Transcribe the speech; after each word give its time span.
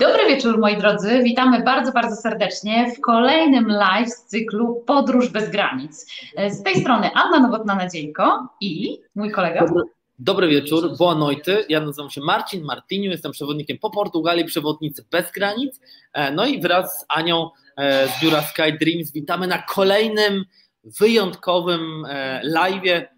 Dobry 0.00 0.26
wieczór 0.28 0.58
moi 0.58 0.76
drodzy, 0.76 1.22
witamy 1.22 1.62
bardzo, 1.62 1.92
bardzo 1.92 2.16
serdecznie 2.16 2.92
w 2.96 3.00
kolejnym 3.00 3.68
live 3.68 4.08
z 4.08 4.24
cyklu 4.24 4.82
Podróż 4.86 5.28
bez 5.28 5.50
granic. 5.50 6.06
Z 6.48 6.62
tej 6.62 6.80
strony 6.80 7.10
Anna 7.14 7.48
Nowotna-Nadziejko 7.48 8.46
i 8.60 8.98
mój 9.14 9.30
kolega. 9.30 9.66
Dobry, 9.66 9.82
dobry 10.18 10.48
wieczór, 10.48 10.96
boa 10.98 11.14
noite. 11.14 11.64
Ja 11.68 11.80
nazywam 11.80 12.10
się 12.10 12.20
Marcin 12.20 12.64
Martiniu, 12.64 13.10
jestem 13.10 13.32
przewodnikiem 13.32 13.78
po 13.78 13.90
Portugalii, 13.90 14.44
przewodnicy 14.44 15.04
bez 15.10 15.32
granic. 15.32 15.80
E, 16.12 16.32
no 16.32 16.46
i 16.46 16.60
wraz 16.60 17.00
z 17.00 17.04
Anią 17.08 17.50
e, 17.76 18.08
z 18.08 18.22
biura 18.22 18.42
Sky 18.42 18.72
Dreams 18.80 19.12
witamy 19.12 19.46
na 19.46 19.58
kolejnym 19.58 20.44
wyjątkowym 20.84 22.04
e, 22.08 22.40
live 22.44 23.08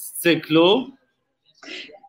z 0.00 0.12
cyklu 0.12 0.92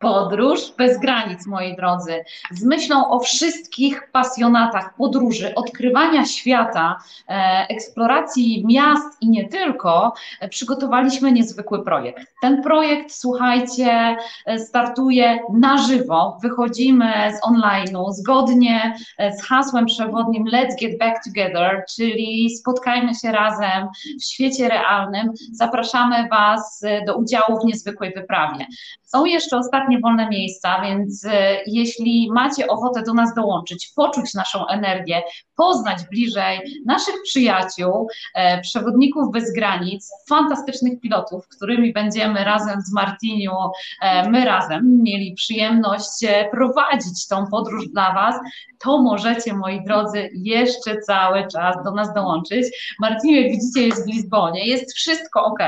Podróż 0.04 0.60
bez 0.78 1.00
granic, 1.00 1.46
moi 1.46 1.76
drodzy. 1.76 2.24
Z 2.52 2.64
myślą 2.64 3.10
o 3.10 3.20
wszystkich 3.20 4.12
pasjonatach 4.12 4.96
podróży, 4.96 5.56
odkrywania 5.56 6.26
świata, 6.26 6.98
e, 7.30 7.66
eksploracji 7.70 8.66
miast 8.68 9.22
i 9.22 9.30
nie 9.30 9.50
tylko, 9.50 10.14
e, 10.40 10.50
przygotowaliśmy 10.50 11.32
niezwykły 11.32 11.84
projekt. 11.84 12.28
Ten 12.42 12.64
projekt, 12.64 13.14
słuchajcie, 13.14 14.18
e, 14.46 14.60
startuje 14.60 15.40
na 15.54 15.78
żywo. 15.78 16.38
Wychodzimy 16.42 17.14
z 17.38 17.48
online'u 17.48 18.12
zgodnie 18.12 18.96
z 19.38 19.44
hasłem 19.44 19.86
przewodnim 19.86 20.46
Let's 20.46 20.76
Get 20.82 20.98
Back 21.00 21.24
Together, 21.26 21.84
czyli 21.96 22.50
spotkajmy 22.50 23.16
się 23.16 23.32
razem 23.32 23.88
w 24.20 24.24
świecie 24.24 24.70
realnym. 24.70 25.32
Zapraszamy 25.52 26.28
Was 26.30 26.84
do 27.08 27.18
udziału 27.18 27.60
w 27.62 27.66
niezwykłej 27.66 28.14
wyprawie. 28.14 28.66
Są 29.16 29.26
jeszcze 29.26 29.58
ostatnie 29.58 30.00
wolne 30.00 30.30
miejsca, 30.30 30.82
więc 30.82 31.26
e, 31.26 31.58
jeśli 31.68 32.32
macie 32.32 32.68
ochotę 32.68 33.04
do 33.04 33.14
nas 33.14 33.34
dołączyć, 33.36 33.92
poczuć 33.96 34.34
naszą 34.34 34.68
energię, 34.68 35.22
poznać 35.56 35.98
bliżej 36.12 36.62
naszych 36.86 37.16
przyjaciół, 37.24 38.08
e, 38.36 38.62
przewodników 38.62 39.32
bez 39.32 39.54
granic, 39.54 40.12
fantastycznych 40.30 41.00
pilotów, 41.00 41.48
którymi 41.48 41.94
będziemy 41.94 42.44
razem 42.44 42.82
z 42.82 42.94
Martiniu, 42.94 43.52
e, 44.02 44.30
my 44.30 44.46
razem 44.46 45.04
mieli 45.04 45.34
przyjemność 45.34 46.26
prowadzić 46.52 47.28
tą 47.28 47.48
podróż 47.48 47.88
dla 47.88 48.14
Was, 48.14 48.36
to 48.84 49.02
możecie, 49.02 49.54
moi 49.54 49.84
drodzy, 49.84 50.30
jeszcze 50.34 50.98
cały 50.98 51.48
czas 51.48 51.84
do 51.84 51.92
nas 51.92 52.14
dołączyć. 52.14 52.96
Martiniu, 53.00 53.42
jak 53.42 53.52
widzicie, 53.52 53.88
jest 53.88 54.06
w 54.06 54.14
Lizbonie, 54.14 54.68
jest 54.68 54.94
wszystko 54.94 55.44
ok. 55.46 55.60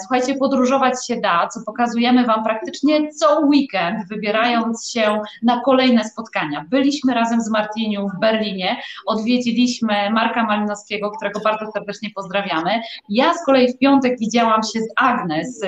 Słuchajcie, 0.00 0.34
podróżować 0.34 1.06
się 1.06 1.16
da, 1.16 1.48
co 1.48 1.60
pokazujemy 1.66 2.26
Wam 2.26 2.44
praktycznie 2.44 3.12
co 3.12 3.40
weekend, 3.40 4.08
wybierając 4.08 4.90
się 4.90 5.20
na 5.42 5.60
kolejne 5.60 6.04
spotkania. 6.04 6.64
Byliśmy 6.68 7.14
razem 7.14 7.40
z 7.40 7.50
Martiniu 7.50 8.08
w 8.08 8.20
Berlinie, 8.20 8.76
odwiedziliśmy 9.06 10.10
Marka 10.10 10.44
Malinowskiego, 10.44 11.10
którego 11.10 11.40
bardzo 11.40 11.72
serdecznie 11.72 12.10
pozdrawiamy. 12.14 12.80
Ja 13.08 13.34
z 13.34 13.44
kolei 13.46 13.72
w 13.72 13.78
piątek 13.78 14.18
widziałam 14.18 14.62
się 14.62 14.80
z 14.80 14.88
Agnes, 14.96 15.60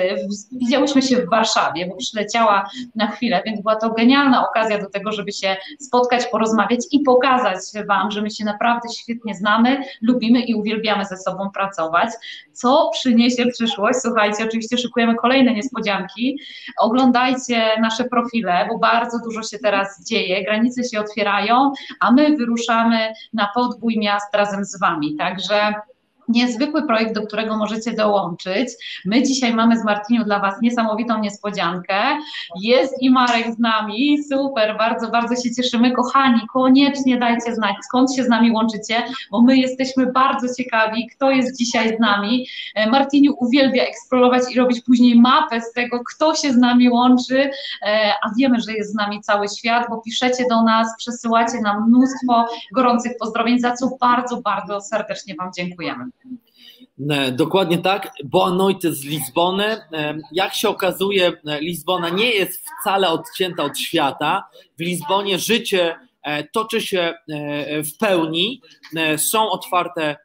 widziałyśmy 0.51 1.01
się 1.01 1.17
w 1.17 1.29
Warszawie, 1.29 1.87
bo 1.87 1.95
przyleciała 1.95 2.69
na 2.95 3.07
chwilę, 3.07 3.41
więc 3.45 3.61
była 3.61 3.75
to 3.75 3.89
genialna 3.89 4.49
okazja 4.49 4.79
do 4.79 4.89
tego, 4.89 5.11
żeby 5.11 5.31
się 5.31 5.57
spotkać, 5.79 6.25
porozmawiać 6.25 6.79
i 6.91 6.99
pokazać 6.99 7.59
Wam, 7.87 8.11
że 8.11 8.21
my 8.21 8.31
się 8.31 8.45
naprawdę 8.45 8.89
świetnie 8.97 9.35
znamy, 9.35 9.83
lubimy 10.01 10.39
i 10.39 10.55
uwielbiamy 10.55 11.05
ze 11.05 11.17
sobą 11.17 11.49
pracować. 11.49 12.09
Co 12.57 12.89
przyniesie 12.93 13.45
przyszłość? 13.45 13.99
Słuchajcie, 14.01 14.43
oczywiście 14.47 14.77
szykujemy 14.77 15.15
kolejne 15.15 15.53
niespodzianki. 15.53 16.39
Oglądajcie 16.79 17.61
nasze 17.81 18.03
profile, 18.03 18.67
bo 18.69 18.79
bardzo 18.79 19.19
dużo 19.23 19.43
się 19.43 19.59
teraz 19.59 20.03
dzieje, 20.03 20.43
granice 20.43 20.83
się 20.83 20.99
otwierają, 20.99 21.71
a 21.99 22.11
my 22.11 22.35
wyruszamy 22.35 23.13
na 23.33 23.49
podbój 23.55 23.99
miast 23.99 24.35
razem 24.35 24.65
z 24.65 24.79
Wami. 24.79 25.15
Także 25.15 25.73
niezwykły 26.27 26.87
projekt, 26.87 27.15
do 27.15 27.27
którego 27.27 27.57
możecie 27.57 27.93
dołączyć. 27.93 28.69
My 29.05 29.23
dzisiaj 29.23 29.53
mamy 29.53 29.79
z 29.79 29.85
Martiniu 29.85 30.23
dla 30.23 30.39
Was 30.39 30.61
niesamowitą 30.61 31.19
niespodziankę. 31.19 31.93
Jest 32.61 33.01
i 33.01 33.09
Marek 33.09 33.53
z 33.53 33.59
nami, 33.59 34.23
super, 34.23 34.77
bardzo, 34.77 35.09
bardzo 35.09 35.35
się 35.35 35.55
cieszymy. 35.55 35.91
Kochani, 35.91 36.41
koniecznie 36.53 37.17
dajcie 37.17 37.55
znać, 37.55 37.75
skąd 37.83 38.15
się 38.15 38.23
z 38.23 38.29
nami 38.29 38.51
łączycie, 38.51 39.03
bo 39.31 39.41
my 39.41 39.57
jesteśmy 39.57 40.11
bardzo 40.11 40.47
ciekawi, 40.57 41.07
kto 41.15 41.31
jest 41.31 41.57
dzisiaj 41.57 41.97
z 41.97 41.99
nami. 41.99 42.47
E, 42.75 42.89
Martiniu 42.89 43.33
uwielbia 43.39 43.83
eksplorować 43.83 44.43
i 44.51 44.59
robić 44.59 44.81
później 44.81 45.19
mapę 45.19 45.61
z 45.61 45.73
tego, 45.73 45.99
kto 46.15 46.35
się 46.35 46.53
z 46.53 46.57
nami 46.57 46.89
łączy, 46.89 47.49
e, 47.81 48.13
a 48.23 48.31
wiemy, 48.37 48.59
że 48.61 48.73
jest 48.73 48.91
z 48.91 48.95
nami 48.95 49.21
cały 49.21 49.47
świat, 49.57 49.87
bo 49.89 50.01
piszecie 50.01 50.45
do 50.49 50.63
nas, 50.63 50.87
przesyłacie 50.97 51.61
nam 51.61 51.87
mnóstwo 51.87 52.45
gorących 52.73 53.11
pozdrowień, 53.19 53.59
za 53.59 53.71
co 53.73 53.97
bardzo, 53.99 54.41
bardzo 54.41 54.81
serdecznie 54.81 55.35
Wam 55.35 55.51
dziękujemy. 55.57 56.05
E, 57.09 57.31
dokładnie 57.31 57.77
tak. 57.77 58.11
Boa 58.23 58.51
noite 58.51 58.91
z 58.93 59.03
Lizbony. 59.03 59.65
E, 59.65 60.17
jak 60.31 60.53
się 60.53 60.69
okazuje, 60.69 61.33
e, 61.47 61.61
Lizbona 61.61 62.09
nie 62.09 62.31
jest 62.31 62.65
wcale 62.81 63.09
odcięta 63.09 63.63
od 63.63 63.79
świata. 63.79 64.49
W 64.77 64.81
Lizbonie 64.81 65.39
życie 65.39 65.99
toczy 66.53 66.81
się 66.81 67.13
w 67.83 67.97
pełni. 67.99 68.61
Są 69.17 69.49
otwarte 69.49 70.15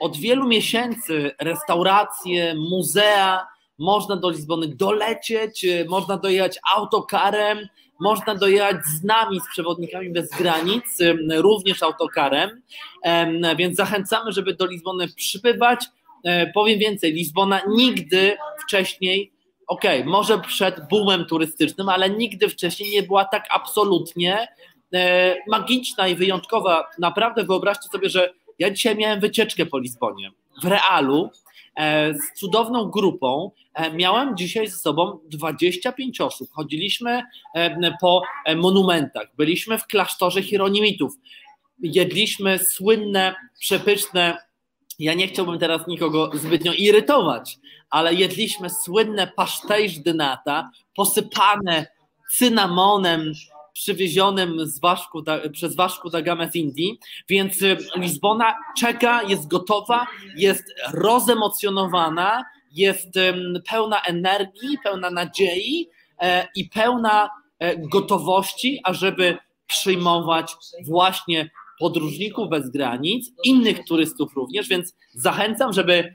od 0.00 0.16
wielu 0.16 0.48
miesięcy 0.48 1.30
restauracje, 1.40 2.54
muzea. 2.54 3.46
Można 3.78 4.16
do 4.16 4.30
Lizbony 4.30 4.68
dolecieć, 4.68 5.66
można 5.88 6.16
dojechać 6.16 6.58
autokarem, 6.76 7.68
można 8.02 8.34
dojechać 8.34 8.76
z 8.86 9.04
nami, 9.04 9.40
z 9.40 9.48
przewodnikami 9.52 10.10
bez 10.10 10.30
granic, 10.30 10.84
również 11.36 11.82
autokarem. 11.82 12.62
Więc 13.56 13.76
zachęcamy, 13.76 14.32
żeby 14.32 14.54
do 14.54 14.66
Lizbony 14.66 15.08
przybywać 15.08 15.84
E, 16.24 16.46
powiem 16.46 16.78
więcej, 16.78 17.12
Lizbona 17.12 17.60
nigdy 17.68 18.36
wcześniej, 18.62 19.32
okej, 19.66 20.00
okay, 20.00 20.10
może 20.10 20.38
przed 20.38 20.88
boomem 20.88 21.24
turystycznym, 21.24 21.88
ale 21.88 22.10
nigdy 22.10 22.48
wcześniej 22.48 22.90
nie 22.90 23.02
była 23.02 23.24
tak 23.24 23.46
absolutnie 23.50 24.48
e, 24.94 25.36
magiczna 25.48 26.08
i 26.08 26.14
wyjątkowa. 26.14 26.86
Naprawdę 26.98 27.44
wyobraźcie 27.44 27.88
sobie, 27.88 28.08
że 28.08 28.32
ja 28.58 28.70
dzisiaj 28.70 28.96
miałem 28.96 29.20
wycieczkę 29.20 29.66
po 29.66 29.78
Lizbonie 29.78 30.30
w 30.62 30.64
realu 30.64 31.30
z 32.14 32.38
cudowną 32.38 32.90
grupą. 32.90 33.50
Miałem 33.94 34.36
dzisiaj 34.36 34.66
ze 34.66 34.76
sobą 34.76 35.18
25 35.30 36.20
osób. 36.20 36.50
Chodziliśmy 36.52 37.22
po 38.00 38.22
monumentach, 38.56 39.26
byliśmy 39.36 39.78
w 39.78 39.86
klasztorze 39.86 40.42
Hieronimitów, 40.42 41.12
jedliśmy 41.82 42.58
słynne, 42.58 43.34
przepyszne 43.60 44.36
ja 44.98 45.14
nie 45.14 45.28
chciałbym 45.28 45.58
teraz 45.58 45.86
nikogo 45.86 46.30
zbytnio 46.34 46.72
irytować, 46.72 47.58
ale 47.90 48.14
jedliśmy 48.14 48.70
słynne 48.70 49.26
pasztejsz 49.36 49.98
dynata 49.98 50.70
posypane 50.96 51.86
cynamonem 52.30 53.32
przywiezionym 53.72 54.66
z 54.66 54.80
Waszku, 54.80 55.22
przez 55.52 55.76
Waszku 55.76 56.10
da 56.10 56.22
Gamę 56.22 56.50
z 56.50 56.56
Indii, 56.56 56.98
więc 57.28 57.62
y, 57.62 57.76
Lizbona 57.96 58.54
czeka, 58.78 59.22
jest 59.22 59.48
gotowa, 59.48 60.06
jest 60.36 60.64
rozemocjonowana, 60.92 62.44
jest 62.72 63.08
pełna 63.70 64.00
energii, 64.00 64.78
pełna 64.84 65.10
nadziei 65.10 65.88
e, 66.20 66.48
i 66.56 66.68
pełna 66.68 67.30
e, 67.58 67.76
gotowości, 67.76 68.80
ażeby 68.84 69.38
przyjmować 69.66 70.54
właśnie 70.84 71.50
podróżników 71.78 72.48
bez 72.48 72.70
granic, 72.70 73.32
innych 73.44 73.84
turystów 73.84 74.34
również, 74.34 74.68
więc 74.68 74.96
zachęcam, 75.14 75.72
żeby 75.72 76.14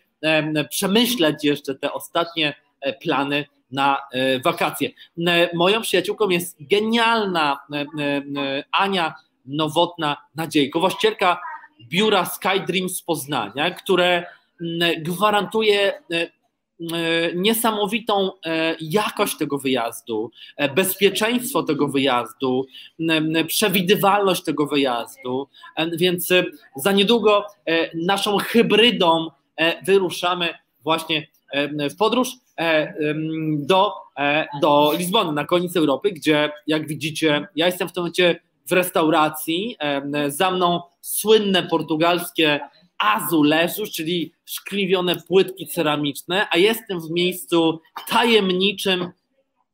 przemyśleć 0.69 1.43
jeszcze 1.43 1.75
te 1.75 1.93
ostatnie 1.93 2.55
e, 2.81 2.93
plany 2.93 3.45
na 3.71 3.97
e, 4.11 4.39
wakacje. 4.39 4.89
Moją 5.53 5.81
przyjaciółką 5.81 6.29
jest 6.29 6.57
genialna 6.59 7.59
Ania 8.71 9.13
Nowotna 9.45 10.17
Nadziejko, 10.35 10.79
właścicielka 10.79 11.41
biura 11.89 12.25
Sky 12.25 12.59
Dreams 12.67 12.97
z 12.97 13.01
Poznania, 13.01 13.71
które 13.71 14.25
gwarantuje 15.03 15.93
e, 16.11 16.37
E, 16.81 17.33
niesamowitą 17.35 18.31
e, 18.45 18.75
jakość 18.81 19.37
tego 19.37 19.57
wyjazdu, 19.57 20.31
e, 20.57 20.69
bezpieczeństwo 20.69 21.63
tego 21.63 21.87
wyjazdu, 21.87 22.65
przewidywalność 23.47 24.43
tego 24.43 24.67
wyjazdu, 24.67 25.47
więc 25.93 26.29
za 26.75 26.91
niedługo 26.91 27.45
naszą 27.93 28.37
hybrydą 28.37 29.31
wyruszamy 29.85 30.53
właśnie 30.83 31.27
w 31.91 31.95
podróż 31.97 32.29
do, 33.57 33.93
do 34.61 34.93
Lizbony, 34.97 35.31
na 35.31 35.45
koniec 35.45 35.75
Europy, 35.75 36.11
gdzie 36.11 36.51
jak 36.67 36.87
widzicie, 36.87 37.47
ja 37.55 37.65
jestem 37.65 37.89
w 37.89 37.93
tym 37.93 38.01
momencie 38.01 38.39
w 38.65 38.71
restauracji, 38.71 39.77
za 40.27 40.51
mną 40.51 40.81
słynne 41.01 41.63
portugalskie 41.63 42.59
azulejus, 42.97 43.91
czyli 43.91 44.33
szkliwione 44.45 45.15
płytki 45.15 45.67
ceramiczne, 45.67 46.47
a 46.51 46.57
jestem 46.57 47.01
w 47.01 47.11
miejscu 47.11 47.79
tajemniczym 48.07 49.11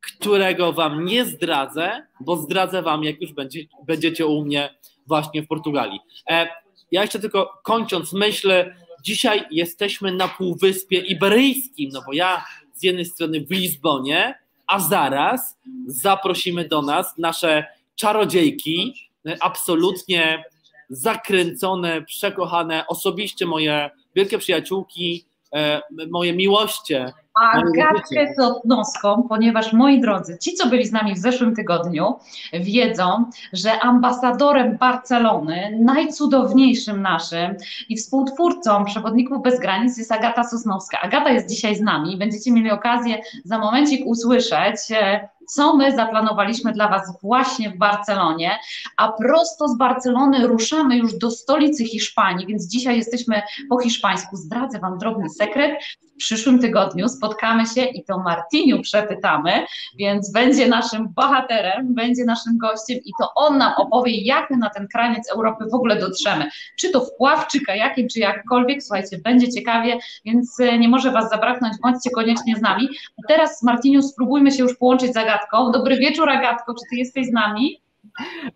którego 0.04 0.74
Wam 0.74 1.06
nie 1.06 1.26
zdradzę, 1.26 2.08
bo 2.20 2.38
zdradzę 2.38 2.82
Wam, 2.82 3.04
jak 3.04 3.22
już 3.22 3.34
będzie, 3.34 3.60
będziecie 3.88 4.26
u 4.26 4.46
mnie 4.46 4.70
właśnie 5.08 5.44
w 5.44 5.48
Portugalii. 5.48 6.00
E, 6.30 6.48
ja 6.92 7.02
jeszcze 7.02 7.20
tylko 7.20 7.62
kończąc 7.64 8.14
myślę, 8.14 8.76
dzisiaj 9.04 9.44
jesteśmy 9.52 10.12
na 10.12 10.28
Półwyspie 10.28 11.00
Iberyjskim, 11.00 11.90
no 11.94 12.02
bo 12.06 12.14
ja 12.14 12.46
z 12.74 12.84
jednej 12.84 13.06
strony 13.06 13.46
w 13.46 13.52
Lizbonie, 13.52 14.40
a 14.68 14.80
zaraz 14.80 15.58
zaprosimy 15.88 16.68
do 16.68 16.82
nas 16.82 17.18
nasze 17.18 17.66
czarodziejki, 17.96 18.94
absolutnie 19.40 20.44
zakręcone, 20.90 22.02
przekochane, 22.02 22.88
osobiście 22.88 23.46
moje 23.46 23.90
wielkie 24.16 24.38
przyjaciółki, 24.38 25.26
e, 25.56 25.82
moje 26.10 26.34
miłoście. 26.34 27.14
Agatkę 27.34 28.34
Sotnoską, 28.36 29.26
ponieważ 29.30 29.74
moi 29.74 30.02
drodzy, 30.02 30.38
ci 30.38 30.54
co 30.54 30.70
byli 30.70 30.86
z 30.86 30.92
nami 30.92 31.14
w 31.14 31.18
zeszłym 31.18 31.56
tygodniu 31.56 32.16
wiedzą, 32.54 33.26
że 33.54 33.80
ambasadorem 33.80 34.78
Barcelony, 34.78 35.80
najcudowniejszym 35.82 37.02
naszym 37.02 37.56
i 37.90 37.98
współtwórcą 37.98 38.86
Przewodników 38.86 39.44
Bez 39.44 39.60
Granic 39.60 39.98
jest 39.98 40.12
Agata 40.12 40.44
Sosnowska. 40.44 41.02
Agata 41.02 41.30
jest 41.30 41.50
dzisiaj 41.50 41.76
z 41.76 41.82
nami, 41.82 42.18
będziecie 42.18 42.52
mieli 42.52 42.72
okazję 42.72 43.22
za 43.46 43.60
momencik 43.60 44.06
usłyszeć 44.06 44.78
e, 44.92 45.30
co 45.50 45.76
my 45.76 45.96
zaplanowaliśmy 45.96 46.74
dla 46.74 46.88
Was 46.88 47.22
właśnie 47.22 47.70
w 47.70 47.78
Barcelonie, 47.78 48.60
a 48.98 49.12
prosto 49.12 49.68
z 49.68 49.78
Barcelony 49.78 50.48
ruszamy 50.48 50.98
już 50.98 51.18
do 51.18 51.32
stolicy 51.32 51.86
Hiszpanii, 51.86 52.48
więc 52.48 52.68
dzisiaj 52.68 52.98
jesteśmy 52.98 53.42
po 53.70 53.80
hiszpańsku. 53.80 54.36
Zdradzę 54.36 54.80
Wam 54.80 54.98
drobny 54.98 55.30
sekret. 55.30 55.84
W 56.14 56.16
przyszłym 56.18 56.60
tygodniu 56.60 57.10
spotkamy 57.10 57.66
się 57.66 57.82
i 57.86 58.04
to 58.04 58.18
Martiniu 58.20 58.82
przepytamy, 58.82 59.66
więc 59.98 60.32
będzie 60.32 60.68
naszym 60.68 61.14
bohaterem, 61.16 61.94
będzie 61.94 62.26
naszym 62.26 62.58
gościem 62.58 62.98
i 63.06 63.12
to 63.20 63.34
on 63.36 63.58
nam 63.58 63.74
opowie, 63.78 64.22
jak 64.22 64.50
my 64.50 64.58
na 64.58 64.70
ten 64.70 64.88
kraniec 64.88 65.32
Europy 65.32 65.66
w 65.72 65.74
ogóle 65.74 65.96
dotrzemy. 65.96 66.50
Czy 66.80 66.90
to 66.90 67.02
wpław, 67.02 67.48
czy 67.48 67.62
kajakiem, 67.62 68.08
czy 68.08 68.20
jakkolwiek, 68.20 68.84
słuchajcie, 68.84 69.18
będzie 69.18 69.52
ciekawie, 69.52 69.98
więc 70.26 70.60
e, 70.60 70.80
nie 70.80 70.90
może 70.90 71.12
Was 71.12 71.30
zabraknąć, 71.30 71.74
bądźcie 71.84 72.10
koniecznie 72.10 72.56
z 72.56 72.62
nami. 72.62 72.90
A 73.18 73.28
teraz 73.28 73.64
Martiniu 73.64 74.02
spróbujmy 74.02 74.52
się 74.52 74.64
już 74.64 74.78
połączyć 74.78 75.12
z 75.12 75.18
Agatką. 75.34 75.72
Dobry 75.72 75.98
wieczór 75.98 76.30
Agatko, 76.30 76.74
czy 76.74 76.90
Ty 76.90 76.96
jesteś 76.96 77.28
z 77.28 77.32
nami? 77.32 77.82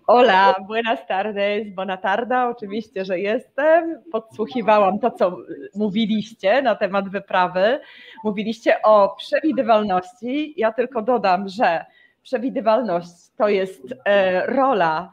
Hola, 0.08 0.56
buenas 0.68 1.08
tardes, 1.08 1.76
buena 1.76 1.98
tarda, 1.98 2.50
oczywiście, 2.50 3.06
że 3.06 3.20
jestem. 3.20 4.02
Podsłuchiwałam 4.12 5.00
to, 5.00 5.12
co 5.12 5.38
mówiliście 5.76 6.62
na 6.62 6.76
temat 6.76 7.10
wyprawy. 7.10 7.80
Mówiliście 8.24 8.82
o 8.82 9.16
przewidywalności. 9.18 10.54
Ja 10.58 10.72
tylko 10.72 11.02
dodam, 11.02 11.48
że 11.48 11.86
przewidywalność 12.24 13.10
to 13.38 13.50
jest 13.50 13.94
e, 14.06 14.46
rola 14.46 15.10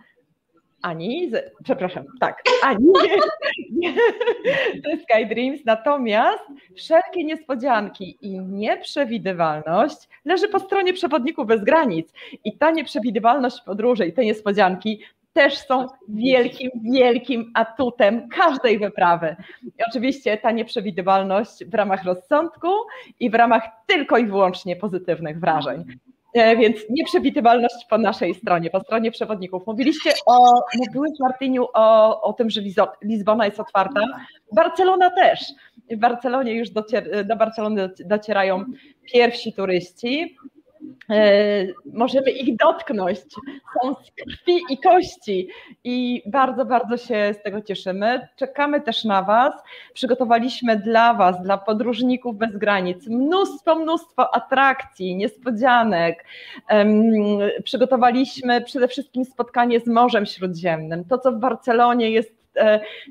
ani, 0.84 1.31
przepraszam, 1.64 2.04
tak, 2.20 2.42
Ani, 2.62 2.92
to 4.84 4.90
Sky 4.90 5.26
Dreams, 5.28 5.64
natomiast 5.64 6.44
wszelkie 6.76 7.25
niespodzianki 7.25 8.19
i 8.20 8.40
nieprzewidywalność 8.40 10.08
leży 10.25 10.48
po 10.48 10.60
stronie 10.60 10.92
przewodników 10.92 11.46
bez 11.46 11.64
granic 11.64 12.12
i 12.44 12.58
ta 12.58 12.70
nieprzewidywalność 12.70 13.60
podróży 13.66 14.06
i 14.06 14.12
te 14.12 14.25
niespodzianki 14.25 15.00
też 15.32 15.58
są 15.58 15.86
wielkim, 16.08 16.70
wielkim 16.92 17.50
atutem 17.54 18.28
każdej 18.28 18.78
wyprawy. 18.78 19.36
I 19.64 19.82
oczywiście 19.90 20.38
ta 20.38 20.50
nieprzewidywalność 20.50 21.64
w 21.64 21.75
ramach 21.75 22.04
rozsądku 22.04 22.69
i 23.20 23.31
w 23.31 23.34
ramach 23.34 23.62
tylko 23.86 24.19
i 24.19 24.26
wyłącznie 24.26 24.76
pozytywnych 24.76 25.40
wrażeń. 25.40 25.84
E, 26.34 26.56
więc 26.56 26.76
nieprzewidywalność 26.90 27.86
po 27.90 27.98
naszej 27.98 28.34
stronie, 28.34 28.70
po 28.70 28.81
stronie 28.81 29.10
przewodników. 29.10 29.66
Mówiliście 29.66 30.10
o, 30.26 30.62
mówiłeś 30.78 31.10
Martyniu 31.20 31.66
o, 31.75 32.20
o 32.22 32.32
tym, 32.32 32.50
że 32.50 32.60
Lizbona 33.02 33.44
jest 33.44 33.60
otwarta. 33.60 34.00
Barcelona 34.52 35.10
też. 35.10 35.40
W 35.90 35.96
Barcelonie 35.96 36.52
już 36.52 36.70
docier, 36.70 37.26
do 37.26 37.36
Barcelony 37.36 37.90
docierają 38.04 38.64
pierwsi 39.12 39.52
turyści. 39.52 40.36
E, 41.10 41.66
możemy 41.92 42.31
ich 42.31 42.56
dotknąć. 42.56 43.19
Są 43.82 43.94
z 43.94 44.10
krwi 44.10 44.60
i 44.70 44.78
kości 44.78 45.48
i 45.84 46.22
bardzo, 46.26 46.64
bardzo 46.64 46.96
się 46.96 47.34
z 47.40 47.42
tego 47.42 47.62
cieszymy. 47.62 48.28
Czekamy 48.36 48.81
też 48.81 49.04
na 49.04 49.22
Was. 49.22 49.52
Przygotowaliśmy 49.94 50.76
dla 50.76 51.14
Was, 51.14 51.42
dla 51.42 51.58
podróżników 51.58 52.36
bez 52.36 52.56
granic, 52.56 53.06
mnóstwo, 53.06 53.75
mnóstwo 53.75 54.34
atrakcji, 54.34 55.16
niespodzianek. 55.16 56.25
Przygotowaliśmy 57.64 58.60
przede 58.60 58.88
wszystkim 58.88 59.25
spotkanie 59.25 59.81
z 59.81 59.86
Morzem 59.86 60.26
Śródziemnym. 60.26 61.04
To, 61.04 61.19
co 61.19 61.32
w 61.32 61.38
Barcelonie 61.38 62.10
jest 62.10 62.44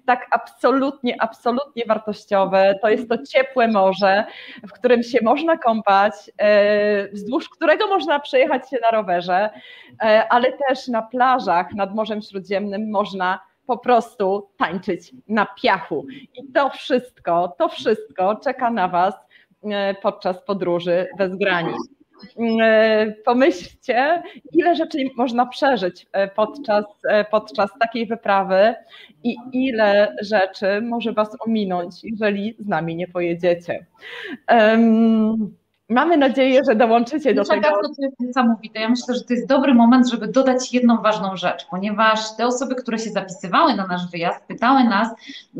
tak 0.05 0.27
absolutnie, 0.31 1.21
absolutnie 1.21 1.83
wartościowe. 1.87 2.79
To 2.81 2.89
jest 2.89 3.09
to 3.09 3.17
ciepłe 3.17 3.67
morze, 3.67 4.25
w 4.67 4.71
którym 4.71 5.03
się 5.03 5.19
można 5.21 5.57
kąpać, 5.57 6.13
e, 6.37 7.09
wzdłuż 7.09 7.49
którego 7.49 7.87
można 7.87 8.19
przejechać 8.19 8.69
się 8.69 8.77
na 8.81 8.91
rowerze, 8.91 9.49
e, 10.03 10.27
ale 10.29 10.51
też 10.51 10.87
na 10.87 11.01
plażach 11.01 11.73
nad 11.73 11.95
Morzem 11.95 12.21
Śródziemnym 12.21 12.91
można 12.91 13.39
po 13.67 13.77
prostu 13.77 14.49
tańczyć 14.57 15.11
na 15.27 15.45
piachu. 15.45 16.05
I 16.35 16.51
to 16.53 16.69
wszystko, 16.69 17.55
to 17.57 17.69
wszystko 17.69 18.35
czeka 18.35 18.69
na 18.69 18.87
Was 18.87 19.13
podczas 20.01 20.43
podróży 20.43 21.07
bez 21.17 21.35
granic. 21.35 21.77
E, 22.61 23.13
pomyślcie, 23.25 24.23
ile 24.53 24.75
rzeczy 24.75 24.97
można 25.17 25.45
przeżyć 25.45 26.07
e, 26.11 26.27
podczas, 26.27 26.85
e, 27.09 27.25
podczas 27.25 27.69
takiej 27.79 28.05
wyprawy 28.05 28.75
i 29.23 29.35
ile 29.53 30.15
rzeczy 30.21 30.81
może 30.81 31.13
Was 31.13 31.29
ominąć, 31.47 31.95
jeżeli 32.03 32.55
z 32.59 32.67
nami 32.67 32.95
nie 32.95 33.07
pojedziecie. 33.07 33.85
Um, 34.49 35.62
Mamy 35.93 36.17
nadzieję, 36.17 36.61
że 36.67 36.75
dołączycie 36.75 37.33
do 37.33 37.45
tego. 37.45 37.69
To 37.69 38.01
jest 38.01 38.19
niesamowite. 38.19 38.79
Ja 38.79 38.89
myślę, 38.89 39.15
że 39.15 39.21
to 39.21 39.33
jest 39.33 39.47
dobry 39.47 39.73
moment, 39.73 40.09
żeby 40.09 40.27
dodać 40.27 40.73
jedną 40.73 41.01
ważną 41.01 41.37
rzecz, 41.37 41.65
ponieważ 41.69 42.35
te 42.37 42.47
osoby, 42.47 42.75
które 42.75 42.99
się 42.99 43.09
zapisywały 43.09 43.75
na 43.75 43.87
nasz 43.87 44.11
wyjazd, 44.11 44.39
pytały 44.47 44.83
nas, 44.83 45.09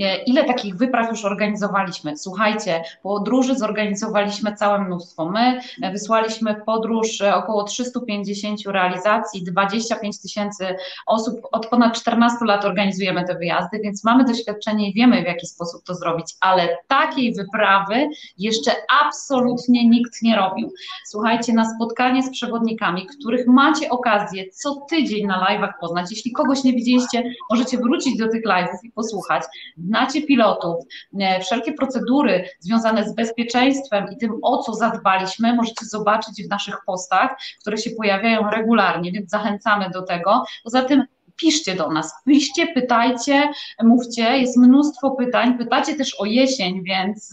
e, 0.02 0.24
ile 0.24 0.44
takich 0.44 0.76
wypraw 0.76 1.10
już 1.10 1.26
organizowaliśmy. 1.26 2.18
Słuchajcie, 2.18 2.84
podróży 3.04 3.56
zorganizowaliśmy 3.56 4.56
całe 4.56 4.80
mnóstwo. 4.80 5.30
My 5.30 5.60
e, 5.82 5.92
wysłaliśmy 5.92 6.56
w 6.56 6.64
podróż 6.64 7.22
e, 7.22 7.36
około 7.36 7.64
350 7.64 8.60
realizacji, 8.66 9.44
25 9.44 10.22
tysięcy 10.22 10.76
osób. 11.08 11.40
Od 11.52 11.68
ponad 11.68 11.98
14 11.98 12.46
lat 12.46 12.66
organizujemy 12.66 13.24
te 13.28 13.36
wyjazdy, 13.36 13.80
więc 13.84 14.04
mamy 14.04 14.24
doświadczenie 14.26 14.90
i 14.90 14.94
wiemy, 14.94 15.22
w 15.22 15.26
jaki 15.26 15.48
sposób 15.48 15.84
to 15.84 15.96
zrobić, 15.96 16.26
ale 16.40 16.78
takiej 16.88 17.34
wyprawy 17.34 18.08
jeszcze 18.38 18.72
absolutnie 19.06 19.90
nikt 19.90 20.23
nie 20.24 20.36
robił. 20.36 20.74
Słuchajcie, 21.06 21.54
na 21.54 21.76
spotkanie 21.76 22.24
z 22.24 22.32
przewodnikami, 22.32 23.08
których 23.08 23.48
macie 23.48 23.90
okazję 23.90 24.50
co 24.50 24.76
tydzień 24.90 25.28
na 25.28 25.46
live'ach 25.46 25.72
poznać. 25.82 26.12
Jeśli 26.12 26.32
kogoś 26.32 26.64
nie 26.64 26.74
widzieliście, 26.74 27.24
możecie 27.52 27.78
wrócić 27.78 28.18
do 28.18 28.28
tych 28.28 28.44
live'ów 28.46 28.78
i 28.84 28.92
posłuchać. 28.92 29.44
Znacie 29.78 30.22
pilotów, 30.22 30.76
e, 31.20 31.40
wszelkie 31.40 31.74
procedury 31.74 32.50
związane 32.60 33.10
z 33.10 33.16
bezpieczeństwem 33.16 34.06
i 34.14 34.18
tym, 34.18 34.32
o 34.42 34.64
co 34.64 34.74
zadbaliśmy, 34.74 35.56
możecie 35.56 35.86
zobaczyć 35.86 36.44
w 36.48 36.50
naszych 36.50 36.78
postach, 36.86 37.36
które 37.62 37.78
się 37.78 37.90
pojawiają 37.92 38.50
regularnie, 38.50 39.12
więc 39.12 39.30
zachęcamy 39.30 39.90
do 39.90 40.02
tego. 40.02 40.44
Poza 40.64 40.82
tym 40.82 41.04
piszcie 41.36 41.76
do 41.76 41.92
nas, 41.92 42.14
piszcie, 42.26 42.68
pytajcie, 42.68 43.50
mówcie, 43.84 44.38
jest 44.38 44.58
mnóstwo 44.58 45.12
pytań, 45.12 45.58
pytacie 45.58 45.96
też 45.96 46.16
o 46.20 46.26
jesień, 46.26 46.84
więc 46.84 47.32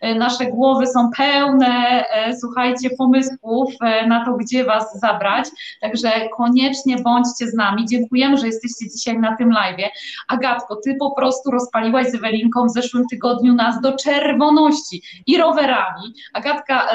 e, 0.00 0.14
nasze 0.14 0.46
głowy 0.46 0.86
są 0.86 1.10
pełne, 1.16 2.04
e, 2.10 2.36
słuchajcie, 2.36 2.90
pomysłów 2.90 3.74
e, 3.80 4.06
na 4.06 4.24
to, 4.24 4.32
gdzie 4.32 4.64
Was 4.64 5.00
zabrać, 5.00 5.44
także 5.80 6.10
koniecznie 6.36 6.96
bądźcie 6.96 7.48
z 7.48 7.54
nami, 7.54 7.86
dziękujemy, 7.88 8.36
że 8.36 8.46
jesteście 8.46 8.90
dzisiaj 8.90 9.18
na 9.18 9.36
tym 9.36 9.50
live. 9.50 9.90
Agatko, 10.28 10.76
Ty 10.84 10.96
po 10.98 11.14
prostu 11.14 11.50
rozpaliłaś 11.50 12.06
z 12.06 12.14
Ewelinką 12.14 12.66
w 12.66 12.70
zeszłym 12.70 13.04
tygodniu 13.10 13.54
nas 13.54 13.80
do 13.80 13.96
czerwoności 13.96 15.02
i 15.26 15.38
rowerami. 15.38 16.14
Agatka, 16.34 16.88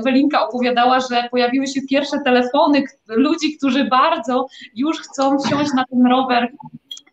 Ewelinka 0.00 0.48
opowiadała, 0.48 1.00
że 1.00 1.28
pojawiły 1.30 1.66
się 1.66 1.80
pierwsze 1.90 2.16
telefony 2.24 2.84
ludzi, 3.08 3.56
którzy 3.56 3.84
bardzo 3.84 4.46
już 4.74 5.00
chcą 5.00 5.38
wsiąść 5.38 5.61
na 5.74 5.84
ten 5.86 6.02
rower 6.12 6.50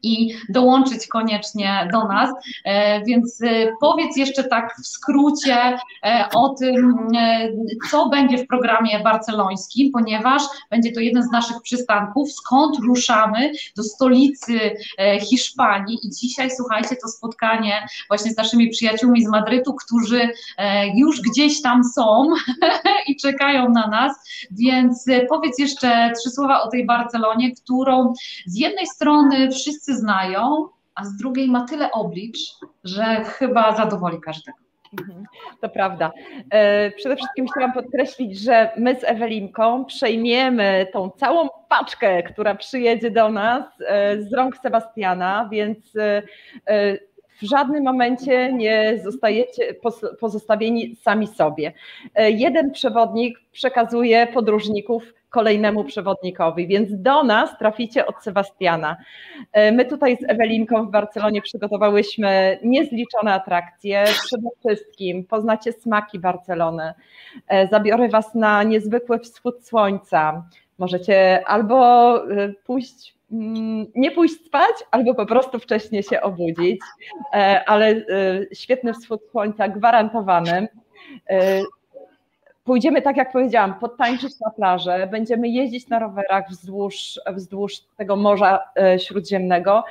i 0.03 0.34
dołączyć 0.50 1.08
koniecznie 1.08 1.89
do 1.91 2.08
nas. 2.08 2.29
E, 2.65 3.03
więc 3.03 3.41
e, 3.41 3.48
powiedz 3.82 4.18
jeszcze 4.18 4.44
tak 4.44 4.75
w 4.84 4.88
skrócie 4.88 5.77
e, 6.03 6.25
o 6.36 6.50
tym, 6.50 7.08
co 7.91 8.10
będzie 8.10 8.38
w 8.38 8.48
programie 8.48 9.00
barcelońskim, 9.00 9.91
ponieważ 9.91 10.44
będzie 10.70 10.91
to 10.91 11.00
jeden 11.00 11.24
z 11.24 11.32
naszych 11.32 11.62
przystanków, 11.62 12.32
skąd 12.32 12.79
ruszamy 12.79 13.51
do 13.77 13.84
stolicy 13.84 14.60
Hiszpanii? 15.22 15.98
I 16.03 16.10
dzisiaj 16.10 16.50
słuchajcie, 16.58 16.96
to 17.01 17.08
spotkanie 17.08 17.88
właśnie 18.08 18.32
z 18.32 18.38
naszymi 18.38 18.70
przyjaciółmi 18.70 19.25
z 19.25 19.29
Madrytu, 19.29 19.74
którzy 19.74 20.29
już 20.96 21.22
gdzieś 21.22 21.62
tam 21.62 21.84
są 21.84 22.29
i 23.08 23.15
czekają 23.15 23.70
na 23.70 23.88
nas, 23.88 24.18
więc 24.51 25.06
powiedz 25.29 25.60
jeszcze 25.60 26.12
trzy 26.20 26.29
słowa 26.29 26.62
o 26.62 26.68
tej 26.68 26.86
Barcelonie, 26.86 27.56
którą 27.56 28.13
z 28.46 28.56
jednej 28.58 28.88
strony 28.88 29.51
wszyscy 29.51 29.88
wszyscy 29.89 30.01
znają, 30.01 30.67
a 30.96 31.05
z 31.05 31.17
drugiej 31.17 31.48
ma 31.48 31.65
tyle 31.65 31.91
oblicz, 31.91 32.38
że 32.84 33.24
chyba 33.24 33.75
zadowoli 33.75 34.22
każdego. 34.22 34.58
Mhm, 35.00 35.25
to 35.62 35.69
prawda. 35.69 36.12
E, 36.51 36.91
przede 36.91 37.15
wszystkim 37.15 37.48
chciałam 37.48 37.74
podkreślić, 37.74 38.39
że 38.39 38.72
my 38.77 39.00
z 39.00 39.03
Ewelinką 39.03 39.86
przejmiemy 39.86 40.88
tą 40.93 41.10
całą 41.10 41.50
paczkę, 41.69 42.24
która 42.24 42.55
przyjedzie 42.55 43.12
do 43.12 43.29
nas 43.29 43.65
e, 43.88 44.22
z 44.22 44.34
rąk 44.34 44.58
Sebastiana, 44.58 45.50
więc 45.51 45.96
e, 45.96 46.22
w 47.41 47.46
żadnym 47.50 47.84
momencie 47.84 48.53
nie 48.53 49.00
zostajecie 49.03 49.75
pozostawieni 50.19 50.96
sami 50.96 51.27
sobie. 51.27 51.74
Jeden 52.15 52.72
przewodnik 52.72 53.39
przekazuje 53.51 54.27
podróżników 54.27 55.13
kolejnemu 55.29 55.83
przewodnikowi, 55.83 56.67
więc 56.67 57.01
do 57.01 57.24
nas 57.24 57.57
traficie 57.57 58.05
od 58.05 58.24
Sebastiana. 58.24 58.98
E, 59.51 59.71
my 59.71 59.86
tutaj 59.86 60.17
z 60.17 60.29
Ewelinką 60.29 60.86
w 60.86 60.91
Barcelonie 60.91 61.41
przygotowałyśmy 61.41 62.59
niezliczone 62.63 63.33
atrakcje. 63.33 64.03
Przede 64.03 64.50
wszystkim 64.59 65.25
poznacie 65.25 65.74
smaki 65.74 66.19
Barcelony. 66.19 66.93
E, 67.48 67.67
zabiorę 67.67 68.09
Was 68.09 68.36
na 68.36 68.63
niezwykły 68.63 69.19
wschód 69.19 69.67
słońca. 69.67 70.43
Możecie 70.77 71.48
albo 71.48 72.15
e, 72.31 72.53
pójść 72.65 73.15
mm, 73.31 73.86
nie 73.95 74.12
pójść 74.12 74.36
spać, 74.45 74.75
albo 74.91 75.15
po 75.15 75.25
prostu 75.25 75.59
wcześniej 75.59 76.03
się 76.03 76.21
obudzić, 76.21 76.81
ale 77.65 78.05
świetny 78.53 78.93
wschód 78.93 79.21
słońca 79.31 79.67
gwarantowany. 79.67 80.67
Pójdziemy, 82.69 83.01
tak 83.01 83.17
jak 83.17 83.31
powiedziałam, 83.31 83.79
podtańczyć 83.79 84.39
na 84.39 84.51
plażę, 84.51 85.07
będziemy 85.11 85.49
jeździć 85.49 85.88
na 85.88 85.99
rowerach 85.99 86.49
wzdłuż, 86.49 87.19
wzdłuż 87.33 87.73
tego 87.97 88.15
Morza 88.15 88.59
e, 88.77 88.99
Śródziemnego 88.99 89.83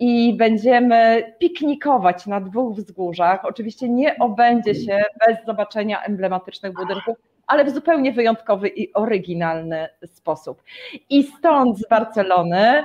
i 0.00 0.34
będziemy 0.34 1.32
piknikować 1.38 2.26
na 2.26 2.40
dwóch 2.40 2.76
wzgórzach. 2.76 3.44
Oczywiście 3.44 3.88
nie 3.88 4.18
obędzie 4.18 4.74
się 4.74 5.04
bez 5.26 5.46
zobaczenia 5.46 6.02
emblematycznych 6.02 6.72
budynków, 6.72 7.16
ale 7.46 7.64
w 7.64 7.70
zupełnie 7.70 8.12
wyjątkowy 8.12 8.68
i 8.68 8.94
oryginalny 8.94 9.88
sposób. 10.06 10.62
I 11.10 11.22
stąd 11.22 11.78
z 11.78 11.88
Barcelony 11.88 12.84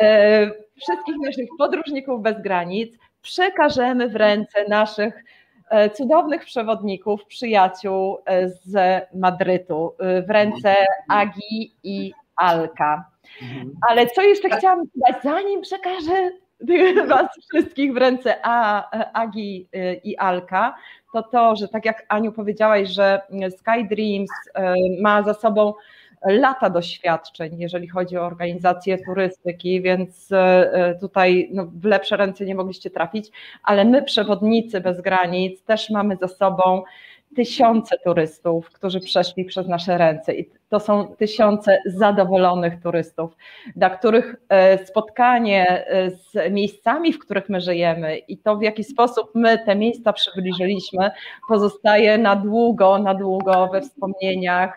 e, 0.00 0.50
wszystkich 0.76 1.16
naszych 1.24 1.48
podróżników 1.58 2.22
bez 2.22 2.42
granic 2.42 2.98
przekażemy 3.22 4.08
w 4.08 4.16
ręce 4.16 4.68
naszych 4.68 5.24
cudownych 5.94 6.44
przewodników, 6.44 7.26
przyjaciół 7.26 8.18
e, 8.24 8.48
z 8.48 9.02
Madrytu 9.14 9.94
e, 9.98 10.22
w 10.22 10.30
ręce 10.30 10.76
Agi 11.08 11.74
i 11.82 12.12
Alka. 12.36 13.04
Mhm. 13.42 13.72
Ale 13.88 14.06
co 14.06 14.22
jeszcze 14.22 14.50
chciałam 14.50 14.84
dodać, 14.94 15.22
zanim 15.22 15.60
przekażę 15.60 16.30
Was 17.08 17.28
wszystkich 17.48 17.94
w 17.94 17.96
ręce 17.96 18.36
A, 18.42 18.90
Agi 19.12 19.68
i 20.04 20.16
Alka, 20.16 20.74
to 21.12 21.22
to, 21.22 21.56
że 21.56 21.68
tak 21.68 21.84
jak 21.84 22.06
Aniu 22.08 22.32
powiedziałaś, 22.32 22.88
że 22.88 23.20
Sky 23.50 23.84
Dreams 23.90 24.30
ma 25.00 25.22
za 25.22 25.34
sobą 25.34 25.74
lata 26.24 26.70
doświadczeń, 26.70 27.58
jeżeli 27.58 27.88
chodzi 27.88 28.16
o 28.16 28.22
organizację 28.26 28.98
turystyki, 28.98 29.82
więc 29.82 30.32
e, 30.32 30.98
tutaj 31.00 31.48
no, 31.52 31.66
w 31.66 31.84
lepsze 31.84 32.16
ręce 32.16 32.44
nie 32.44 32.54
mogliście 32.54 32.90
trafić, 32.90 33.30
ale 33.62 33.84
my, 33.84 34.02
przewodnicy 34.02 34.80
bez 34.80 35.00
granic, 35.00 35.62
też 35.62 35.90
mamy 35.90 36.16
za 36.16 36.28
sobą 36.28 36.82
tysiące 37.36 37.96
turystów, 38.04 38.70
którzy 38.70 39.00
przeszli 39.00 39.44
przez 39.44 39.68
nasze 39.68 39.98
ręce 39.98 40.34
i 40.34 40.50
to 40.68 40.80
są 40.80 41.16
tysiące 41.18 41.78
zadowolonych 41.86 42.82
turystów, 42.82 43.36
dla 43.76 43.90
których 43.90 44.36
e, 44.48 44.86
spotkanie 44.86 45.86
e, 45.86 46.10
z 46.10 46.52
miejscami, 46.52 47.12
w 47.12 47.18
których 47.18 47.48
my 47.48 47.60
żyjemy 47.60 48.18
i 48.18 48.38
to 48.38 48.56
w 48.56 48.62
jaki 48.62 48.84
sposób 48.84 49.30
my 49.34 49.58
te 49.66 49.76
miejsca 49.76 50.12
przybliżyliśmy, 50.12 51.10
pozostaje 51.48 52.18
na 52.18 52.36
długo, 52.36 52.98
na 52.98 53.14
długo 53.14 53.68
we 53.72 53.80
wspomnieniach 53.80 54.76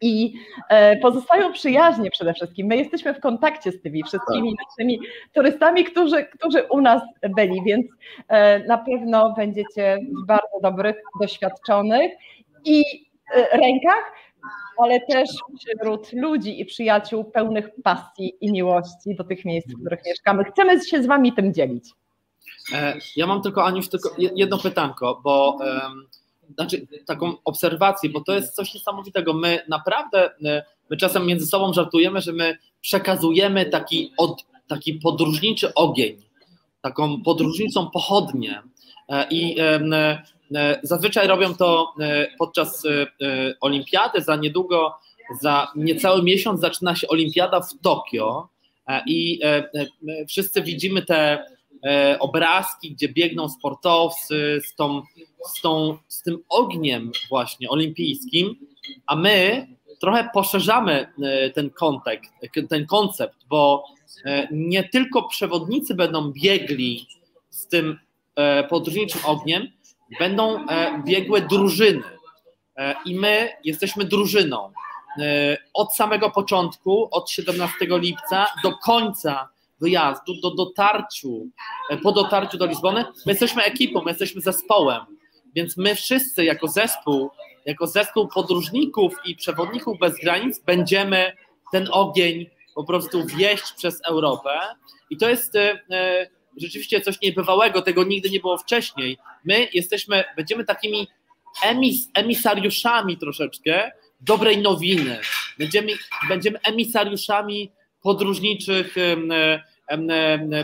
i 0.00 0.34
e, 0.68 0.96
pozostają 0.96 1.52
przyjaźnie 1.52 2.10
przede 2.10 2.34
wszystkim. 2.34 2.66
My 2.66 2.76
jesteśmy 2.76 3.14
w 3.14 3.20
kontakcie 3.20 3.72
z 3.72 3.82
tymi 3.82 4.02
wszystkimi 4.02 4.56
tak. 4.56 4.66
naszymi 4.66 5.00
turystami, 5.32 5.84
którzy, 5.84 6.24
którzy 6.24 6.62
u 6.62 6.80
nas 6.80 7.02
byli, 7.36 7.62
więc 7.66 7.86
e, 8.28 8.64
na 8.64 8.78
pewno 8.78 9.34
będziecie 9.36 9.98
w 10.22 10.26
bardzo 10.26 10.60
dobrych, 10.62 10.96
doświadczonych 11.20 12.12
i 12.64 12.84
e, 13.34 13.58
rękach, 13.58 14.12
ale 14.78 15.00
też 15.00 15.30
wśród 15.58 16.12
ludzi 16.12 16.60
i 16.60 16.64
przyjaciół 16.64 17.24
pełnych 17.24 17.68
pasji 17.84 18.36
i 18.40 18.52
miłości 18.52 19.14
do 19.14 19.24
tych 19.24 19.44
miejsc, 19.44 19.68
w 19.68 19.80
których 19.80 20.00
mieszkamy. 20.06 20.44
Chcemy 20.44 20.84
się 20.84 21.02
z 21.02 21.06
Wami 21.06 21.32
tym 21.32 21.54
dzielić. 21.54 21.84
Ja 23.16 23.26
mam 23.26 23.42
tylko, 23.42 23.64
Aniusz, 23.64 23.88
tylko 23.88 24.10
jedno 24.18 24.58
pytanko, 24.58 25.20
bo 25.24 25.58
um, 25.60 26.06
znaczy 26.54 26.86
taką 27.06 27.34
obserwację, 27.44 28.10
bo 28.10 28.20
to 28.20 28.32
jest 28.32 28.54
coś 28.54 28.74
niesamowitego. 28.74 29.34
My 29.34 29.58
naprawdę, 29.68 30.30
e, 30.44 30.64
my 30.90 30.96
czasem 30.96 31.26
między 31.26 31.46
sobą 31.46 31.72
żartujemy, 31.72 32.20
że 32.20 32.32
my 32.32 32.58
przekazujemy 32.80 33.66
taki, 33.66 34.12
od, 34.18 34.44
taki 34.66 34.94
podróżniczy 34.94 35.74
ogień, 35.74 36.16
taką 36.80 37.22
podróżniczą 37.22 37.90
pochodnię. 37.90 38.62
E, 39.08 39.26
i 39.30 39.60
e, 39.60 40.22
zazwyczaj 40.82 41.26
robią 41.28 41.54
to 41.54 41.94
podczas 42.38 42.86
olimpiady, 43.60 44.22
za 44.22 44.36
niedługo, 44.36 44.94
za 45.40 45.72
niecały 45.76 46.22
miesiąc 46.22 46.60
zaczyna 46.60 46.96
się 46.96 47.08
olimpiada 47.08 47.60
w 47.60 47.78
Tokio. 47.82 48.48
I 49.06 49.40
wszyscy 50.28 50.62
widzimy 50.62 51.02
te 51.02 51.44
obrazki, 52.18 52.92
gdzie 52.92 53.08
biegną 53.08 53.48
sportowcy 53.48 54.60
z, 54.66 54.74
tą, 54.74 55.02
z, 55.46 55.60
tą, 55.60 55.98
z 56.08 56.22
tym 56.22 56.38
ogniem 56.48 57.12
właśnie 57.28 57.68
olimpijskim, 57.70 58.56
a 59.06 59.16
my 59.16 59.66
trochę 60.00 60.30
poszerzamy 60.34 61.12
e, 61.22 61.50
ten 61.50 61.70
kontekst, 61.70 62.32
ten 62.68 62.86
koncept, 62.86 63.36
bo 63.48 63.84
e, 64.24 64.48
nie 64.50 64.88
tylko 64.88 65.22
przewodnicy 65.22 65.94
będą 65.94 66.32
biegli 66.32 67.06
z 67.50 67.66
tym 67.66 67.98
podróżniczym 68.68 69.20
ogniem, 69.24 69.68
będą 70.18 70.66
biegłe 71.04 71.40
drużyny. 71.40 72.02
I 73.04 73.14
my 73.14 73.48
jesteśmy 73.64 74.04
drużyną. 74.04 74.72
Od 75.74 75.94
samego 75.94 76.30
początku, 76.30 77.08
od 77.10 77.30
17 77.30 77.76
lipca 77.80 78.46
do 78.62 78.78
końca 78.78 79.48
wyjazdu, 79.80 80.40
do 80.42 80.50
dotarciu, 80.50 81.48
e, 81.90 81.96
po 81.96 82.12
dotarciu 82.12 82.58
do 82.58 82.66
Lizbony, 82.66 83.04
my 83.26 83.32
jesteśmy 83.32 83.62
ekipą, 83.62 84.02
my 84.02 84.10
jesteśmy 84.10 84.40
zespołem, 84.40 85.00
więc 85.54 85.76
my 85.76 85.94
wszyscy 85.94 86.44
jako 86.44 86.68
zespół, 86.68 87.30
jako 87.66 87.86
zespół 87.86 88.28
podróżników 88.28 89.14
i 89.24 89.36
przewodników 89.36 89.98
bez 89.98 90.14
granic 90.22 90.58
będziemy 90.58 91.32
ten 91.72 91.88
ogień 91.90 92.46
po 92.74 92.84
prostu 92.84 93.26
wieść 93.26 93.72
przez 93.76 94.00
Europę 94.08 94.50
i 95.10 95.16
to 95.16 95.28
jest 95.28 95.56
e, 95.56 95.80
e, 95.90 96.26
rzeczywiście 96.56 97.00
coś 97.00 97.20
niebywałego, 97.20 97.82
tego 97.82 98.04
nigdy 98.04 98.30
nie 98.30 98.40
było 98.40 98.58
wcześniej. 98.58 99.18
My 99.44 99.68
jesteśmy, 99.72 100.24
będziemy 100.36 100.64
takimi 100.64 101.08
emis, 101.62 102.08
emisariuszami 102.14 103.16
troszeczkę 103.16 103.90
dobrej 104.20 104.58
nowiny. 104.58 105.20
Będziemy, 105.58 105.92
będziemy 106.28 106.60
emisariuszami 106.60 107.72
podróżniczych 108.02 108.94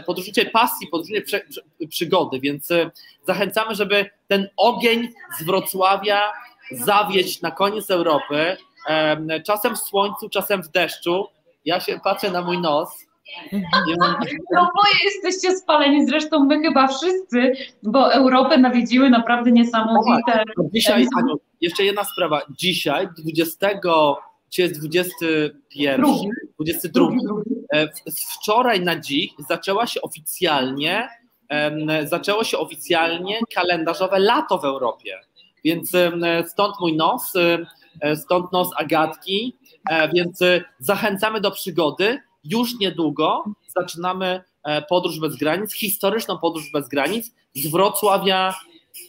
podróżniczej 0.06 0.50
pasji, 0.50 0.86
podróżniczej 0.86 1.40
przygody, 1.88 2.40
więc 2.40 2.70
e, 2.70 2.90
zachęcamy, 3.26 3.74
żeby 3.74 4.10
ten 4.28 4.48
ogień 4.56 5.08
z 5.40 5.44
Wrocławia 5.44 6.22
zawieść 6.70 7.42
na 7.42 7.50
koniec 7.50 7.90
Europy, 7.90 8.56
czasem 9.46 9.76
w 9.76 9.78
słońcu, 9.78 10.28
czasem 10.28 10.62
w 10.62 10.68
deszczu. 10.68 11.26
Ja 11.64 11.80
się 11.80 12.00
patrzę 12.04 12.30
na 12.30 12.42
mój 12.42 12.58
nos. 12.58 12.88
No 14.52 14.70
boję, 14.74 14.94
jesteście 15.04 15.56
spaleni, 15.56 16.06
zresztą 16.06 16.44
my 16.44 16.60
chyba 16.60 16.88
wszyscy, 16.88 17.52
bo 17.82 18.12
Europę 18.12 18.58
nawiedziły 18.58 19.10
naprawdę 19.10 19.52
niesamowite... 19.52 20.44
No 20.56 20.64
dzisiaj, 20.74 21.06
Aniu, 21.16 21.34
jeszcze 21.60 21.84
jedna 21.84 22.04
sprawa. 22.04 22.42
Dzisiaj, 22.58 23.08
29 23.18 23.82
Dzisiaj 24.50 24.68
jest 24.68 24.80
21, 24.80 26.00
Drugi. 26.00 26.28
22. 26.54 27.08
Drugi. 27.72 27.92
E, 28.06 28.10
z 28.10 28.34
wczoraj 28.34 28.80
na 28.80 29.00
dziś 29.00 29.30
zaczęła 29.48 29.86
się 29.86 30.02
oficjalnie, 30.02 31.08
zaczęło 32.04 32.44
się 32.44 32.58
oficjalnie 32.58 33.38
kalendarzowe 33.54 34.18
lato 34.18 34.58
w 34.58 34.64
Europie. 34.64 35.20
Więc 35.64 35.92
stąd 36.46 36.80
mój 36.80 36.96
nos, 36.96 37.32
e, 38.00 38.16
stąd 38.16 38.52
nos 38.52 38.68
Agatki, 38.76 39.56
e, 39.90 40.08
więc 40.08 40.40
zachęcamy 40.78 41.40
do 41.40 41.50
przygody. 41.50 42.20
Już 42.44 42.78
niedługo 42.80 43.44
zaczynamy 43.76 44.42
podróż 44.88 45.20
bez 45.20 45.36
granic, 45.36 45.74
historyczną 45.74 46.38
podróż 46.38 46.70
bez 46.72 46.88
granic 46.88 47.34
z 47.54 47.70
Wrocławia 47.70 48.54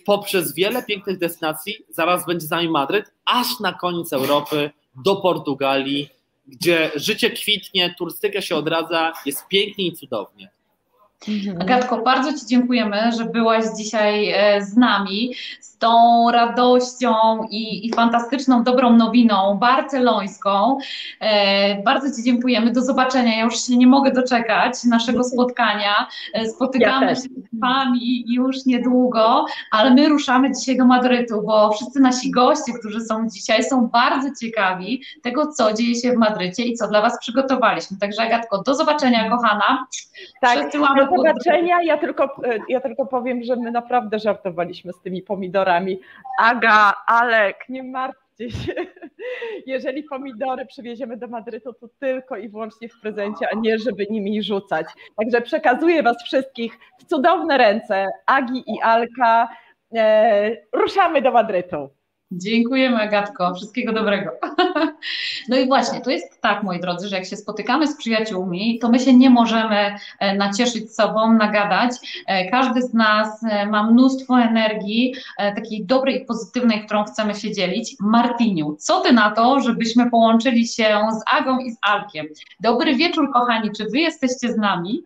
poprzez 0.05 0.53
wiele 0.53 0.83
pięknych 0.83 1.17
destynacji. 1.17 1.75
Zaraz 1.89 2.25
będzie 2.25 2.47
z 2.47 2.49
nami 2.49 2.69
Madryt, 2.69 3.11
aż 3.25 3.59
na 3.59 3.73
koniec 3.73 4.13
Europy 4.13 4.69
do 5.03 5.15
Portugalii, 5.15 6.09
gdzie 6.47 6.91
życie 6.95 7.29
kwitnie, 7.29 7.95
turystyka 7.97 8.41
się 8.41 8.55
odradza, 8.55 9.13
jest 9.25 9.47
pięknie 9.47 9.87
i 9.87 9.93
cudownie. 9.93 10.49
Mhm. 11.27 11.61
Agatko, 11.61 11.97
bardzo 11.97 12.33
Ci 12.33 12.45
dziękujemy, 12.45 13.11
że 13.17 13.25
byłaś 13.25 13.65
dzisiaj 13.77 14.29
e, 14.29 14.61
z 14.61 14.77
nami 14.77 15.33
z 15.59 15.77
tą 15.77 16.31
radością 16.31 17.13
i, 17.49 17.87
i 17.87 17.93
fantastyczną, 17.93 18.63
dobrą 18.63 18.93
nowiną 18.93 19.57
barcelońską. 19.61 20.77
E, 21.19 21.83
Bardzo 21.83 22.15
Ci 22.15 22.23
dziękujemy. 22.23 22.71
Do 22.71 22.81
zobaczenia. 22.81 23.37
Ja 23.37 23.43
już 23.43 23.65
się 23.65 23.77
nie 23.77 23.87
mogę 23.87 24.11
doczekać 24.11 24.83
naszego 24.83 25.23
spotkania. 25.33 26.07
E, 26.33 26.49
Spotykamy 26.49 27.05
Ja 27.05 27.15
się 27.15 27.21
z 27.21 27.59
Wami 27.61 28.25
już 28.27 28.65
niedługo, 28.65 29.45
ale 29.71 29.93
my 29.93 30.09
ruszamy 30.09 30.51
dzisiaj 30.51 30.77
do 30.77 30.85
Madrytu, 30.85 31.41
bo 31.45 31.71
wszyscy 31.71 31.99
nasi 31.99 32.31
goście, 32.31 32.73
którzy 32.79 33.01
są 33.01 33.29
dzisiaj, 33.29 33.63
są 33.63 33.87
bardzo 33.87 34.29
ciekawi 34.41 35.01
tego, 35.23 35.51
co 35.51 35.73
dzieje 35.73 35.95
się 35.95 36.11
w 36.11 36.17
Madrycie 36.17 36.63
i 36.63 36.73
co 36.73 36.87
dla 36.87 37.01
Was 37.01 37.19
przygotowaliśmy. 37.19 37.97
Także 37.97 38.21
Agatko, 38.21 38.63
do 38.63 38.75
zobaczenia, 38.75 39.29
kochana. 39.29 39.87
Tak, 40.41 40.59
Przesyłamy 40.59 41.06
do 41.07 41.17
zobaczenia. 41.17 41.83
Ja 41.83 41.97
tylko, 41.97 42.23
e, 42.23 42.59
ja 42.69 42.81
tylko 42.81 43.05
powiem, 43.05 43.43
że 43.43 43.55
my 43.55 43.71
naprawdę 43.71 44.19
żartowaliśmy 44.19 44.93
z 44.93 45.01
tymi 45.01 45.21
pomidorami. 45.21 45.99
Aga, 46.39 46.93
Alek, 47.07 47.65
nie 47.69 47.83
martwcie 47.83 48.51
się. 48.51 48.73
Jeżeli 49.65 50.03
pomidory 50.03 50.65
przywieziemy 50.65 51.17
do 51.17 51.27
Madrytu, 51.27 51.73
to 51.73 51.87
tylko 51.99 52.37
i 52.37 52.49
wyłącznie 52.49 52.89
w 52.89 53.01
prezencie, 53.01 53.47
a 53.53 53.55
nie 53.55 53.79
żeby 53.79 54.07
nimi 54.09 54.43
rzucać. 54.43 54.87
Także 55.17 55.41
przekazuję 55.41 56.03
Was 56.03 56.23
wszystkich 56.23 56.79
w 56.99 57.05
cudowne 57.05 57.57
ręce 57.57 58.05
Agi 58.25 58.63
i 58.67 58.81
Alka. 58.81 59.49
E, 59.95 60.51
ruszamy 60.73 61.21
do 61.21 61.31
Madrytu. 61.31 61.96
Dziękujemy, 62.31 62.97
Agatko. 62.97 63.55
Wszystkiego 63.55 63.93
dobrego. 63.93 64.31
No 65.49 65.57
i 65.57 65.67
właśnie, 65.67 66.01
to 66.01 66.09
jest 66.11 66.41
tak, 66.41 66.63
moi 66.63 66.79
drodzy, 66.79 67.07
że 67.07 67.15
jak 67.15 67.25
się 67.25 67.35
spotykamy 67.35 67.87
z 67.87 67.97
przyjaciółmi, 67.97 68.79
to 68.79 68.89
my 68.89 68.99
się 68.99 69.13
nie 69.13 69.29
możemy 69.29 69.95
e, 70.19 70.35
nacieszyć 70.35 70.95
sobą, 70.95 71.33
nagadać. 71.33 71.91
E, 72.27 72.51
Każdy 72.51 72.81
z 72.81 72.93
nas 72.93 73.43
e, 73.43 73.65
ma 73.65 73.91
mnóstwo 73.91 74.41
energii, 74.41 75.15
takiej 75.37 75.85
dobrej 75.85 76.21
i 76.21 76.25
pozytywnej, 76.25 76.85
którą 76.85 77.03
chcemy 77.03 77.35
się 77.35 77.51
dzielić. 77.53 77.95
Martiniu, 77.99 78.75
co 78.79 78.99
ty 79.01 79.13
na 79.13 79.31
to, 79.31 79.59
żebyśmy 79.59 80.09
połączyli 80.09 80.67
się 80.67 80.99
z 81.11 81.35
Agą 81.35 81.59
i 81.59 81.71
z 81.71 81.77
Alkiem? 81.81 82.25
Dobry 82.59 82.95
wieczór, 82.95 83.31
kochani. 83.33 83.69
Czy 83.77 83.85
wy 83.91 83.99
jesteście 83.99 84.53
z 84.53 84.57
nami? 84.57 85.03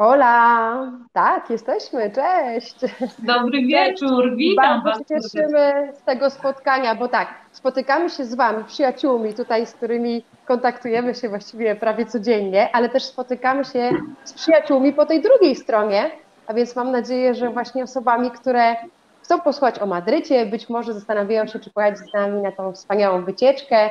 Hola, 0.00 0.92
tak, 1.12 1.50
jesteśmy, 1.50 2.10
cześć. 2.10 2.76
Dobry 3.18 3.66
wieczór, 3.66 4.36
witam 4.36 4.82
Bardzo 4.82 4.98
was. 4.98 4.98
się 4.98 5.04
cieszymy 5.04 5.92
z 5.94 6.02
tego 6.02 6.30
spotkania, 6.30 6.94
bo 6.94 7.08
tak, 7.08 7.28
spotykamy 7.52 8.10
się 8.10 8.24
z 8.24 8.34
Wami, 8.34 8.64
przyjaciółmi 8.64 9.34
tutaj, 9.34 9.66
z 9.66 9.72
którymi 9.72 10.24
kontaktujemy 10.46 11.14
się 11.14 11.28
właściwie 11.28 11.76
prawie 11.76 12.06
codziennie, 12.06 12.68
ale 12.72 12.88
też 12.88 13.04
spotykamy 13.04 13.64
się 13.64 13.90
z 14.24 14.32
przyjaciółmi 14.32 14.92
po 14.92 15.06
tej 15.06 15.22
drugiej 15.22 15.56
stronie, 15.56 16.10
a 16.46 16.54
więc 16.54 16.76
mam 16.76 16.92
nadzieję, 16.92 17.34
że 17.34 17.50
właśnie 17.50 17.82
osobami, 17.82 18.30
które 18.30 18.76
chcą 19.22 19.40
posłuchać 19.40 19.78
o 19.78 19.86
Madrycie, 19.86 20.46
być 20.46 20.68
może 20.68 20.94
zastanawiają 20.94 21.46
się, 21.46 21.58
czy 21.58 21.70
pojechać 21.70 21.98
z 21.98 22.14
nami 22.14 22.42
na 22.42 22.52
tą 22.52 22.72
wspaniałą 22.72 23.24
wycieczkę, 23.24 23.90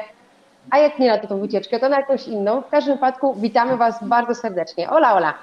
a 0.70 0.78
jak 0.78 1.00
nie 1.00 1.08
na 1.08 1.18
tą 1.18 1.40
wycieczkę, 1.40 1.80
to 1.80 1.90
na 1.90 1.98
jakąś 1.98 2.28
inną. 2.28 2.62
W 2.62 2.70
każdym 2.70 2.94
wypadku 2.94 3.34
witamy 3.34 3.78
Was 3.78 4.04
bardzo 4.04 4.36
serdecznie. 4.36 4.90
Ola, 4.90 5.14
ola. 5.14 5.34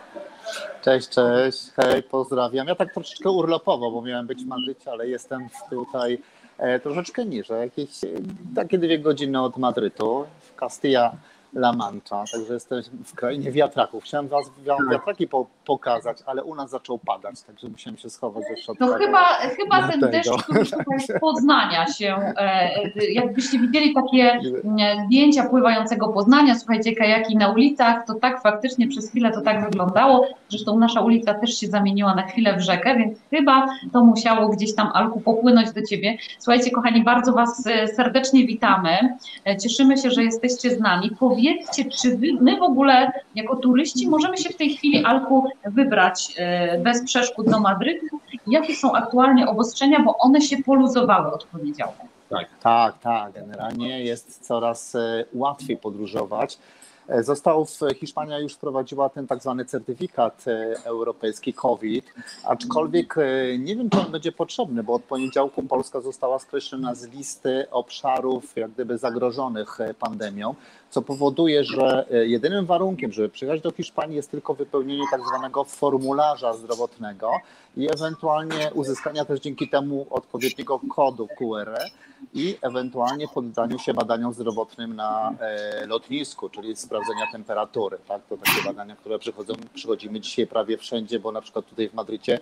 Cześć, 0.82 1.08
cześć, 1.08 1.70
hej, 1.76 2.02
pozdrawiam. 2.02 2.66
Ja 2.66 2.74
tak 2.74 2.94
troszeczkę 2.94 3.30
urlopowo, 3.30 3.90
bo 3.90 4.02
miałem 4.02 4.26
być 4.26 4.44
w 4.44 4.46
Madrycie, 4.46 4.90
ale 4.90 5.08
jestem 5.08 5.48
tutaj 5.70 6.18
e, 6.58 6.80
troszeczkę 6.80 7.24
niżej, 7.24 7.60
jakieś 7.60 8.04
e, 8.04 8.08
takie 8.54 8.78
dwie 8.78 8.98
godziny 8.98 9.42
od 9.42 9.56
Madrytu, 9.56 10.26
w 10.40 10.60
Castilla 10.60 11.12
La 11.54 11.72
Mancha, 11.72 12.24
także 12.32 12.54
jestem 12.54 12.82
w 13.04 13.14
krainie 13.14 13.52
wiatraków. 13.52 14.04
Chciałem 14.04 14.28
was 14.28 14.50
wam 14.66 14.90
wiatraki 14.90 15.28
po, 15.28 15.46
pokazać, 15.64 16.18
ale 16.26 16.44
u 16.44 16.54
nas 16.54 16.70
zaczął 16.70 16.98
padać, 16.98 17.42
także 17.42 17.68
musiałem 17.68 17.98
się 17.98 18.10
schować 18.10 18.44
do 18.50 18.62
środka. 18.62 18.86
To 18.86 18.94
chyba, 18.94 19.24
chyba 19.34 19.88
ten 19.88 20.00
Dlatego. 20.00 20.30
deszcz, 20.36 20.42
który 20.42 20.66
tutaj 20.66 21.00
z 21.00 21.20
Poznania 21.20 21.86
się, 21.86 22.16
e, 22.36 23.12
jakbyście 23.12 23.58
widzieli 23.58 23.94
takie 23.94 24.40
zdjęcia 25.06 25.44
pływającego 25.44 26.08
Poznania, 26.08 26.54
słuchajcie, 26.54 26.96
kajaki 26.96 27.36
na 27.36 27.48
ulicach, 27.48 28.06
to 28.06 28.14
tak 28.14 28.42
faktycznie 28.42 28.88
przez 28.88 29.10
chwilę 29.10 29.32
to 29.32 29.40
tak 29.40 29.64
wyglądało. 29.64 30.26
Zresztą 30.48 30.78
nasza 30.78 31.00
ulica 31.00 31.34
też 31.34 31.58
się 31.60 31.66
zamieniła 31.66 32.14
na 32.14 32.22
chwilę 32.22 32.56
w 32.56 32.60
rzekę, 32.60 32.96
więc 32.96 33.18
chyba 33.30 33.66
to 33.92 34.04
musiało 34.04 34.48
gdzieś 34.48 34.74
tam, 34.74 34.90
Alku, 34.94 35.20
popłynąć 35.20 35.72
do 35.72 35.82
Ciebie. 35.82 36.18
Słuchajcie, 36.38 36.70
kochani, 36.70 37.04
bardzo 37.04 37.32
Was 37.32 37.66
e, 37.66 37.88
serdecznie 37.88 38.46
witamy. 38.46 39.16
E, 39.46 39.56
Cieszymy 39.56 39.98
się, 39.98 40.10
że 40.10 40.24
jesteście 40.24 40.70
z 40.70 40.80
nami. 40.80 41.10
Powiedzcie, 41.44 41.84
czy 41.84 42.16
wy, 42.16 42.26
my 42.40 42.56
w 42.58 42.62
ogóle 42.62 43.12
jako 43.34 43.56
turyści 43.56 44.08
możemy 44.08 44.36
się 44.36 44.50
w 44.50 44.56
tej 44.56 44.76
chwili, 44.76 45.04
Alku, 45.04 45.44
wybrać 45.66 46.34
e, 46.36 46.78
bez 46.78 47.04
przeszkód 47.04 47.50
do 47.50 47.60
Madrytu? 47.60 48.20
Jakie 48.46 48.74
są 48.74 48.92
aktualnie 48.92 49.46
obostrzenia, 49.46 50.00
bo 50.00 50.16
one 50.18 50.40
się 50.40 50.56
poluzowały 50.62 51.32
od 51.32 51.44
poniedziałku? 51.44 52.08
Tak, 52.60 52.98
tak. 52.98 53.32
Generalnie 53.32 54.04
jest 54.04 54.46
coraz 54.46 54.94
e, 54.94 55.24
łatwiej 55.32 55.76
podróżować. 55.76 56.58
E, 57.08 57.22
Został 57.22 57.64
w 57.64 57.78
Hiszpania 58.00 58.38
już 58.38 58.54
wprowadziła 58.54 59.08
ten 59.08 59.26
tak 59.26 59.40
zwany 59.40 59.64
certyfikat 59.64 60.44
e, 60.48 60.74
europejski 60.84 61.54
COVID, 61.54 62.14
aczkolwiek 62.44 63.18
e, 63.18 63.58
nie 63.58 63.76
wiem, 63.76 63.90
czy 63.90 64.00
on 64.00 64.12
będzie 64.12 64.32
potrzebny, 64.32 64.82
bo 64.82 64.94
od 64.94 65.02
poniedziałku 65.02 65.62
Polska 65.62 66.00
została 66.00 66.38
skreślona 66.38 66.94
z 66.94 67.06
listy 67.06 67.66
obszarów 67.70 68.56
jak 68.56 68.70
gdyby 68.70 68.98
zagrożonych 68.98 69.80
e, 69.80 69.94
pandemią, 69.94 70.54
co 70.90 71.02
powoduje, 71.02 71.64
że 71.64 72.06
e, 72.10 72.26
jedynym 72.26 72.66
warunkiem, 72.66 73.12
żeby 73.12 73.28
przyjechać 73.28 73.60
do 73.60 73.70
Hiszpanii 73.70 74.16
jest 74.16 74.30
tylko 74.30 74.54
wypełnienie 74.54 75.04
tak 75.10 75.20
zwanego 75.28 75.64
formularza 75.64 76.54
zdrowotnego 76.54 77.30
i 77.76 77.88
ewentualnie 77.94 78.70
uzyskania 78.74 79.24
też 79.24 79.40
dzięki 79.40 79.68
temu 79.68 80.06
odpowiedniego 80.10 80.80
kodu 80.94 81.28
QR 81.38 81.78
i 82.34 82.58
ewentualnie 82.62 83.28
poddaniu 83.28 83.78
się 83.78 83.94
badaniom 83.94 84.34
zdrowotnym 84.34 84.96
na 84.96 85.32
e, 85.40 85.86
lotnisku, 85.86 86.48
czyli 86.48 86.76
sprawdzenia 86.76 87.26
temperatury. 87.32 87.98
Tak? 88.08 88.22
To 88.28 88.36
takie 88.36 88.62
badania, 88.66 88.96
które 88.96 89.18
przychodzą, 89.18 89.54
przychodzimy 89.74 90.20
dzisiaj 90.20 90.46
prawie 90.46 90.78
wszędzie, 90.78 91.20
bo 91.20 91.32
na 91.32 91.40
przykład 91.40 91.66
tutaj 91.66 91.88
w 91.88 91.94
Madrycie, 91.94 92.38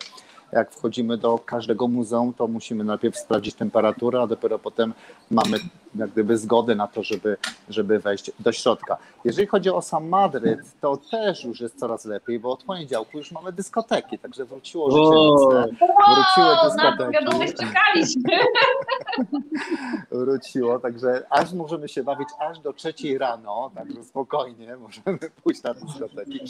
jak 0.53 0.73
wchodzimy 0.73 1.19
do 1.19 1.39
każdego 1.39 1.89
muzeum, 1.89 2.35
to 2.35 2.49
musimy 2.49 2.85
najpierw 2.85 3.19
sprawdzić 3.19 3.55
temperaturę, 3.55 4.23
a 4.23 4.27
dopiero 4.27 4.59
potem 4.59 4.95
mamy 5.31 5.59
jak 5.95 6.11
gdyby 6.11 6.39
zgodę 6.39 6.75
na 6.75 6.87
to, 6.89 7.03
żeby, 7.03 7.37
żeby 7.69 7.99
wejść 7.99 8.31
do 8.41 8.53
środka. 8.53 8.97
Jeżeli 9.25 9.47
chodzi 9.47 9.71
o 9.71 9.83
sam 9.83 10.09
Madryt, 10.09 10.61
to 10.81 10.97
też 10.97 11.45
już 11.45 11.61
jest 11.61 11.79
coraz 11.79 12.05
lepiej, 12.05 12.41
bo 12.41 12.53
od 12.53 12.65
poniedziałku 12.65 13.19
już 13.19 13.33
mamy 13.33 13.53
dyskoteki, 13.53 14.19
także 14.19 14.45
wróciło 14.45 14.91
życie 14.91 15.15
nocne. 15.15 15.67
Wróciły 16.15 16.57
na 16.57 16.65
dyskoteki. 16.65 17.13
wiadomość 17.13 17.53
czekaliśmy. 17.55 18.39
wróciło, 20.11 20.79
także 20.79 21.27
aż 21.31 21.53
możemy 21.53 21.89
się 21.89 22.03
bawić 22.03 22.29
aż 22.39 22.61
do 22.61 22.73
trzeciej 22.73 23.19
rano, 23.19 23.71
także 23.75 24.05
spokojnie 24.05 24.77
możemy 24.77 25.19
pójść 25.43 25.63
na 25.63 25.75
dyskoteki. 25.75 26.41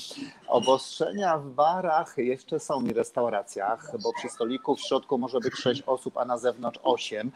Obostrzenia 0.48 1.38
w 1.38 1.50
barach 1.50 2.14
jeszcze 2.18 2.60
są 2.60 2.82
i 2.84 2.92
restauracjach, 2.92 3.92
bo 4.02 4.12
przy 4.12 4.28
stoliku 4.28 4.76
w 4.76 4.80
środku 4.80 5.18
może 5.18 5.40
być 5.40 5.54
6 5.54 5.82
osób, 5.86 6.16
a 6.16 6.24
na 6.24 6.38
zewnątrz 6.38 6.80
8, 6.82 7.30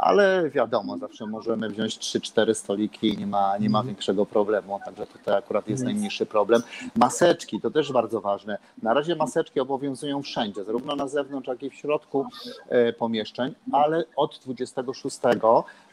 ale 0.00 0.50
wiadomo, 0.50 0.98
zawsze 0.98 1.26
możemy 1.26 1.68
wziąć 1.68 1.98
3-4 1.98 2.54
stoliki 2.54 3.08
i 3.08 3.18
nie 3.18 3.26
ma, 3.26 3.58
nie 3.58 3.70
ma 3.70 3.82
większego 3.82 4.26
problemu, 4.26 4.80
także 4.84 5.06
tutaj 5.06 5.36
akurat 5.36 5.68
jest 5.68 5.84
najmniejszy 5.84 6.26
problem. 6.26 6.62
Maseczki, 6.96 7.60
to 7.60 7.70
też 7.70 7.92
bardzo 7.92 8.20
ważne. 8.20 8.58
Na 8.82 8.94
razie 8.94 9.16
maseczki 9.16 9.60
obowiązują 9.60 10.22
wszędzie, 10.22 10.64
zarówno 10.64 10.96
na 10.96 11.08
zewnątrz, 11.08 11.48
jak 11.48 11.62
i 11.62 11.70
w 11.70 11.74
środku 11.74 12.26
e, 12.68 12.92
pomieszczeń, 12.92 13.54
ale 13.72 14.04
od 14.16 14.40
26 14.44 15.18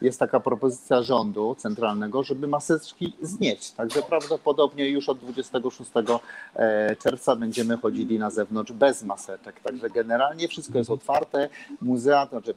jest 0.01 0.19
taka 0.19 0.39
propozycja 0.39 1.03
rządu 1.03 1.55
centralnego, 1.57 2.23
żeby 2.23 2.47
maseczki 2.47 3.13
znieść. 3.21 3.71
Także 3.71 4.01
prawdopodobnie 4.01 4.89
już 4.89 5.09
od 5.09 5.17
26 5.17 5.91
e, 6.55 6.95
czerwca 6.95 7.35
będziemy 7.35 7.77
chodzili 7.77 8.19
na 8.19 8.29
zewnątrz 8.29 8.71
bez 8.71 9.03
maseczek. 9.03 9.59
Także 9.59 9.89
generalnie 9.89 10.47
wszystko 10.47 10.77
jest 10.77 10.89
otwarte. 10.89 11.49
Muzea, 11.81 12.25
to 12.25 12.29
znaczy 12.29 12.53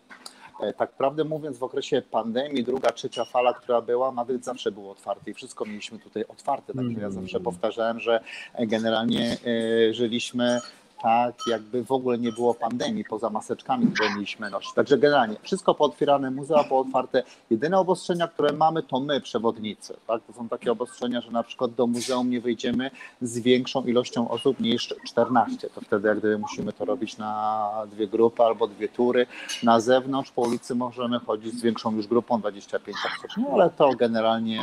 tak 0.78 0.92
prawdę 0.92 1.24
mówiąc, 1.24 1.58
w 1.58 1.62
okresie 1.62 2.02
pandemii, 2.02 2.64
druga, 2.64 2.92
trzecia 2.92 3.24
fala, 3.24 3.54
która 3.54 3.80
była, 3.80 4.12
Madryt 4.12 4.44
zawsze 4.44 4.72
był 4.72 4.90
otwarty 4.90 5.30
i 5.30 5.34
wszystko 5.34 5.64
mieliśmy 5.64 5.98
tutaj 5.98 6.24
otwarte. 6.28 6.74
Także 6.74 6.92
ja 7.00 7.06
Mm. 7.06 7.12
zawsze 7.12 7.40
powtarzałem, 7.40 8.00
że 8.00 8.20
generalnie 8.58 9.36
e, 9.88 9.94
żyliśmy 9.94 10.60
tak, 11.02 11.34
jakby 11.46 11.84
w 11.84 11.92
ogóle 11.92 12.18
nie 12.18 12.32
było 12.32 12.54
pandemii, 12.54 13.04
poza 13.04 13.30
maseczkami, 13.30 13.86
które 13.86 14.14
mieliśmy 14.14 14.50
nosić. 14.50 14.74
Także 14.74 14.98
generalnie 14.98 15.36
wszystko 15.42 15.74
pootwierane, 15.74 16.30
muzea 16.30 16.64
pootwarte. 16.64 17.22
Jedyne 17.50 17.78
obostrzenia, 17.78 18.28
które 18.28 18.52
mamy, 18.52 18.82
to 18.82 19.00
my, 19.00 19.20
przewodnicy. 19.20 19.96
Tak? 20.06 20.22
To 20.26 20.32
są 20.32 20.48
takie 20.48 20.72
obostrzenia, 20.72 21.20
że 21.20 21.30
na 21.30 21.42
przykład 21.42 21.70
do 21.74 21.86
muzeum 21.86 22.30
nie 22.30 22.40
wyjdziemy 22.40 22.90
z 23.22 23.38
większą 23.38 23.84
ilością 23.84 24.28
osób 24.28 24.60
niż 24.60 24.94
14. 25.06 25.70
To 25.74 25.80
wtedy 25.80 26.08
jak 26.08 26.18
gdyby 26.18 26.38
musimy 26.38 26.72
to 26.72 26.84
robić 26.84 27.18
na 27.18 27.70
dwie 27.90 28.08
grupy 28.08 28.42
albo 28.42 28.66
dwie 28.68 28.88
tury. 28.88 29.26
Na 29.62 29.80
zewnątrz 29.80 30.30
po 30.30 30.42
ulicy 30.42 30.74
możemy 30.74 31.18
chodzić 31.18 31.54
z 31.54 31.62
większą 31.62 31.96
już 31.96 32.06
grupą 32.06 32.40
25 32.40 32.96
osób. 33.06 33.30
No 33.36 33.48
ale 33.54 33.70
to 33.70 33.90
generalnie 33.90 34.60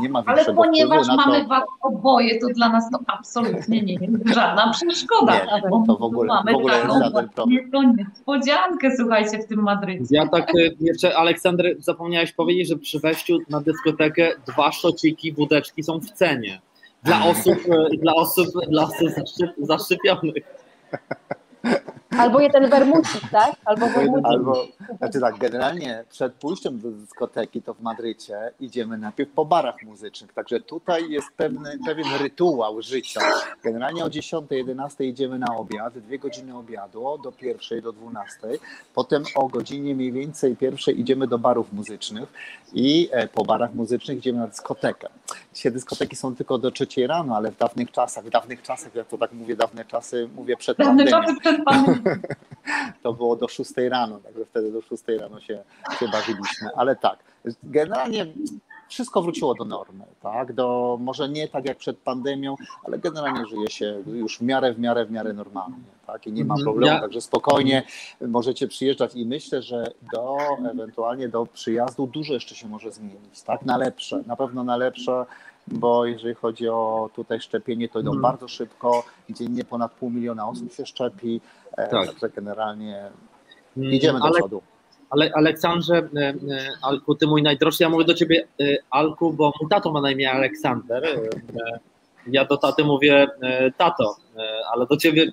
nie 0.00 0.08
ma 0.08 0.22
Ale 0.26 0.36
większego 0.36 0.62
ponieważ 0.62 1.06
na 1.06 1.16
to. 1.16 1.30
mamy 1.30 1.46
was 1.46 1.64
oboje, 1.82 2.40
to 2.40 2.46
dla 2.46 2.68
nas 2.68 2.90
to 2.90 2.98
absolutnie 3.06 3.82
nie 3.82 3.94
jest 3.94 4.34
żadna 4.34 4.72
przeszkoda. 4.72 5.34
Nie, 5.34 5.46
bo 5.86 5.94
to 5.94 5.98
w 5.98 6.02
ogóle- 6.02 6.28
mamy 6.28 6.52
w 6.52 6.56
ogóle 6.56 6.74
jest 6.74 6.86
taką 6.86 7.00
żaden 7.04 7.28
problem. 7.28 7.96
niespodziankę, 7.98 8.96
słuchajcie, 8.96 9.38
w 9.38 9.46
tym 9.46 9.62
Madrycie. 9.62 10.04
Ja 10.10 10.28
tak 10.28 10.54
y, 10.54 10.76
jeszcze, 10.80 11.16
Aleksander, 11.16 11.76
zapomniałeś 11.78 12.32
powiedzieć, 12.32 12.68
że 12.68 12.76
przy 12.76 13.00
wejściu 13.00 13.38
na 13.50 13.60
dyskotekę 13.60 14.32
dwa 14.46 14.72
szociki, 14.72 15.32
wódeczki 15.32 15.82
są 15.82 16.00
w 16.00 16.10
cenie. 16.10 16.60
Dla 17.02 17.24
osób, 17.24 17.58
y, 17.92 17.96
dla 17.96 18.14
osób, 18.14 18.46
dla 18.68 18.82
osób 18.82 19.08
zaszczep, 19.10 19.50
zaszczepionych. 19.58 20.44
Albo 22.18 22.40
jeden 22.40 22.70
wermucik, 22.70 23.30
tak? 23.30 23.52
Albo 23.64 23.86
wermucik. 23.88 24.26
Albo, 24.26 24.66
znaczy 24.98 25.20
tak, 25.20 25.38
generalnie 25.38 26.04
przed 26.10 26.32
pójściem 26.32 26.80
do 26.80 26.90
dyskoteki, 26.90 27.62
to 27.62 27.74
w 27.74 27.80
Madrycie 27.80 28.52
idziemy 28.60 28.98
najpierw 28.98 29.30
po 29.30 29.44
barach 29.44 29.82
muzycznych, 29.82 30.32
także 30.32 30.60
tutaj 30.60 31.10
jest 31.10 31.28
pewny, 31.36 31.78
pewien 31.86 32.06
rytuał 32.20 32.82
życia. 32.82 33.20
Generalnie 33.62 34.04
o 34.04 34.10
10, 34.10 34.50
11 34.50 35.04
idziemy 35.04 35.38
na 35.38 35.56
obiad, 35.56 35.98
dwie 35.98 36.18
godziny 36.18 36.56
obiadu, 36.56 37.18
do 37.22 37.32
pierwszej, 37.32 37.82
do 37.82 37.92
12. 37.92 38.38
Potem 38.94 39.22
o 39.34 39.48
godzinie 39.48 39.94
mniej 39.94 40.12
więcej 40.12 40.56
pierwszej 40.56 41.00
idziemy 41.00 41.26
do 41.26 41.38
barów 41.38 41.72
muzycznych 41.72 42.28
i 42.72 43.08
e, 43.12 43.28
po 43.28 43.44
barach 43.44 43.74
muzycznych 43.74 44.18
idziemy 44.18 44.38
na 44.38 44.46
dyskotekę. 44.46 45.08
Dzisiaj 45.58 45.72
dyskoteki 45.72 46.16
są 46.16 46.36
tylko 46.36 46.58
do 46.58 46.70
trzeciej 46.70 47.06
rano, 47.06 47.36
ale 47.36 47.50
w 47.50 47.56
dawnych 47.56 47.90
czasach, 47.90 48.24
w 48.24 48.30
dawnych 48.30 48.62
czasach, 48.62 48.94
jak 48.94 49.08
to 49.08 49.18
tak 49.18 49.32
mówię, 49.32 49.56
dawne 49.56 49.84
czasy, 49.84 50.28
mówię 50.34 50.56
przed 50.56 50.78
Dawne 50.78 51.04
pandemią 51.04 51.26
czasy 51.26 51.40
przed 51.40 51.64
pandemią. 51.64 52.16
to 53.02 53.12
było 53.12 53.36
do 53.36 53.48
6 53.48 53.70
rano, 53.76 54.18
także 54.18 54.44
wtedy 54.44 54.72
do 54.72 54.82
6 54.82 55.02
rano 55.20 55.40
się, 55.40 55.64
się 55.98 56.08
bawiliśmy. 56.08 56.68
Ale 56.76 56.96
tak, 56.96 57.18
generalnie 57.62 58.26
wszystko 58.88 59.22
wróciło 59.22 59.54
do 59.54 59.64
normy, 59.64 60.04
tak? 60.22 60.52
Do, 60.52 60.96
może 61.00 61.28
nie 61.28 61.48
tak 61.48 61.64
jak 61.68 61.78
przed 61.78 61.98
pandemią, 61.98 62.54
ale 62.84 62.98
generalnie 62.98 63.46
żyje 63.46 63.70
się 63.70 64.02
już 64.06 64.38
w 64.38 64.42
miarę, 64.42 64.74
w 64.74 64.78
miarę, 64.80 65.06
w 65.06 65.10
miarę 65.10 65.32
normalnie, 65.32 65.76
tak? 66.06 66.26
I 66.26 66.32
nie 66.32 66.44
ma 66.44 66.54
Mhm. 66.54 66.64
problemu, 66.64 66.94
Ja- 66.94 67.00
także 67.00 67.20
spokojnie 67.20 67.82
możecie 68.20 68.68
przyjeżdżać 68.68 69.14
i 69.14 69.26
myślę, 69.26 69.62
że 69.62 69.84
do 70.14 70.36
ewentualnie 70.72 71.28
do 71.28 71.46
przyjazdu 71.46 72.06
dużo 72.06 72.34
jeszcze 72.34 72.54
się 72.54 72.68
może 72.68 72.92
zmienić, 72.92 73.42
tak? 73.42 73.62
Na 73.66 73.76
lepsze, 73.76 74.22
na 74.26 74.36
pewno 74.36 74.64
na 74.64 74.76
lepsze, 74.76 75.26
bo 75.66 76.04
jeżeli 76.06 76.34
chodzi 76.34 76.68
o 76.68 77.10
tutaj 77.14 77.40
szczepienie, 77.40 77.88
to 77.88 78.00
idą 78.00 78.10
Mhm. 78.10 78.22
bardzo 78.22 78.48
szybko, 78.48 79.04
dziennie 79.30 79.64
ponad 79.64 79.92
pół 79.92 80.10
miliona 80.10 80.48
osób 80.48 80.72
się 80.72 80.86
szczepi, 80.86 81.40
e, 81.76 81.88
Tak. 81.88 82.06
także 82.06 82.28
generalnie 82.30 83.10
Mm, 83.76 83.92
idziemy 83.92 84.18
do 84.18 84.24
Ale, 84.24 84.34
przodu. 84.38 84.62
Ale 85.10 85.32
Aleksandrze, 85.34 85.96
e, 85.96 86.28
e, 86.28 86.34
Alku, 86.82 87.14
ty 87.14 87.26
mój 87.26 87.42
najdroższy, 87.42 87.82
ja 87.82 87.88
mówię 87.88 88.04
do 88.04 88.14
ciebie 88.14 88.46
e, 88.60 88.64
Alku, 88.90 89.32
bo 89.32 89.52
mój 89.60 89.70
tato 89.70 89.92
ma 89.92 90.00
na 90.00 90.10
imię 90.10 90.32
Aleksander. 90.32 91.20
Ja 92.26 92.44
do 92.44 92.56
taty 92.56 92.84
mówię 92.84 93.26
tato, 93.76 94.16
ale 94.72 94.86
do 94.86 94.96
ciebie 94.96 95.26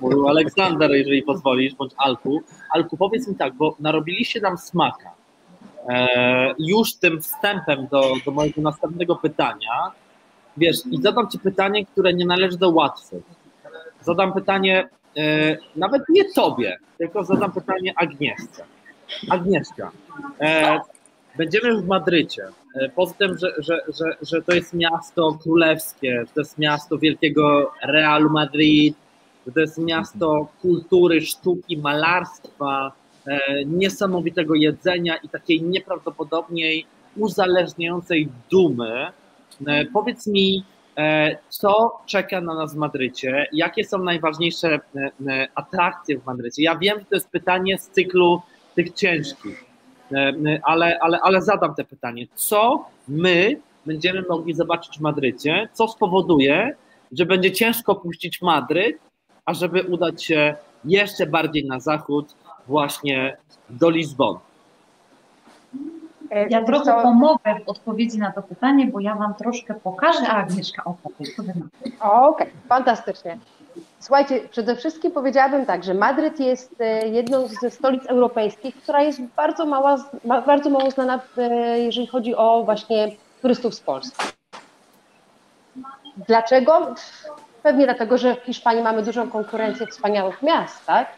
mówił 0.00 0.28
Aleksander, 0.28 0.90
jeżeli 0.90 1.22
pozwolisz, 1.22 1.74
bądź 1.74 1.92
Alku. 1.96 2.42
Alku, 2.70 2.96
powiedz 2.96 3.28
mi 3.28 3.34
tak, 3.34 3.54
bo 3.54 3.76
narobiliście 3.80 4.40
nam 4.40 4.58
smaka. 4.58 5.10
Już 6.58 6.94
tym 6.94 7.22
wstępem 7.22 7.86
do, 7.86 8.12
do 8.24 8.30
mojego 8.30 8.60
następnego 8.60 9.16
pytania, 9.16 9.92
wiesz, 10.56 10.76
i 10.90 11.02
zadam 11.02 11.30
ci 11.30 11.38
pytanie, 11.38 11.86
które 11.86 12.14
nie 12.14 12.26
należy 12.26 12.58
do 12.58 12.70
łatwych. 12.70 13.22
Zadam 14.00 14.32
pytanie 14.32 14.88
nawet 15.76 16.02
nie 16.08 16.32
tobie, 16.32 16.78
tylko 16.98 17.24
zadam 17.24 17.52
pytanie 17.52 17.94
Agnieszce. 17.96 18.64
Agnieszka, 19.30 19.90
e, 20.40 20.78
będziemy 21.38 21.82
w 21.82 21.86
Madrycie. 21.86 22.48
E, 22.74 22.88
poza 22.88 23.14
tym, 23.14 23.38
że, 23.38 23.52
że, 23.58 23.80
że, 23.98 24.16
że 24.22 24.42
to 24.42 24.54
jest 24.54 24.74
miasto 24.74 25.38
królewskie, 25.42 26.20
że 26.20 26.34
to 26.34 26.40
jest 26.40 26.58
miasto 26.58 26.98
wielkiego 26.98 27.72
Realu 27.82 28.30
Madrid, 28.30 28.96
że 29.46 29.52
to 29.52 29.60
jest 29.60 29.78
miasto 29.78 30.48
kultury, 30.62 31.20
sztuki, 31.20 31.78
malarstwa, 31.78 32.92
e, 33.26 33.64
niesamowitego 33.64 34.54
jedzenia 34.54 35.16
i 35.16 35.28
takiej 35.28 35.62
nieprawdopodobniej 35.62 36.86
uzależniającej 37.16 38.28
dumy. 38.50 39.06
E, 39.66 39.84
powiedz 39.84 40.26
mi, 40.26 40.64
e, 40.96 41.36
co 41.48 41.98
czeka 42.06 42.40
na 42.40 42.54
nas 42.54 42.74
w 42.74 42.76
Madrycie? 42.76 43.46
Jakie 43.52 43.84
są 43.84 43.98
najważniejsze 43.98 44.68
e, 44.68 44.80
e, 45.28 45.48
atrakcje 45.54 46.18
w 46.18 46.26
Madrycie? 46.26 46.62
Ja 46.62 46.76
wiem, 46.76 46.98
że 46.98 47.04
to 47.04 47.14
jest 47.14 47.30
pytanie 47.30 47.78
z 47.78 47.88
cyklu 47.88 48.42
tych 48.76 48.92
ciężkich, 48.94 49.64
e, 50.12 50.16
e, 50.16 50.34
ale, 50.62 50.98
ale, 51.00 51.20
ale 51.20 51.42
zadam 51.42 51.74
te 51.74 51.84
pytanie. 51.84 52.26
Co 52.34 52.84
my 53.08 53.60
będziemy 53.86 54.22
mogli 54.28 54.54
zobaczyć 54.54 54.98
w 54.98 55.00
Madrycie? 55.00 55.68
Co 55.72 55.88
spowoduje, 55.88 56.76
że 57.12 57.26
będzie 57.26 57.52
ciężko 57.52 57.94
puścić 57.94 58.42
Madryt, 58.42 58.98
a 59.44 59.54
żeby 59.54 59.82
udać 59.82 60.24
się 60.24 60.54
jeszcze 60.84 61.26
bardziej 61.26 61.64
na 61.66 61.80
zachód, 61.80 62.34
właśnie 62.66 63.36
do 63.70 63.90
Lizbony? 63.90 64.38
E, 66.30 66.48
Ja 66.48 66.64
trochę 66.64 66.84
co, 66.84 67.02
pomogę 67.02 67.60
w 67.64 67.68
odpowiedzi 67.68 68.18
na 68.18 68.32
to 68.32 68.42
pytanie, 68.42 68.86
bo 68.86 69.00
ja 69.00 69.14
Wam 69.14 69.34
troszkę 69.34 69.74
pokażę, 69.74 70.28
a 70.28 70.36
Agnieszka 70.36 70.84
opowie. 70.84 71.30
Okej, 72.00 72.50
fantastycznie. 72.68 73.38
Słuchajcie, 74.06 74.40
przede 74.50 74.76
wszystkim 74.76 75.12
powiedziałabym 75.12 75.66
tak, 75.66 75.84
że 75.84 75.94
Madryt 75.94 76.40
jest 76.40 76.74
e, 76.80 77.08
jedną 77.08 77.48
ze 77.48 77.70
stolic 77.70 78.06
europejskich, 78.06 78.76
która 78.76 79.02
jest 79.02 79.20
bardzo, 79.22 79.66
mała, 79.66 79.96
ma- 80.24 80.42
bardzo 80.42 80.70
mało 80.70 80.90
znana, 80.90 81.20
e, 81.38 81.78
jeżeli 81.78 82.06
chodzi 82.06 82.34
o 82.36 82.62
właśnie 82.64 83.12
turystów 83.42 83.74
z 83.74 83.80
Polski. 83.80 84.26
Dlaczego? 86.28 86.94
Pewnie 87.62 87.84
dlatego, 87.84 88.18
że 88.18 88.34
w 88.34 88.38
Hiszpanii 88.44 88.82
mamy 88.82 89.02
dużą 89.02 89.30
konkurencję 89.30 89.86
wspaniałych 89.86 90.42
miast, 90.42 90.86
tak? 90.86 91.08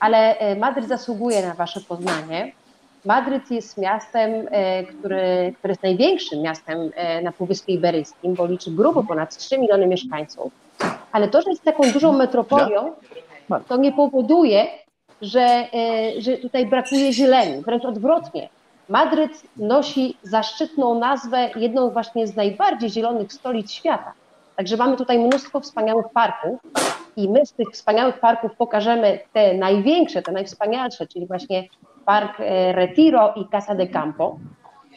Ale 0.00 0.38
e, 0.38 0.56
Madryt 0.56 0.88
zasługuje 0.88 1.46
na 1.46 1.54
Wasze 1.54 1.80
poznanie. 1.80 2.52
Madryt 3.04 3.50
jest 3.50 3.78
miastem, 3.78 4.30
e, 4.50 4.84
który, 4.84 5.54
który 5.58 5.72
jest 5.72 5.82
największym 5.82 6.42
miastem 6.42 6.90
na 7.22 7.32
Półwyspie 7.32 7.72
Iberyjskim, 7.72 8.34
bo 8.34 8.46
liczy 8.46 8.70
grubo 8.70 9.02
ponad 9.04 9.36
3 9.36 9.58
miliony 9.58 9.86
mieszkańców. 9.86 10.61
Ale 11.12 11.28
to, 11.28 11.42
że 11.42 11.50
jest 11.50 11.62
taką 11.62 11.92
dużą 11.92 12.12
metropolią, 12.12 12.92
to 13.68 13.76
nie 13.76 13.92
powoduje, 13.92 14.66
że, 15.22 15.40
e, 15.40 16.20
że 16.20 16.36
tutaj 16.36 16.66
brakuje 16.66 17.12
zieleni. 17.12 17.62
Wręcz 17.62 17.84
odwrotnie. 17.84 18.48
Madryt 18.88 19.42
nosi 19.56 20.16
zaszczytną 20.22 20.98
nazwę, 20.98 21.50
jedną 21.56 21.90
właśnie 21.90 22.26
z 22.26 22.36
najbardziej 22.36 22.90
zielonych 22.90 23.32
stolic 23.32 23.72
świata. 23.72 24.12
Także 24.56 24.76
mamy 24.76 24.96
tutaj 24.96 25.18
mnóstwo 25.18 25.60
wspaniałych 25.60 26.06
parków 26.14 26.60
i 27.16 27.28
my 27.28 27.46
z 27.46 27.52
tych 27.52 27.68
wspaniałych 27.72 28.20
parków 28.20 28.56
pokażemy 28.56 29.18
te 29.32 29.54
największe, 29.54 30.22
te 30.22 30.32
najwspanialsze, 30.32 31.06
czyli 31.06 31.26
właśnie 31.26 31.64
park 32.04 32.40
e, 32.40 32.72
Retiro 32.72 33.34
i 33.36 33.48
Casa 33.48 33.74
de 33.74 33.86
Campo. 33.86 34.36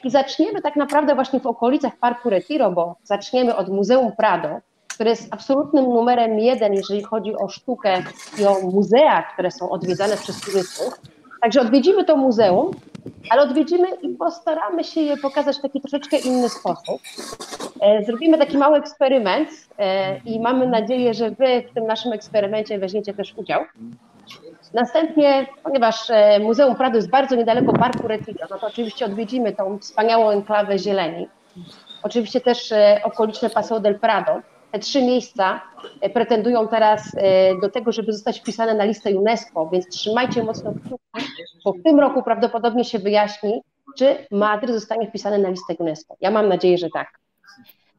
I 0.04 0.10
zaczniemy 0.10 0.62
tak 0.62 0.76
naprawdę 0.76 1.16
właśnie 1.16 1.40
w 1.40 1.48
okolicach 1.48 1.98
parku 1.98 2.30
Retiro, 2.30 2.72
bo 2.72 2.96
zaczniemy 3.04 3.56
od 3.56 3.70
Muzeum 3.70 4.12
Prado, 4.12 4.50
które 4.96 5.10
jest 5.10 5.28
absolutnym 5.34 5.86
numerem 5.86 6.40
jeden, 6.40 6.74
jeżeli 6.74 7.04
chodzi 7.04 7.36
o 7.36 7.48
sztukę 7.48 8.04
i 8.40 8.46
o 8.46 8.62
muzea, 8.62 9.24
które 9.24 9.52
są 9.52 9.70
odwiedzane 9.70 10.18
przez 10.18 10.42
turystów. 10.42 10.94
Także 11.42 11.62
odwiedzimy 11.62 12.04
to 12.04 12.18
muzeum, 12.18 12.72
ale 13.30 13.42
odwiedzimy 13.42 13.88
i 14.02 14.10
postaramy 14.10 14.84
się 14.84 15.02
je 15.02 15.18
pokazać 15.18 15.58
w 15.58 15.62
taki 15.62 15.82
troszeczkę 15.82 16.18
inny 16.18 16.50
sposób. 16.50 17.02
E, 17.82 18.04
Zrobimy 18.06 18.38
taki 18.38 18.58
mały 18.58 18.78
eksperyment 18.78 19.50
e, 19.80 20.18
i 20.18 20.40
mamy 20.40 20.68
nadzieję, 20.68 21.14
że 21.14 21.32
Wy 21.32 21.64
w 21.72 21.74
tym 21.74 21.88
naszym 21.88 22.14
eksperymencie 22.14 22.80
weźmiecie 22.80 23.14
też 23.14 23.34
udział. 23.38 23.62
Następnie, 24.74 25.48
ponieważ 25.64 26.10
e, 26.10 26.40
Muzeum 26.40 26.76
Prado 26.76 26.96
jest 26.96 27.10
bardzo 27.10 27.36
niedaleko 27.36 27.74
Parku 27.74 28.08
Retiro, 28.08 28.48
no 28.50 28.60
to 28.60 28.68
oczywiście 28.68 29.06
odwiedzimy 29.06 29.54
tą 29.54 29.80
wspaniałą 29.80 30.30
enklawę 30.30 30.80
zieleni. 30.80 31.28
Oczywiście 32.04 32.42
też 32.42 32.74
okoliczne 33.04 33.50
Paseo 33.50 33.80
del 33.80 34.00
Prado. 34.00 34.42
Te 34.76 34.80
trzy 34.80 35.02
miejsca 35.02 35.62
e, 36.02 36.10
pretendują 36.10 36.68
teraz 36.68 37.12
e, 37.18 37.60
do 37.62 37.70
tego, 37.70 37.92
żeby 37.92 38.14
zostać 38.14 38.40
wpisane 38.40 38.74
na 38.74 38.84
listę 38.84 39.10
UNESCO, 39.10 39.70
więc 39.72 39.88
trzymajcie 39.88 40.44
mocno 40.44 40.72
kciuki, 40.72 41.26
bo 41.66 41.74
w 41.74 41.84
tym 41.84 42.00
roku 42.00 42.24
prawdopodobnie 42.24 42.86
się 42.86 43.00
wyjaśni, 43.00 43.62
czy 43.98 44.16
Madryt 44.32 44.72
zostanie 44.72 45.08
wpisany 45.08 45.40
na 45.40 45.50
listę 45.50 45.76
UNESCO. 45.80 46.16
Ja 46.22 46.32
mam 46.32 46.48
nadzieję, 46.48 46.78
że 46.78 46.90
tak. 46.94 47.08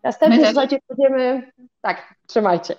Następnie, 0.03 0.47
słuchajcie, 0.47 0.79
pójdziemy, 0.89 1.53
tak, 1.81 2.15
trzymajcie. 2.27 2.75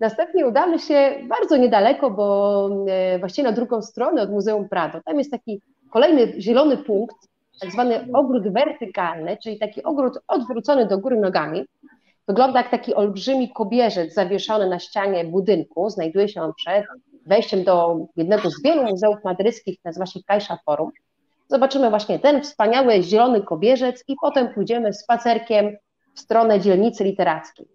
Następnie 0.00 0.46
udamy 0.46 0.78
się 0.78 1.14
bardzo 1.28 1.56
niedaleko, 1.56 2.10
bo 2.10 2.68
e, 2.88 3.18
właściwie 3.18 3.48
na 3.48 3.54
drugą 3.54 3.82
stronę 3.82 4.22
od 4.22 4.30
Muzeum 4.30 4.68
Prado. 4.68 5.00
Tam 5.04 5.18
jest 5.18 5.30
taki 5.30 5.60
kolejny 5.90 6.40
zielony 6.40 6.76
punkt, 6.76 7.16
tak 7.60 7.72
zwany 7.72 8.06
ogród 8.12 8.52
wertykalny, 8.52 9.36
czyli 9.42 9.58
taki 9.58 9.82
ogród 9.82 10.18
odwrócony 10.28 10.86
do 10.86 10.98
góry 10.98 11.16
nogami. 11.16 11.64
Wygląda 12.32 12.58
jak 12.58 12.70
taki 12.70 12.94
olbrzymi 12.94 13.52
kobierzec 13.52 14.14
zawieszony 14.14 14.68
na 14.68 14.78
ścianie 14.78 15.24
budynku. 15.24 15.90
Znajduje 15.90 16.28
się 16.28 16.42
on 16.42 16.52
przed 16.54 16.84
wejściem 17.26 17.64
do 17.64 17.96
jednego 18.16 18.50
z 18.50 18.62
wielu 18.62 18.82
muzeów 18.82 19.16
madryckich, 19.24 19.78
nazywa 19.84 20.06
się 20.06 20.20
Caixa 20.22 20.58
Forum. 20.64 20.90
Zobaczymy 21.48 21.90
właśnie 21.90 22.18
ten 22.18 22.42
wspaniały 22.42 23.02
zielony 23.02 23.42
kobierzec 23.42 24.04
i 24.08 24.16
potem 24.20 24.54
pójdziemy 24.54 24.92
spacerkiem 24.92 25.76
w 26.14 26.20
stronę 26.20 26.60
dzielnicy 26.60 27.04
literackiej. 27.04 27.66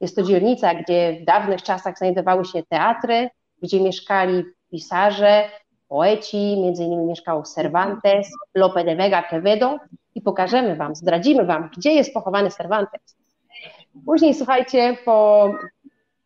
Jest 0.00 0.16
to 0.16 0.22
dzielnica, 0.22 0.74
gdzie 0.74 1.18
w 1.22 1.24
dawnych 1.24 1.62
czasach 1.62 1.98
znajdowały 1.98 2.44
się 2.44 2.62
teatry, 2.68 3.28
gdzie 3.62 3.80
mieszkali 3.80 4.44
pisarze, 4.70 5.44
poeci, 5.88 6.60
między 6.62 6.84
innymi 6.84 7.06
mieszkał 7.06 7.42
Cervantes, 7.42 8.30
Lope 8.54 8.84
de 8.84 8.96
Vega 8.96 9.22
Quevedo 9.22 9.76
i 10.14 10.20
pokażemy 10.20 10.76
Wam, 10.76 10.94
zdradzimy 10.94 11.44
Wam, 11.44 11.70
gdzie 11.76 11.92
jest 11.92 12.14
pochowany 12.14 12.50
Cervantes. 12.50 13.25
Później, 14.04 14.34
słuchajcie, 14.34 14.96
po, 15.04 15.50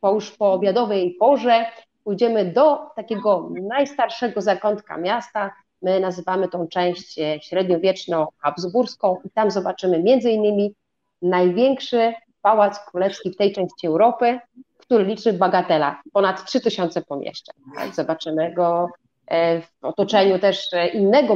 po 0.01 0.13
już 0.15 0.31
po 0.31 0.53
obiadowej 0.53 1.17
porze 1.21 1.67
pójdziemy 2.05 2.45
do 2.45 2.79
takiego 2.97 3.51
najstarszego 3.63 4.41
zakątka 4.41 4.97
miasta. 4.97 5.53
My 5.83 6.01
nazywamy 6.01 6.49
tą 6.49 6.69
część 6.69 7.21
średniowieczno-habsburską 7.41 9.17
i 9.25 9.31
tam 9.31 9.51
zobaczymy 9.51 10.03
między 10.03 10.31
innymi 10.31 10.75
największy 11.23 12.15
pałac 12.43 12.79
królewski 12.91 13.31
w 13.31 13.37
tej 13.37 13.53
części 13.53 13.87
Europy, 13.87 14.39
który 14.79 15.05
liczy 15.05 15.33
bagatela, 15.33 16.03
ponad 16.13 16.45
3000 16.45 17.03
pomieszczeń. 17.03 17.55
Tak? 17.75 17.95
Zobaczymy 17.95 18.55
go 18.55 18.89
e, 19.27 19.61
w 19.61 19.71
otoczeniu 19.83 20.39
też 20.39 20.71
innego 20.95 21.35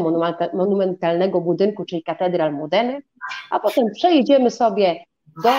monumentalnego 0.55 1.41
budynku, 1.41 1.85
czyli 1.85 2.03
katedral 2.03 2.53
Modeny, 2.53 3.03
a 3.51 3.61
potem 3.61 3.85
przejedziemy 3.95 4.51
sobie 4.51 5.05
do 5.45 5.51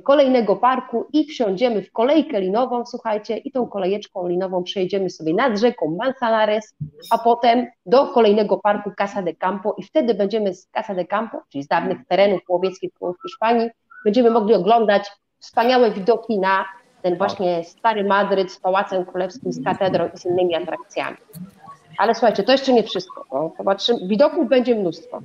kolejnego 0.00 0.56
parku 0.56 1.06
i 1.12 1.24
wsiądziemy 1.24 1.82
w 1.82 1.92
kolejkę 1.92 2.40
linową, 2.40 2.86
słuchajcie, 2.86 3.36
i 3.36 3.52
tą 3.52 3.66
kolejeczką 3.66 4.28
linową 4.28 4.62
przejedziemy 4.62 5.10
sobie 5.10 5.34
nad 5.34 5.58
rzeką 5.58 5.96
Manzanares, 5.98 6.74
a 7.10 7.18
potem 7.18 7.66
do 7.86 8.06
kolejnego 8.06 8.58
parku 8.58 8.90
Casa 8.98 9.22
de 9.22 9.34
Campo 9.34 9.74
i 9.78 9.82
wtedy 9.82 10.14
będziemy 10.14 10.54
z 10.54 10.68
Casa 10.70 10.94
de 10.94 11.04
Campo, 11.04 11.38
czyli 11.48 11.64
z 11.64 11.68
dawnych 11.68 11.98
terenów 12.08 12.40
łowieckich 12.48 12.90
w 13.00 13.22
Hiszpanii, 13.22 13.70
będziemy 14.04 14.30
mogli 14.30 14.54
oglądać 14.54 15.10
wspaniałe 15.38 15.90
widoki 15.90 16.38
na 16.38 16.64
ten 17.02 17.16
właśnie 17.16 17.64
stary 17.64 18.04
Madryt 18.04 18.52
z 18.52 18.60
Pałacem 18.60 19.04
Królewskim, 19.04 19.52
z 19.52 19.64
katedrą 19.64 20.08
i 20.14 20.18
z 20.18 20.26
innymi 20.26 20.54
atrakcjami. 20.54 21.16
Ale 21.98 22.14
słuchajcie, 22.14 22.42
to 22.42 22.52
jeszcze 22.52 22.72
nie 22.72 22.82
wszystko. 22.82 23.24
Bo 23.30 23.50
popatrzymy, 23.50 23.98
widoków 24.08 24.48
będzie 24.48 24.74
mnóstwo. 24.74 25.20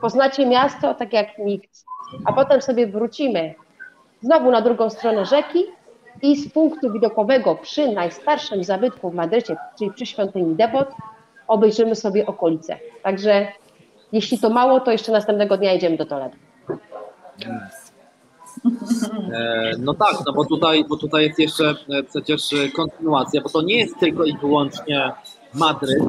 Poznacie 0.00 0.46
miasto 0.46 0.94
tak 0.94 1.12
jak 1.12 1.38
nikt, 1.38 1.84
a 2.24 2.32
potem 2.32 2.62
sobie 2.62 2.86
wrócimy 2.86 3.54
znowu 4.22 4.50
na 4.50 4.60
drugą 4.60 4.90
stronę 4.90 5.24
rzeki 5.24 5.64
i 6.22 6.36
z 6.36 6.52
punktu 6.52 6.92
widokowego 6.92 7.54
przy 7.54 7.92
najstarszym 7.92 8.64
zabytku 8.64 9.10
w 9.10 9.14
Madrycie, 9.14 9.56
czyli 9.78 9.90
przy 9.90 10.06
świątyni 10.06 10.54
Debot, 10.54 10.88
obejrzymy 11.48 11.94
sobie 11.94 12.26
okolice. 12.26 12.78
Także 13.02 13.46
jeśli 14.12 14.38
to 14.38 14.50
mało, 14.50 14.80
to 14.80 14.92
jeszcze 14.92 15.12
następnego 15.12 15.56
dnia 15.56 15.72
jedziemy 15.72 15.96
do 15.96 16.06
Toledo. 16.06 16.36
E, 19.32 19.72
no 19.78 19.94
tak, 19.94 20.16
no 20.26 20.32
bo 20.32 20.44
tutaj, 20.44 20.84
bo 20.88 20.96
tutaj 20.96 21.24
jest 21.24 21.38
jeszcze 21.38 21.74
e, 21.90 22.02
przecież 22.02 22.50
kontynuacja, 22.76 23.40
bo 23.40 23.48
to 23.48 23.62
nie 23.62 23.76
jest 23.76 23.98
tylko 23.98 24.24
i 24.24 24.36
wyłącznie 24.38 25.12
Madryt, 25.54 26.02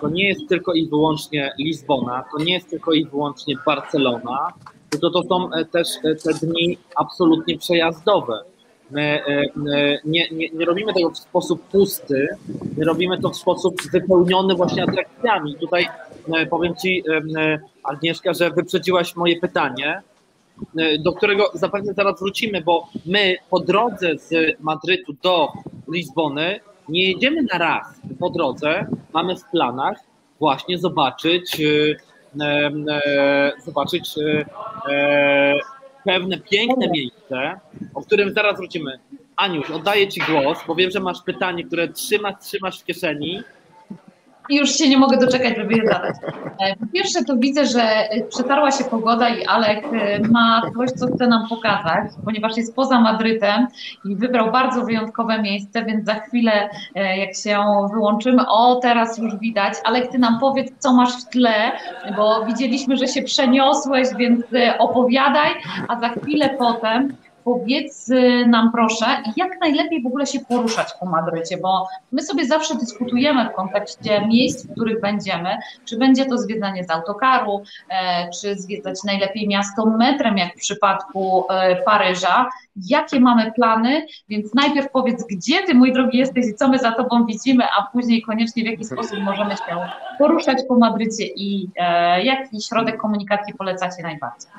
to 0.00 0.08
nie 0.08 0.28
jest 0.28 0.48
tylko 0.48 0.72
i 0.72 0.88
wyłącznie 0.88 1.52
Lizbona, 1.58 2.24
to 2.32 2.44
nie 2.44 2.54
jest 2.54 2.70
tylko 2.70 2.92
i 2.92 3.04
wyłącznie 3.04 3.54
Barcelona, 3.66 4.52
to 5.00 5.10
to 5.10 5.22
są 5.22 5.52
e, 5.52 5.64
też 5.64 5.88
te 6.02 6.46
dni 6.46 6.78
absolutnie 6.96 7.58
przejazdowe. 7.58 8.42
My 8.90 9.20
nie, 10.04 10.28
nie, 10.32 10.48
nie 10.48 10.66
robimy 10.66 10.94
tego 10.94 11.10
w 11.10 11.18
sposób 11.18 11.62
pusty, 11.62 12.28
my 12.76 12.84
robimy 12.84 13.20
to 13.20 13.30
w 13.30 13.36
sposób 13.36 13.82
wypełniony 13.92 14.54
właśnie 14.54 14.82
atrakcjami. 14.82 15.54
Tutaj 15.54 15.88
powiem 16.50 16.74
Ci, 16.76 17.04
Agnieszka, 17.82 18.34
że 18.34 18.50
wyprzedziłaś 18.50 19.16
moje 19.16 19.40
pytanie, 19.40 20.02
E, 20.78 20.98
do 20.98 21.12
którego 21.12 21.50
zapewne 21.54 21.94
zaraz 21.94 22.20
wrócimy, 22.20 22.60
bo 22.60 22.88
my 23.06 23.36
po 23.50 23.60
drodze 23.60 24.18
z 24.18 24.60
Madrytu 24.60 25.14
do 25.22 25.52
Lizbony 25.92 26.60
nie 26.88 27.08
jedziemy 27.08 27.42
na 27.42 27.58
raz 27.58 27.86
po 28.18 28.30
drodze, 28.30 28.86
mamy 29.12 29.36
w 29.36 29.44
planach 29.50 29.98
właśnie 30.38 30.78
zobaczyć, 30.78 31.60
e, 31.60 31.64
e, 31.64 31.96
zobaczyć 33.64 34.14
pewne 36.04 36.38
piękne 36.38 36.88
miejsce, 36.88 37.60
o 37.94 38.02
którym 38.02 38.34
zaraz 38.34 38.56
wrócimy. 38.56 38.98
Aniuś, 39.36 39.70
oddaję 39.70 40.08
Ci 40.08 40.20
głos, 40.20 40.58
bo 40.66 40.74
wiem, 40.74 40.90
że 40.90 41.00
masz 41.00 41.22
pytanie, 41.22 41.64
które 41.64 41.88
trzymasz, 41.88 42.34
trzymasz 42.40 42.80
w 42.80 42.84
kieszeni 42.84 43.42
już 44.50 44.70
się 44.70 44.88
nie 44.88 44.98
mogę 44.98 45.16
doczekać, 45.16 45.56
żeby 45.56 45.74
je 45.74 45.86
zadać. 45.86 46.16
E, 46.60 46.76
po 46.76 46.86
pierwsze 46.92 47.24
to 47.24 47.36
widzę, 47.36 47.66
że 47.66 48.08
przetarła 48.28 48.70
się 48.70 48.84
pogoda 48.84 49.28
i 49.28 49.46
Alek 49.46 49.84
e, 49.92 50.20
ma 50.28 50.62
coś, 50.76 50.90
co 50.90 51.06
chce 51.06 51.26
nam 51.26 51.48
pokazać, 51.48 52.10
ponieważ 52.24 52.56
jest 52.56 52.76
poza 52.76 53.00
Madrytem 53.00 53.66
i 54.04 54.16
wybrał 54.16 54.52
bardzo 54.52 54.84
wyjątkowe 54.84 55.42
miejsce, 55.42 55.84
więc 55.84 56.06
za 56.06 56.14
chwilę 56.14 56.68
e, 56.94 57.18
jak 57.18 57.36
się 57.36 57.58
wyłączymy, 57.94 58.48
o 58.48 58.74
teraz 58.74 59.18
już 59.18 59.36
widać. 59.36 59.74
Alek, 59.84 60.10
ty 60.12 60.18
nam 60.18 60.40
powiedz, 60.40 60.72
co 60.78 60.92
masz 60.92 61.24
w 61.24 61.28
tle, 61.28 61.72
bo 62.16 62.44
widzieliśmy, 62.44 62.96
że 62.96 63.08
się 63.08 63.22
przeniosłeś, 63.22 64.08
więc 64.18 64.44
opowiadaj, 64.78 65.50
a 65.88 66.00
za 66.00 66.08
chwilę 66.08 66.50
potem 66.58 67.16
powiedz 67.46 68.08
y, 68.08 68.46
nam 68.46 68.72
proszę, 68.72 69.06
jak 69.36 69.60
najlepiej 69.60 70.02
w 70.02 70.06
ogóle 70.06 70.26
się 70.26 70.40
poruszać 70.40 70.88
po 71.00 71.06
Madrycie, 71.06 71.56
bo 71.56 71.88
my 72.12 72.22
sobie 72.22 72.46
zawsze 72.46 72.74
dyskutujemy 72.74 73.48
w 73.48 73.52
kontekście 73.52 74.26
miejsc, 74.26 74.66
w 74.66 74.72
których 74.72 75.00
będziemy, 75.00 75.56
czy 75.84 75.98
będzie 75.98 76.26
to 76.26 76.38
zwiedzanie 76.38 76.84
z 76.84 76.90
autokaru, 76.90 77.62
e, 77.90 78.30
czy 78.30 78.58
zwiedzać 78.58 79.04
najlepiej 79.04 79.48
miasto 79.48 79.86
metrem, 79.86 80.38
jak 80.38 80.52
w 80.52 80.58
przypadku 80.58 81.44
e, 81.50 81.76
Paryża. 81.76 82.48
Jakie 82.88 83.20
mamy 83.20 83.52
plany? 83.52 84.06
Więc 84.28 84.54
najpierw 84.54 84.90
powiedz, 84.90 85.24
gdzie 85.30 85.62
ty, 85.62 85.74
mój 85.74 85.92
drogi, 85.92 86.18
jesteś 86.18 86.46
i 86.46 86.54
co 86.54 86.68
my 86.68 86.78
za 86.78 86.92
tobą 86.92 87.26
widzimy, 87.26 87.64
a 87.78 87.82
później 87.92 88.22
koniecznie 88.22 88.62
w 88.62 88.66
jaki 88.66 88.84
sposób 88.84 89.18
możemy 89.18 89.56
się 89.56 89.88
poruszać 90.18 90.58
po 90.68 90.78
Madrycie 90.78 91.26
i 91.26 91.68
e, 91.76 92.24
jaki 92.24 92.62
środek 92.62 92.96
komunikacji 92.96 93.54
polecacie 93.54 94.02
najbardziej. 94.02 94.50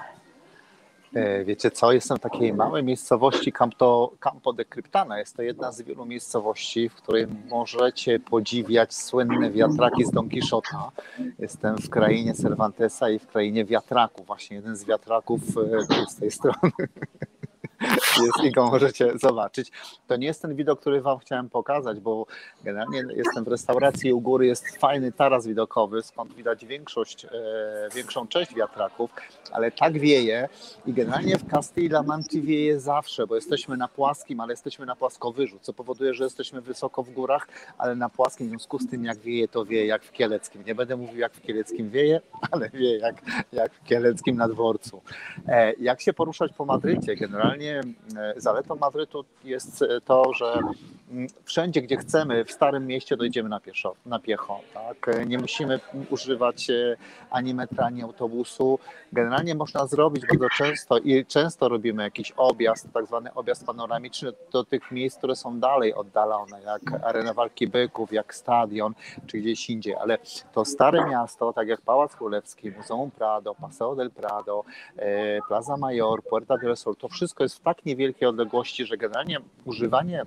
E, 1.17 1.45
wiecie 1.45 1.71
co, 1.71 1.91
jestem 1.91 2.17
w 2.17 2.19
takiej 2.19 2.53
małej 2.53 2.83
miejscowości 2.83 3.51
Campo, 3.51 4.11
Campo 4.19 4.53
de 4.53 4.65
Cryptana. 4.65 5.19
Jest 5.19 5.35
to 5.35 5.41
jedna 5.41 5.71
z 5.71 5.81
wielu 5.81 6.05
miejscowości, 6.05 6.89
w 6.89 6.95
której 6.95 7.27
możecie 7.49 8.19
podziwiać 8.19 8.95
słynne 8.95 9.51
wiatraki 9.51 10.05
z 10.05 10.11
Don 10.11 10.29
Quixota. 10.29 10.91
Jestem 11.39 11.77
w 11.77 11.89
krainie 11.89 12.33
Cervantesa 12.33 13.09
i 13.09 13.19
w 13.19 13.27
krainie 13.27 13.65
wiatraków. 13.65 14.27
Właśnie 14.27 14.57
jeden 14.57 14.75
z 14.75 14.85
wiatraków 14.85 15.41
e, 15.41 16.09
z 16.09 16.15
tej 16.15 16.31
strony 16.31 16.71
jest 18.23 18.43
i 18.43 18.51
go 18.51 18.69
możecie 18.69 19.17
zobaczyć. 19.17 19.71
To 20.07 20.15
nie 20.15 20.27
jest 20.27 20.41
ten 20.41 20.55
widok, 20.55 20.79
który 20.79 21.01
Wam 21.01 21.19
chciałem 21.19 21.49
pokazać, 21.49 21.99
bo 21.99 22.25
generalnie 22.63 23.03
jestem 23.15 23.43
w 23.43 23.47
restauracji 23.47 24.13
u 24.13 24.21
góry, 24.21 24.47
jest 24.47 24.77
fajny 24.77 25.11
taras 25.11 25.47
widokowy, 25.47 26.03
skąd 26.03 26.35
widać 26.35 26.65
większość, 26.65 27.25
e, 27.25 27.29
większą 27.95 28.27
część 28.27 28.55
wiatraków, 28.55 29.11
ale 29.51 29.71
tak 29.71 29.99
wieje 29.99 30.49
i 30.85 30.93
generalnie 30.93 31.37
w 31.37 31.51
Castilla 31.51 32.03
Manchi 32.03 32.41
wieje 32.41 32.79
zawsze, 32.79 33.27
bo 33.27 33.35
jesteśmy 33.35 33.77
na 33.77 33.87
płaskim, 33.87 34.39
ale 34.39 34.53
jesteśmy 34.53 34.85
na 34.85 34.95
płaskowyżu, 34.95 35.59
co 35.61 35.73
powoduje, 35.73 36.13
że 36.13 36.23
jesteśmy 36.23 36.61
wysoko 36.61 37.03
w 37.03 37.09
górach, 37.09 37.47
ale 37.77 37.95
na 37.95 38.09
płaskim, 38.09 38.47
w 38.47 38.49
związku 38.49 38.79
z 38.79 38.89
tym 38.89 39.05
jak 39.05 39.19
wieje, 39.19 39.47
to 39.47 39.65
wieje 39.65 39.85
jak 39.85 40.03
w 40.03 40.11
Kieleckim. 40.11 40.63
Nie 40.65 40.75
będę 40.75 40.97
mówił 40.97 41.19
jak 41.19 41.33
w 41.33 41.41
Kieleckim 41.41 41.89
wieje, 41.89 42.21
ale 42.51 42.69
wieje 42.69 42.97
jak, 42.97 43.15
jak 43.51 43.73
w 43.73 43.83
Kieleckim 43.83 44.37
na 44.37 44.47
dworcu. 44.47 45.01
E, 45.47 45.73
jak 45.73 46.01
się 46.01 46.13
poruszać 46.13 46.53
po 46.53 46.65
Madrycie? 46.65 47.15
Generalnie 47.15 47.66
zaletą 48.35 48.75
Madrytu 48.75 49.25
jest 49.43 49.83
to, 50.05 50.33
że 50.33 50.59
mm, 51.11 51.27
wszędzie, 51.43 51.81
gdzie 51.81 51.97
chcemy, 51.97 52.45
w 52.45 52.51
starym 52.51 52.87
mieście 52.87 53.17
dojdziemy 53.17 53.49
na 53.49 53.59
pieszo, 53.59 53.95
na 54.05 54.19
piecho. 54.19 54.59
Tak? 54.73 55.27
Nie 55.27 55.37
musimy 55.37 55.79
używać 56.09 56.67
ani 57.29 57.53
metra, 57.53 57.85
ani 57.85 58.03
autobusu. 58.03 58.79
Generalnie 59.13 59.55
można 59.55 59.87
zrobić 59.87 60.23
bardzo 60.25 60.47
często 60.57 60.97
i 60.97 61.25
często 61.25 61.69
robimy 61.69 62.03
jakiś 62.03 62.31
objazd, 62.31 62.87
tak 62.93 63.05
zwany 63.05 63.33
objazd 63.33 63.65
panoramiczny 63.65 64.31
do 64.51 64.63
tych 64.63 64.91
miejsc, 64.91 65.17
które 65.17 65.35
są 65.35 65.59
dalej 65.59 65.93
oddalone, 65.93 66.61
jak 66.61 67.03
Arena 67.03 67.33
Walki 67.33 67.67
Byków, 67.67 68.13
jak 68.13 68.35
stadion, 68.35 68.93
czy 69.27 69.37
gdzieś 69.37 69.69
indziej, 69.69 69.95
ale 69.95 70.17
to 70.53 70.65
stare 70.65 71.05
miasto, 71.09 71.53
tak 71.53 71.67
jak 71.67 71.81
Pałac 71.81 72.15
Królewski, 72.15 72.71
Muzeum 72.71 73.11
Prado, 73.11 73.55
Paseo 73.55 73.95
del 73.95 74.11
Prado, 74.11 74.63
e, 74.97 75.39
Plaza 75.47 75.77
Mayor, 75.77 76.23
Puerta 76.23 76.57
del 76.57 76.77
Sol, 76.77 76.95
to 76.95 77.07
wszystko 77.07 77.43
jest 77.43 77.56
w 77.57 77.59
tak 77.59 77.85
niewielkiej 77.85 78.27
odległości, 78.27 78.85
że 78.85 78.97
generalnie 78.97 79.39
używanie 79.65 80.25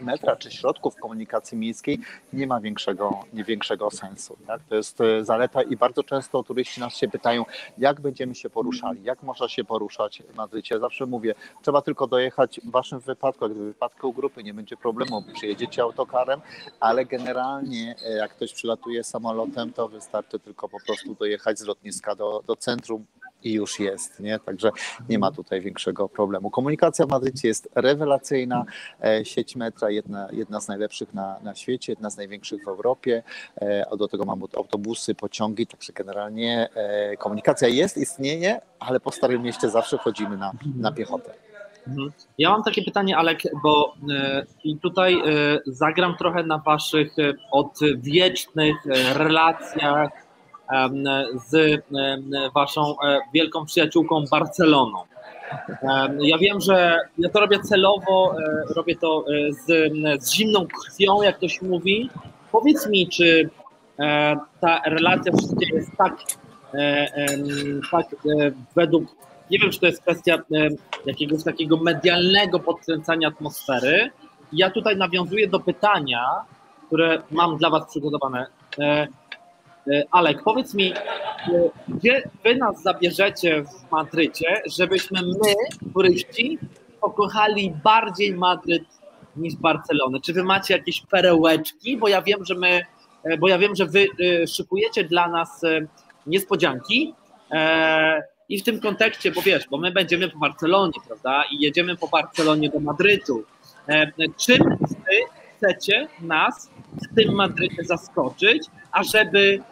metra 0.00 0.36
czy 0.36 0.50
środków 0.50 0.96
komunikacji 0.96 1.58
miejskiej 1.58 1.98
nie 2.32 2.46
ma 2.46 2.60
większego, 2.60 3.20
nie 3.32 3.44
większego 3.44 3.90
sensu. 3.90 4.36
Tak? 4.46 4.60
To 4.68 4.74
jest 4.74 5.00
e, 5.00 5.24
zaleta 5.24 5.62
i 5.62 5.76
bardzo 5.76 6.02
często 6.02 6.42
turyści 6.42 6.80
nas 6.80 6.96
się 6.96 7.08
pytają, 7.08 7.44
jak 7.78 8.00
będziemy 8.00 8.34
się 8.34 8.50
poruszali, 8.50 9.02
jak 9.04 9.22
można 9.22 9.48
się 9.48 9.64
poruszać 9.64 10.22
w 10.32 10.36
Madrycie. 10.36 10.80
Zawsze 10.80 11.06
mówię, 11.06 11.34
trzeba 11.62 11.82
tylko 11.82 12.06
dojechać 12.06 12.60
w 12.64 12.70
waszym 12.70 13.00
wypadku, 13.00 13.44
jak 13.44 13.54
w 13.54 13.56
wypadku 13.56 14.12
grupy 14.12 14.42
nie 14.42 14.54
będzie 14.54 14.76
problemu, 14.76 15.24
przyjedziecie 15.34 15.82
autokarem, 15.82 16.40
ale 16.80 17.04
generalnie 17.04 17.94
e, 18.06 18.12
jak 18.16 18.30
ktoś 18.30 18.52
przylatuje 18.52 19.04
samolotem, 19.04 19.72
to 19.72 19.88
wystarczy 19.88 20.38
tylko 20.38 20.68
po 20.68 20.78
prostu 20.86 21.14
dojechać 21.14 21.58
z 21.58 21.64
lotniska 21.64 22.14
do, 22.14 22.42
do 22.46 22.56
centrum 22.56 23.06
i 23.44 23.52
już 23.52 23.80
jest, 23.80 24.20
nie? 24.20 24.38
Także 24.38 24.70
nie 25.08 25.18
ma 25.18 25.32
tutaj 25.32 25.60
większego 25.60 26.08
problemu. 26.08 26.50
Komunikacja 26.50 27.06
w 27.06 27.08
Madrycie 27.08 27.48
jest 27.48 27.68
rewelacyjna. 27.74 28.64
E, 29.04 29.24
sieć 29.24 29.56
metra, 29.56 29.90
jedna, 29.90 30.28
jedna 30.32 30.60
z 30.60 30.68
najlepszych 30.68 31.14
na, 31.14 31.38
na 31.42 31.54
świecie, 31.54 31.92
jedna 31.92 32.10
z 32.10 32.16
największych 32.16 32.64
w 32.64 32.68
Europie. 32.68 33.22
E, 33.56 33.96
do 33.96 34.08
tego 34.08 34.24
mamy 34.24 34.42
autobusy, 34.56 35.14
pociągi, 35.14 35.66
także 35.66 35.92
generalnie 35.92 36.68
e, 36.74 37.16
komunikacja 37.16 37.68
jest, 37.68 37.96
istnieje, 37.96 38.60
ale 38.78 39.00
po 39.00 39.10
Starym 39.10 39.42
Mieście 39.42 39.70
zawsze 39.70 39.98
chodzimy 39.98 40.36
na, 40.36 40.52
na 40.76 40.92
piechotę. 40.92 41.34
Mhm. 41.86 42.12
Ja 42.38 42.50
mam 42.50 42.62
takie 42.62 42.82
pytanie, 42.82 43.16
Alek, 43.16 43.42
bo 43.62 43.94
i 44.64 44.76
tutaj 44.78 45.22
zagram 45.66 46.16
trochę 46.16 46.42
na 46.42 46.58
waszych 46.58 47.12
odwiecznych 47.50 48.76
relacjach 49.14 50.27
z 51.48 51.82
waszą 52.54 52.94
e, 53.00 53.18
wielką 53.34 53.64
przyjaciółką 53.64 54.24
Barceloną. 54.30 55.02
Ja 56.20 56.38
wiem, 56.38 56.60
że 56.60 56.98
ja 57.18 57.28
to 57.28 57.40
robię 57.40 57.58
celowo, 57.58 58.34
e, 58.38 58.74
robię 58.74 58.96
to 58.96 59.24
e, 59.28 59.52
z, 59.52 59.92
z 60.24 60.34
zimną 60.34 60.66
krwią, 60.66 61.22
jak 61.22 61.38
to 61.38 61.48
się 61.48 61.66
mówi. 61.66 62.10
Powiedz 62.52 62.86
mi, 62.86 63.08
czy 63.08 63.50
ta 64.60 64.80
relacja 64.86 65.32
wszystkie 65.32 65.76
jest 65.76 65.90
tak, 65.98 66.16
tak 67.90 68.06
według, 68.76 69.04
nie 69.50 69.58
wiem, 69.58 69.70
czy 69.70 69.80
to 69.80 69.86
jest 69.86 70.02
kwestia 70.02 70.38
jakiegoś 71.06 71.44
takiego 71.44 71.76
medialnego 71.76 72.60
podkręcania 72.60 73.28
atmosfery. 73.28 74.10
Ja 74.52 74.70
tutaj 74.70 74.96
nawiązuję 74.96 75.48
do 75.48 75.60
pytania, 75.60 76.24
które 76.86 77.22
mam 77.30 77.56
dla 77.56 77.70
Was 77.70 77.90
przygotowane. 77.90 78.46
E, 79.92 80.04
Alek, 80.10 80.42
powiedz 80.42 80.74
mi, 80.74 80.92
e, 80.92 80.96
gdzie 81.88 82.30
wy 82.44 82.56
nas 82.56 82.82
zabierzecie 82.82 83.62
w 83.64 83.90
Madrycie, 83.92 84.62
żebyśmy 84.66 85.22
my, 85.22 85.54
turyści, 85.94 86.58
pokochali 87.00 87.74
bardziej 87.84 88.34
Madryt 88.34 88.84
niż 89.36 89.56
Barcelonę? 89.56 90.20
Czy 90.20 90.32
wy 90.32 90.42
macie 90.42 90.74
jakieś 90.74 91.00
perełeczki? 91.00 91.96
Bo 91.96 92.08
ja 92.08 92.22
wiem, 92.22 92.44
że 92.44 92.54
my, 92.54 92.80
e, 93.24 93.38
bo 93.38 93.48
ja 93.48 93.58
wiem, 93.58 93.76
że 93.76 93.86
wy 93.86 94.06
szykujecie 94.56 95.04
dla 95.04 95.28
nas 95.28 95.62
niespodzianki. 96.26 97.14
I 98.48 98.60
w 98.60 98.64
tym 98.64 98.80
kontekście, 98.80 99.30
bo 99.30 99.42
wiesz, 99.42 99.68
bo 99.70 99.78
my 99.78 99.92
będziemy 99.92 100.28
po 100.28 100.38
Barcelonie, 100.38 100.92
prawda? 101.06 101.44
I 101.52 101.62
jedziemy 101.62 101.96
po 101.96 102.08
Barcelonie 102.08 102.68
do 102.68 102.80
Madrytu. 102.80 103.44
Czym 104.36 104.58
wy 104.80 105.16
chcecie 105.56 106.08
nas 106.20 106.70
w 106.92 107.14
tym 107.14 107.34
Madrycie 107.34 107.84
zaskoczyć, 107.84 108.62
ażeby 108.92 109.62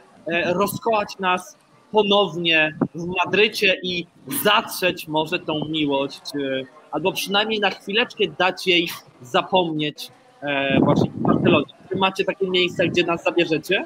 rozkołać 0.45 1.19
nas 1.19 1.57
ponownie 1.93 2.77
w 2.95 3.07
Madrycie 3.07 3.77
i 3.83 4.07
zatrzeć 4.45 5.09
może 5.09 5.39
tą 5.39 5.65
miłość, 5.69 6.23
albo 6.91 7.13
przynajmniej 7.13 7.61
na 7.61 7.71
chwileczkę 7.71 8.25
dać 8.39 8.67
jej 8.67 8.89
zapomnieć 9.23 10.11
e, 10.43 10.81
właśnie 10.81 11.11
w 11.11 11.23
Barcelonie. 11.23 11.67
Czy 11.89 11.97
macie 11.97 12.25
takie 12.25 12.51
miejsca, 12.51 12.85
gdzie 12.87 13.05
nas 13.05 13.23
zabierzecie? 13.23 13.85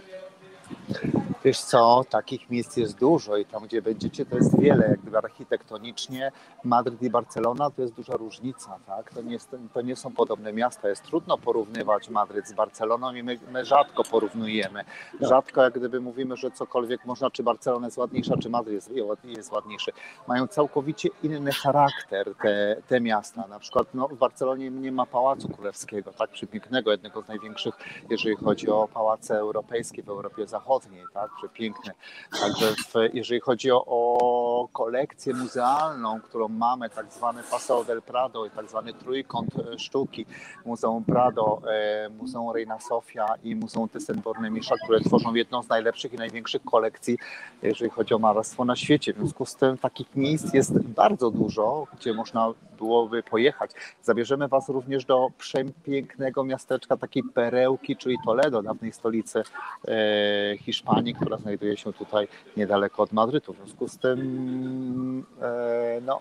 Wiesz 1.44 1.61
co, 1.61 2.05
takich 2.11 2.50
miejsc 2.50 2.76
jest 2.76 2.98
dużo 2.98 3.37
i 3.37 3.44
tam, 3.44 3.64
gdzie 3.64 3.83
będziecie, 3.83 4.26
to 4.26 4.37
jest 4.37 4.61
wiele. 4.61 4.88
Jak 4.88 5.00
gdyby 5.00 5.18
architektonicznie 5.18 6.33
Madryt 6.64 7.03
i 7.03 7.11
Barcelona 7.11 7.70
to 7.70 7.83
jest 7.83 7.94
duża 7.94 8.16
różnica. 8.16 8.79
Tak? 8.87 9.14
To, 9.14 9.22
nie 9.22 9.33
jest, 9.33 9.57
to 9.74 9.81
nie 9.81 9.96
są 9.96 10.12
podobne 10.12 10.53
miasta. 10.53 10.88
Jest 10.88 11.03
trudno 11.03 11.38
porównywać 11.38 12.09
Madryt 12.09 12.48
z 12.48 12.53
Barceloną 12.53 13.14
i 13.14 13.22
my, 13.22 13.38
my 13.50 13.64
rzadko 13.64 14.05
porównujemy. 14.05 14.85
Tak. 14.85 15.29
Rzadko 15.29 15.62
jak 15.62 15.74
gdyby 15.79 16.00
mówimy, 16.00 16.37
że 16.37 16.50
cokolwiek 16.50 17.05
można, 17.05 17.31
czy 17.31 17.42
Barcelona 17.42 17.87
jest 17.87 17.98
ładniejsza, 17.98 18.37
czy 18.37 18.50
Madryt 18.50 18.74
jest, 18.74 18.90
jest 19.24 19.53
ładniejszy. 19.53 19.92
Mają 20.29 20.46
całkowicie 20.46 21.09
inny 21.22 21.53
charakter 21.53 22.35
te, 22.42 22.76
te 22.88 23.00
miasta. 23.00 23.46
Na 23.46 23.59
przykład 23.59 23.87
no, 23.94 24.09
w 24.09 24.18
Barcelonie 24.18 24.70
nie 24.70 24.92
ma 24.92 25.07
Pałacu 25.07 25.48
Królewskiego, 25.48 26.12
tak 26.12 26.31
przepięknego, 26.31 26.90
jednego 26.90 27.22
z 27.22 27.29
największych, 27.29 27.74
jeżeli 28.11 28.37
chodzi 28.37 28.70
o 28.70 28.88
pałace 28.94 29.38
europejskie 29.38 30.03
w 30.03 30.09
Europie 30.09 30.46
Zachodniej. 30.46 31.05
Tak? 31.14 31.30
Przepiękne. 31.38 31.93
Także 32.40 32.75
w, 32.75 33.14
jeżeli 33.14 33.40
chodzi 33.40 33.71
o, 33.73 33.85
o, 33.87 34.69
kolekcję 34.73 35.35
muzealną, 35.35 36.21
którą 36.21 36.49
mamy, 36.49 36.90
tak 36.90 37.12
zwany 37.12 37.43
Paseo 37.51 37.85
del 37.85 38.03
Prado 38.03 38.47
i 38.47 38.51
tak 38.51 38.69
zwany 38.69 38.95
trójkąt 38.95 39.49
e, 39.59 39.79
sztuki, 39.79 40.27
Muzeum 40.64 41.05
Prado, 41.05 41.62
e, 41.71 42.09
Muzeum 42.09 42.55
Reina 42.55 42.81
Sofia 42.81 43.35
i 43.45 43.57
Muzeum 43.57 43.88
Thyssen-Bornemisza, 43.88 44.75
które 44.85 45.01
tworzą 45.01 45.35
jedną 45.35 45.62
z 45.62 45.69
najlepszych 45.69 46.12
i 46.12 46.16
największych 46.16 46.64
kolekcji, 46.64 47.19
jeżeli 47.62 47.90
chodzi 47.90 48.14
o 48.14 48.19
malarstwo 48.19 48.64
na 48.64 48.77
świecie. 48.77 49.12
W 49.12 49.16
związku 49.16 49.47
z 49.47 49.57
tym 49.57 49.79
takich 49.79 50.16
miejsc 50.16 50.55
jest 50.55 50.79
bardzo 50.79 51.31
dużo, 51.31 51.87
gdzie 51.97 52.14
można 52.14 52.53
byłoby 52.79 53.23
pojechać. 53.23 53.71
Zabierzemy 54.03 54.49
Was 54.49 54.69
również 54.69 55.05
do 55.05 55.29
przepięknego 55.38 56.45
miasteczka, 56.45 56.97
takiej 56.97 57.23
perełki, 57.23 57.97
czyli 57.97 58.16
Toledo, 58.25 58.62
dawnej 58.62 58.93
stolicy 58.93 59.43
e, 59.88 60.57
Hiszpanii, 60.59 61.14
która 61.20 61.37
znajduje 61.37 61.76
się 61.76 61.92
tutaj 61.92 62.28
niedaleko 62.56 63.02
od 63.02 63.12
Madrytu. 63.12 63.52
W 63.52 63.56
związku 63.56 63.88
z 63.88 63.98
tym, 63.98 65.26
e, 65.42 66.00
no, 66.06 66.20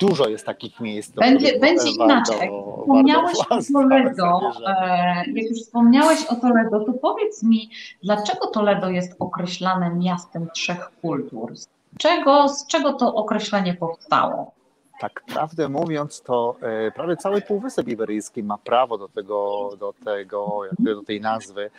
dużo 0.00 0.28
jest 0.28 0.46
takich 0.46 0.80
miejsc. 0.80 1.10
Będzie, 1.10 1.58
będzie 1.58 1.90
inaczej. 1.90 2.38
Jak 2.38 2.50
wspomniałeś 2.80 3.38
o 3.50 3.72
Toledo, 3.72 4.40
e, 4.66 5.24
jak 5.26 5.50
już 5.50 5.58
wspomniałeś 5.58 6.26
o 6.26 6.36
Toledo, 6.36 6.84
to 6.84 6.92
powiedz 6.92 7.42
mi, 7.42 7.70
dlaczego 8.02 8.46
Toledo 8.46 8.88
jest 8.88 9.16
określane 9.18 9.90
miastem 9.90 10.48
trzech 10.54 10.90
kultur? 11.02 11.56
Z 11.56 11.68
czego, 11.98 12.48
z 12.48 12.66
czego 12.66 12.92
to 12.92 13.14
określenie 13.14 13.74
powstało? 13.74 14.52
Tak 15.00 15.22
prawdę 15.26 15.68
mówiąc, 15.68 16.22
to 16.22 16.56
e, 16.60 16.90
prawie 16.90 17.16
cały 17.16 17.40
Półwysep 17.40 17.88
Iberyjski 17.88 18.42
ma 18.42 18.58
prawo 18.58 18.98
do 18.98 19.08
tego, 19.08 19.70
do 19.78 19.94
tego, 20.04 20.60
do 20.78 21.02
tej 21.02 21.20
nazwy, 21.20 21.70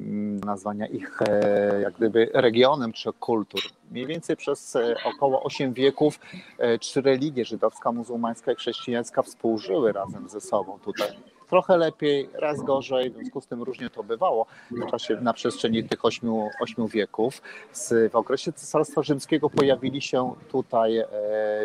mm, 0.00 0.40
nazwania 0.40 0.86
ich 0.86 1.22
e, 1.22 1.80
jak 1.80 1.94
gdyby 1.94 2.30
regionem 2.34 2.92
trzech 2.92 3.18
kultur. 3.18 3.60
Mniej 3.90 4.06
więcej 4.06 4.36
przez 4.36 4.76
e, 4.76 4.96
około 5.04 5.42
8 5.42 5.72
wieków 5.72 6.20
trzy 6.80 7.02
religie, 7.02 7.44
żydowska, 7.44 7.92
muzułmańska 7.92 8.52
i 8.52 8.56
chrześcijańska, 8.56 9.22
współżyły 9.22 9.92
razem 9.92 10.28
ze 10.28 10.40
sobą 10.40 10.78
tutaj 10.78 11.08
trochę 11.48 11.76
lepiej, 11.76 12.30
raz 12.34 12.62
gorzej, 12.62 13.10
w 13.10 13.14
związku 13.14 13.40
z 13.40 13.46
tym 13.46 13.62
różnie 13.62 13.90
to 13.90 14.02
bywało 14.02 14.46
w 14.70 14.90
czasie, 14.90 15.16
na 15.20 15.32
przestrzeni 15.32 15.84
tych 15.84 16.04
ośmiu, 16.04 16.48
ośmiu 16.60 16.88
wieków. 16.88 17.42
Z, 17.72 18.12
w 18.12 18.16
okresie 18.16 18.52
Cesarstwa 18.52 19.02
Rzymskiego 19.02 19.50
pojawili 19.50 20.02
się 20.02 20.34
tutaj 20.48 20.98
e, 20.98 21.06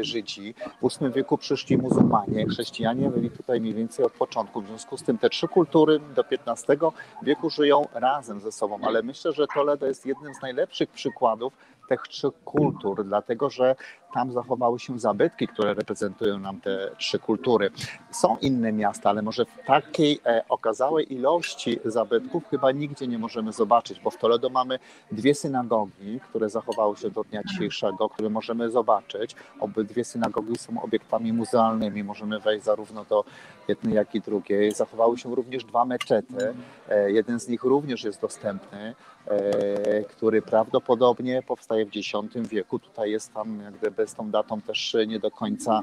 Żydzi, 0.01 0.53
w 0.81 0.99
VIII 0.99 1.11
wieku 1.11 1.37
przyszli 1.37 1.77
muzułmanie, 1.77 2.45
chrześcijanie 2.45 3.09
byli 3.09 3.29
tutaj 3.29 3.61
mniej 3.61 3.73
więcej 3.73 4.05
od 4.05 4.13
początku, 4.13 4.61
w 4.61 4.67
związku 4.67 4.97
z 4.97 5.03
tym 5.03 5.17
te 5.17 5.29
trzy 5.29 5.47
kultury 5.47 5.99
do 6.15 6.23
XV 6.47 6.77
wieku 7.23 7.49
żyją 7.49 7.87
razem 7.93 8.39
ze 8.39 8.51
sobą, 8.51 8.79
ale 8.81 9.03
myślę, 9.03 9.33
że 9.33 9.47
Toledo 9.53 9.85
jest 9.85 10.05
jednym 10.05 10.33
z 10.33 10.41
najlepszych 10.41 10.89
przykładów 10.89 11.53
tych 11.89 12.01
trzech 12.01 12.33
kultur, 12.45 13.05
dlatego 13.05 13.49
że 13.49 13.75
tam 14.13 14.31
zachowały 14.31 14.79
się 14.79 14.99
zabytki, 14.99 15.47
które 15.47 15.73
reprezentują 15.73 16.39
nam 16.39 16.61
te 16.61 16.91
trzy 16.97 17.19
kultury. 17.19 17.69
Są 18.11 18.37
inne 18.37 18.71
miasta, 18.71 19.09
ale 19.09 19.21
może 19.21 19.45
w 19.45 19.65
takiej 19.65 20.19
e, 20.25 20.43
okazałej 20.49 21.13
ilości 21.13 21.79
zabytków 21.85 22.43
chyba 22.49 22.71
nigdzie 22.71 23.07
nie 23.07 23.17
możemy 23.17 23.51
zobaczyć, 23.51 23.99
bo 23.99 24.09
w 24.09 24.17
Toledo 24.17 24.49
mamy 24.49 24.79
dwie 25.11 25.35
synagogi, 25.35 26.19
które 26.29 26.49
zachowały 26.49 26.97
się 26.97 27.09
do 27.09 27.23
dnia 27.23 27.41
dzisiejszego, 27.43 28.09
które 28.09 28.29
możemy 28.29 28.71
zobaczyć. 28.71 29.35
Obydwie 29.59 30.03
synagogi 30.05 30.55
są 30.55 30.81
obiektami 30.81 31.33
muzealnymi, 31.33 32.03
możemy 32.03 32.39
wejść 32.39 32.65
zarówno 32.65 33.05
do 33.05 33.23
jednej, 33.67 33.93
jak 33.93 34.15
i 34.15 34.21
drugiej. 34.21 34.71
Zachowały 34.71 35.17
się 35.17 35.35
również 35.35 35.63
dwa 35.63 35.85
meczety, 35.85 36.53
e, 36.89 37.11
jeden 37.11 37.39
z 37.39 37.47
nich 37.47 37.63
również 37.63 38.03
jest 38.03 38.21
dostępny. 38.21 38.95
E, 39.29 40.03
który 40.03 40.41
prawdopodobnie 40.41 41.41
powstaje 41.41 41.85
w 41.85 41.89
X 41.89 42.09
wieku. 42.49 42.79
Tutaj 42.79 43.11
jest 43.11 43.33
tam 43.33 43.61
jak 43.61 43.73
gdyby 43.73 43.98
z 44.07 44.15
tą 44.15 44.31
datą 44.31 44.61
też 44.61 44.95
nie 45.07 45.19
do 45.19 45.31
końca 45.31 45.81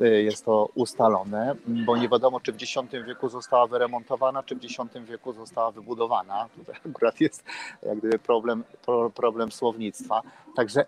e, 0.00 0.08
jest 0.08 0.44
to 0.44 0.68
ustalone, 0.74 1.54
bo 1.66 1.96
nie 1.96 2.08
wiadomo, 2.08 2.40
czy 2.40 2.52
w 2.52 2.56
X 2.56 2.74
wieku 3.06 3.28
została 3.28 3.66
wyremontowana, 3.66 4.42
czy 4.42 4.54
w 4.54 4.64
X 4.64 4.76
wieku 5.04 5.32
została 5.32 5.70
wybudowana. 5.70 6.48
Tutaj 6.56 6.76
akurat 6.90 7.20
jest 7.20 7.44
jak 7.82 7.98
gdyby 7.98 8.18
problem, 8.18 8.64
problem 9.14 9.52
słownictwa. 9.52 10.22
Także 10.56 10.84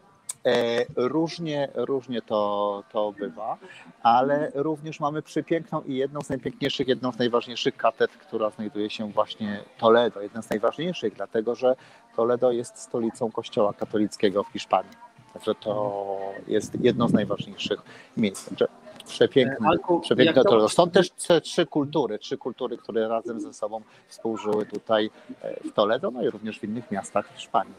E, 0.47 0.85
różnie, 0.97 1.69
różnie 1.75 2.23
to, 2.23 2.83
to 2.93 3.13
bywa, 3.13 3.57
ale 4.03 4.53
również 4.55 5.01
mamy 5.01 5.23
przepiękną 5.23 5.83
i 5.83 5.95
jedną 5.95 6.21
z 6.21 6.29
najpiękniejszych, 6.29 6.89
jedną 6.89 7.13
z 7.13 7.19
najważniejszych 7.19 7.77
katedr, 7.77 8.19
która 8.19 8.51
znajduje 8.51 8.91
się 8.91 9.13
właśnie 9.13 9.65
Toledo. 9.79 10.21
Jedna 10.21 10.43
z 10.43 10.51
najważniejszych, 10.51 11.15
dlatego 11.15 11.55
że 11.55 11.77
Toledo 12.17 12.53
jest 12.53 12.79
stolicą 12.79 13.31
Kościoła 13.31 13.73
katolickiego 13.73 14.45
w 14.45 14.49
Hiszpanii. 14.49 15.08
Także 15.39 15.55
to 15.55 16.07
jest 16.49 16.73
jedno 16.81 17.09
z 17.09 17.13
najważniejszych 17.13 17.83
miejsc. 18.17 18.49
Także 18.49 18.69
przepiękne, 19.07 19.69
Alku, 19.69 20.01
przepiękne 20.01 20.45
Toledo. 20.45 20.69
Są 20.69 20.91
też 20.91 21.11
trzy 21.43 21.67
kultury, 21.67 22.19
trzy 22.19 22.39
kultury, 22.39 22.77
które 22.77 23.09
razem 23.09 23.41
ze 23.41 23.55
sobą 23.55 23.81
współżyły 24.09 24.67
tutaj 24.67 25.11
e, 25.43 25.69
w 25.69 25.73
Toledo, 25.73 26.11
no 26.11 26.23
i 26.23 26.31
również 26.31 26.59
w 26.59 26.65
innych 26.65 26.91
miastach 26.91 27.29
w 27.29 27.37
Hiszpanii. 27.37 27.75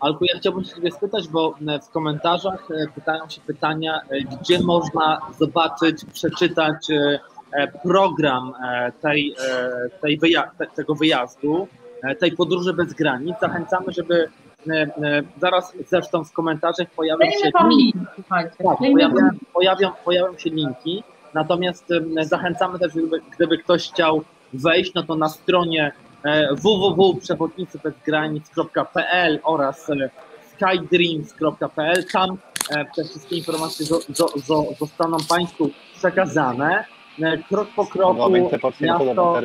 Alku, 0.00 0.24
ja 0.24 0.38
chciałbym 0.38 0.64
się 0.64 0.74
Ciebie 0.74 0.90
spytać, 0.90 1.28
bo 1.28 1.54
e, 1.68 1.80
w 1.80 1.90
komentarzach 1.90 2.68
e, 2.70 2.86
pytają 2.94 3.28
się 3.28 3.40
pytania, 3.40 4.00
gdzie 4.40 4.60
można 4.60 5.20
zobaczyć, 5.38 6.04
przeczytać 6.12 6.86
program 7.82 8.52
tej, 9.00 9.34
tej 10.02 10.18
wyja 10.18 10.50
tego 10.74 10.94
wyjazdu, 10.94 11.68
tej 12.20 12.32
podróży 12.32 12.72
bez 12.72 12.92
granic. 12.92 13.36
Zachęcamy, 13.40 13.92
żeby 13.92 14.28
zaraz 15.40 15.72
zresztą 15.88 16.24
w 16.24 16.32
komentarzach 16.32 16.90
pojawią 16.90 17.30
się 17.30 17.50
linki. 17.68 17.98
Tak, 18.28 18.56
pojawią, 18.78 19.28
pojawią, 19.52 19.90
pojawią 20.04 20.38
się 20.38 20.50
linki. 20.50 21.02
Natomiast 21.34 21.88
zachęcamy 22.22 22.78
też, 22.78 22.92
gdyby, 22.92 23.20
gdyby 23.36 23.58
ktoś 23.58 23.90
chciał 23.90 24.22
wejść, 24.52 24.94
no 24.94 25.02
to 25.02 25.16
na 25.16 25.28
stronie 25.28 25.92
E, 26.26 26.54
www.przewodnicybezgranic.pl 26.54 29.40
oraz 29.42 29.90
e, 29.90 30.10
skydreams.pl. 30.52 32.04
Tam 32.12 32.38
e, 32.70 32.84
te 32.96 33.04
wszystkie 33.04 33.36
informacje 33.36 33.86
zostaną 34.80 35.16
Państwu 35.28 35.70
przekazane. 35.98 36.84
Krok 37.48 37.68
po 37.76 37.86
kroku, 37.86 38.30
miasto, 38.80 39.40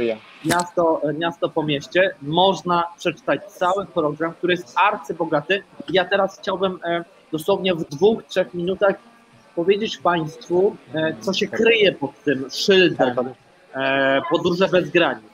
miasto, 0.46 1.02
miasto 1.18 1.50
po 1.50 1.64
mieście, 1.64 2.16
można 2.22 2.84
przeczytać 2.98 3.42
cały 3.46 3.86
program, 3.86 4.34
który 4.34 4.54
jest 4.54 4.76
arcybogaty. 4.78 5.64
Ja 5.90 6.06
teraz 6.06 6.40
chciałbym 6.40 6.80
dosłownie 7.32 7.76
w 7.76 7.84
dwóch, 7.84 8.24
trzech 8.24 8.54
minutach 8.54 8.96
powiedzieć 9.56 9.98
Państwu, 9.98 10.76
co 11.20 11.34
się 11.34 11.48
kryje 11.48 11.92
pod 11.92 12.24
tym 12.24 12.48
szyldem 12.52 13.34
Podróże 14.30 14.68
bez 14.68 14.90
granic. 14.90 15.32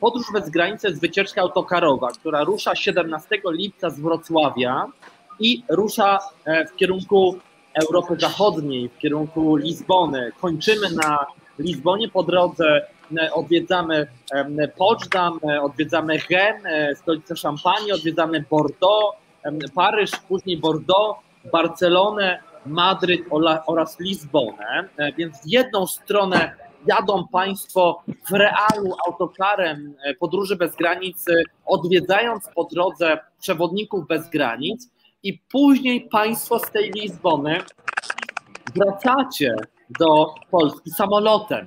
Podróż 0.00 0.26
bez 0.32 0.50
granicy 0.50 0.88
jest 0.88 1.00
wycieczka 1.00 1.42
autokarowa, 1.42 2.08
która 2.08 2.44
rusza 2.44 2.76
17 2.76 3.40
lipca 3.44 3.90
z 3.90 4.00
Wrocławia 4.00 4.86
i 5.40 5.62
rusza 5.68 6.18
e, 6.44 6.66
w 6.66 6.76
kierunku 6.76 7.38
Europy 7.82 8.16
Zachodniej, 8.20 8.88
w 8.88 8.98
kierunku 8.98 9.56
Lizbony. 9.56 10.32
Kończymy 10.40 10.86
na 10.90 11.26
Lizbonie 11.60 12.08
po 12.08 12.22
drodze 12.22 12.86
e, 13.18 13.32
odwiedzamy 13.32 14.06
Poczdam, 14.76 15.40
e, 15.50 15.62
odwiedzamy 15.62 16.18
Rennes, 16.30 16.98
stolicę 16.98 17.36
Szampanii, 17.36 17.92
odwiedzamy 17.92 18.44
Bordeaux, 18.50 19.16
Paryż, 19.74 20.10
później 20.28 20.56
Bordeaux, 20.56 21.20
Barcelonę, 21.52 22.42
Madryt 22.66 23.20
oraz 23.66 24.00
Lizbonę. 24.00 24.88
Więc 25.16 25.36
w 25.36 25.46
jedną 25.46 25.86
stronę 25.86 26.52
jadą 26.86 27.28
Państwo 27.32 28.02
w 28.30 28.32
realu 28.32 28.96
autokarem 29.06 29.94
e, 30.04 30.14
podróży 30.14 30.56
bez 30.56 30.76
granic, 30.76 31.28
e, 31.28 31.42
odwiedzając 31.66 32.48
po 32.54 32.64
drodze 32.64 33.18
przewodników 33.40 34.06
bez 34.06 34.30
granic 34.30 34.90
i 35.22 35.38
później 35.52 36.08
Państwo 36.08 36.58
z 36.58 36.70
tej 36.70 36.90
Lizbony 36.90 37.58
wracacie 38.74 39.54
do 39.98 40.34
Polski 40.50 40.90
samolotem. 40.90 41.66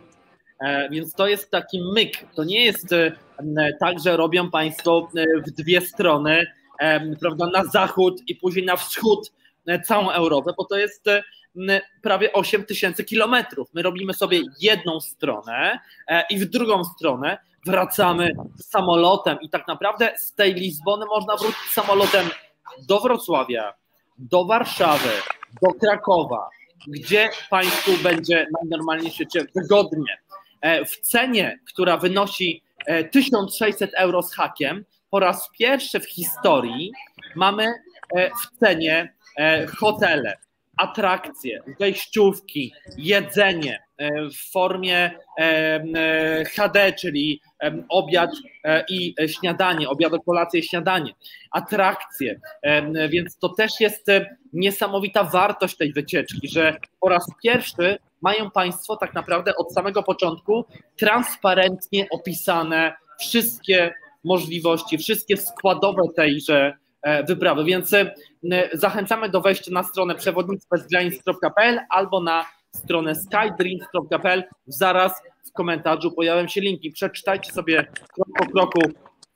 E, 0.60 0.90
więc 0.90 1.14
to 1.14 1.28
jest 1.28 1.52
taki 1.52 1.82
myk. 1.94 2.26
To 2.36 2.44
nie 2.44 2.66
jest 2.66 2.88
tak, 3.80 4.00
że 4.00 4.18
robią 4.18 4.52
Państwo 4.52 5.10
w 5.48 5.52
dwie 5.52 5.82
strony, 5.82 6.46
prawda, 7.20 7.48
na 7.54 7.64
zachód 7.64 8.22
i 8.28 8.36
później 8.36 8.66
na 8.66 8.76
wschód 8.76 9.32
całą 9.86 10.12
Europę, 10.12 10.52
bo 10.58 10.66
to 10.66 10.78
jest 10.78 11.06
prawie 12.02 12.34
8 12.34 12.66
tysięcy 12.66 13.04
kilometrów. 13.04 13.70
My 13.74 13.82
robimy 13.82 14.14
sobie 14.14 14.42
jedną 14.62 15.00
stronę 15.00 15.80
e, 16.08 16.24
i 16.30 16.40
w 16.40 16.50
drugą 16.50 16.84
stronę 16.84 17.38
wracamy 17.66 18.32
samolotem 18.62 19.38
i 19.42 19.50
tak 19.50 19.68
naprawdę 19.68 20.14
z 20.18 20.34
tej 20.34 20.54
Lizbony 20.54 21.06
można 21.06 21.36
wrócić 21.36 21.72
samolotem 21.72 22.30
do 22.88 23.00
Wrocławia, 23.00 23.74
do 24.18 24.46
Warszawy, 24.46 25.10
do 25.62 25.74
Krakowa, 25.74 26.50
gdzie 26.88 27.30
Państwu 27.50 27.92
będzie 28.04 28.48
najnormalniej 28.62 29.12
się 29.12 29.26
wygodnie. 29.56 30.18
E, 30.62 30.86
w 30.86 31.00
cenie, 31.00 31.60
która 31.68 31.98
wynosi 31.98 32.64
1600 33.12 33.94
e, 33.94 33.98
euro 33.98 34.24
z 34.24 34.36
hakiem, 34.36 34.86
po 35.10 35.20
raz 35.20 35.50
pierwszy 35.60 36.00
w 36.00 36.10
historii 36.10 36.92
mamy 37.36 37.74
w 38.14 38.60
cenie 38.60 39.14
hotele, 39.80 40.38
atrakcje, 40.78 41.64
wejściówki, 41.80 42.74
jedzenie 42.98 43.76
e, 43.76 43.83
w 44.34 44.52
formie 44.52 45.12
e, 45.40 46.46
HD, 46.46 46.94
czyli 46.94 47.42
obiad 47.90 48.30
e, 48.64 48.84
i 48.90 49.16
śniadanie, 49.28 49.90
obiad, 49.90 50.14
kolację 50.26 50.60
i 50.60 50.64
śniadanie, 50.64 51.14
atrakcje, 51.52 52.40
więc 53.10 53.38
to 53.38 53.50
też 53.50 53.72
jest 53.80 54.08
niesamowita 54.54 55.24
wartość 55.24 55.78
tej 55.78 55.94
wycieczki, 55.94 56.48
że 56.48 56.78
po 57.00 57.10
raz 57.10 57.26
pierwszy 57.44 57.98
mają 58.22 58.52
Państwo 58.52 58.98
tak 58.98 59.14
naprawdę 59.14 59.56
od 59.56 59.74
samego 59.74 60.04
początku 60.04 60.66
transparentnie 61.00 62.08
opisane 62.12 62.94
wszystkie 63.20 63.94
możliwości, 64.24 64.98
wszystkie 64.98 65.38
składowe 65.38 66.02
tejże 66.16 66.78
E, 67.04 67.24
wyprawy. 67.24 67.64
Więc 67.64 67.94
e, 67.94 68.14
zachęcamy 68.74 69.30
do 69.30 69.42
wejścia 69.42 69.72
na 69.72 69.84
stronę 69.84 70.16
przewodnictwobezgranic.pl 70.16 71.80
albo 71.90 72.22
na 72.22 72.46
stronę 72.76 73.16
skydreams.pl. 73.16 74.44
Zaraz 74.68 75.22
w 75.46 75.52
komentarzu 75.52 76.12
pojawią 76.12 76.48
się 76.48 76.62
linki. 76.62 76.92
Przeczytajcie 76.92 77.52
sobie 77.52 77.88
krok 78.14 78.28
po 78.38 78.46
kroku, 78.46 78.80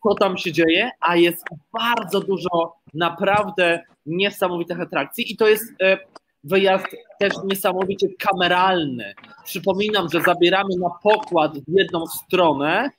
co 0.04 0.16
tam 0.16 0.38
się 0.38 0.52
dzieje, 0.52 0.90
a 1.00 1.16
jest 1.16 1.46
bardzo 1.74 2.20
dużo 2.20 2.74
naprawdę 2.94 3.84
niesamowitych 4.06 4.82
atrakcji 4.82 5.32
i 5.32 5.38
to 5.38 5.48
jest 5.48 5.64
e, 5.82 5.98
wyjazd 6.44 6.86
też 7.20 7.34
niesamowicie 7.46 8.08
kameralny. 8.20 9.14
Przypominam, 9.44 10.10
że 10.10 10.22
zabieramy 10.22 10.76
na 10.80 10.90
pokład 11.04 11.58
w 11.60 11.78
jedną 11.78 12.08
stronę 12.08 12.90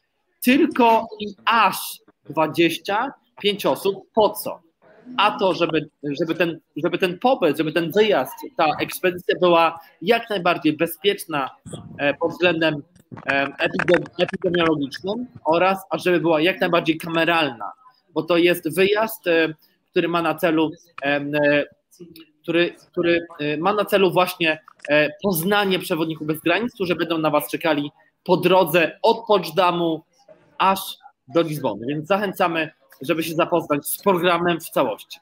tylko 0.45 1.07
i 1.21 1.27
aż 1.45 2.01
20 2.31 3.13
pięć 3.41 3.67
osób. 3.67 4.05
Po 4.15 4.31
co? 4.31 4.68
A 5.17 5.39
to, 5.39 5.55
żeby, 5.55 5.91
żeby, 6.21 6.35
ten, 6.35 6.61
żeby 6.77 6.99
ten 6.99 7.19
pobyt, 7.19 7.59
żeby 7.59 7.73
ten 7.73 7.93
wyjazd, 7.93 8.35
ta 8.57 8.67
ekspedycja 8.81 9.35
była 9.41 9.81
jak 10.03 10.31
najbardziej 10.31 10.77
bezpieczna 10.77 11.51
e, 11.99 12.15
pod 12.15 12.33
względem 12.33 12.83
e, 13.27 13.49
epidemiologicznym 14.19 15.27
oraz, 15.45 15.79
a 15.91 15.99
żeby 15.99 16.21
była 16.21 16.41
jak 16.41 16.61
najbardziej 16.61 16.99
kameralna, 16.99 17.73
bo 18.15 18.23
to 18.23 18.37
jest 18.37 18.75
wyjazd, 18.75 19.27
e, 19.27 19.55
który 19.91 20.09
ma 20.09 20.23
na 20.23 20.35
celu 20.35 20.71
który, 22.43 22.75
który 22.91 23.27
ma 23.59 23.73
na 23.73 23.85
celu 23.85 24.13
właśnie 24.13 24.61
poznanie 25.23 25.79
przewodników 25.79 26.27
bez 26.27 26.41
granic, 26.41 26.75
którzy 26.75 26.95
będą 26.95 27.19
na 27.19 27.31
Was 27.31 27.51
czekali 27.51 27.91
po 28.25 28.37
drodze 28.37 28.99
od 29.03 29.27
Poczdamu 29.27 30.03
aż 30.59 30.81
do 31.29 31.43
Lizbony. 31.43 31.87
Więc 31.87 32.07
zachęcamy 32.07 32.71
żeby 33.01 33.23
się 33.23 33.35
zapoznać 33.35 33.87
z 33.87 34.03
programem 34.03 34.61
w 34.61 34.71
całości. 34.71 35.21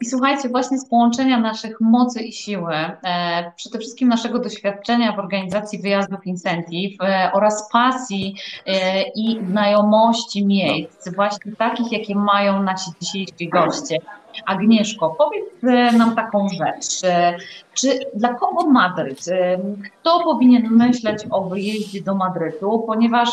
I 0.00 0.04
słuchajcie, 0.04 0.48
właśnie 0.48 0.78
z 0.78 0.88
połączenia 0.88 1.40
naszych 1.40 1.80
mocy 1.80 2.22
i 2.22 2.32
siły, 2.32 2.74
e, 2.74 3.52
przede 3.56 3.78
wszystkim 3.78 4.08
naszego 4.08 4.38
doświadczenia 4.38 5.12
w 5.12 5.18
organizacji 5.18 5.82
wyjazdów 5.82 6.26
Incentive 6.26 7.00
e, 7.00 7.30
oraz 7.32 7.68
pasji 7.72 8.34
e, 8.66 9.02
i 9.02 9.40
znajomości 9.50 10.46
miejsc, 10.46 11.14
właśnie 11.14 11.52
takich, 11.56 11.92
jakie 11.92 12.14
mają 12.14 12.62
nasi 12.62 12.90
dzisiejsi 13.00 13.48
goście. 13.48 13.98
Agnieszko, 14.46 15.16
powiedz 15.18 15.64
e, 15.64 15.98
nam 15.98 16.16
taką 16.16 16.48
rzecz. 16.48 17.04
E, 17.04 17.36
czy 17.74 17.98
dla 18.14 18.34
kogo 18.34 18.66
Madryt? 18.66 19.28
E, 19.28 19.58
kto 19.84 20.24
powinien 20.24 20.68
myśleć 20.70 21.24
o 21.30 21.44
wyjeździe 21.44 22.02
do 22.02 22.14
Madrytu? 22.14 22.84
Ponieważ 22.86 23.28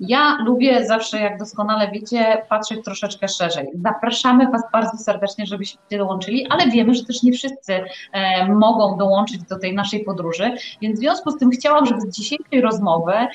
ja 0.00 0.38
lubię 0.44 0.86
zawsze, 0.86 1.20
jak 1.20 1.38
doskonale 1.38 1.90
wiecie, 1.90 2.42
patrzeć 2.48 2.84
troszeczkę 2.84 3.28
szerzej. 3.28 3.66
Zapraszamy 3.84 4.50
Was 4.50 4.62
bardzo 4.72 4.96
serdecznie, 4.96 5.46
żebyście 5.46 5.78
dołączyli, 5.90 6.46
ale 6.50 6.70
wiemy, 6.70 6.94
że 6.94 7.04
też 7.04 7.22
nie 7.22 7.32
wszyscy 7.32 7.80
e, 8.12 8.48
mogą 8.48 8.96
dołączyć 8.96 9.42
do 9.42 9.58
tej 9.58 9.74
naszej 9.74 10.04
podróży, 10.04 10.50
więc 10.82 10.96
w 10.96 11.00
związku 11.00 11.30
z 11.30 11.38
tym 11.38 11.50
chciałam, 11.50 11.86
żeby 11.86 12.00
z 12.00 12.08
dzisiejszej 12.08 12.60
rozmowy 12.60 13.12
e, 13.12 13.28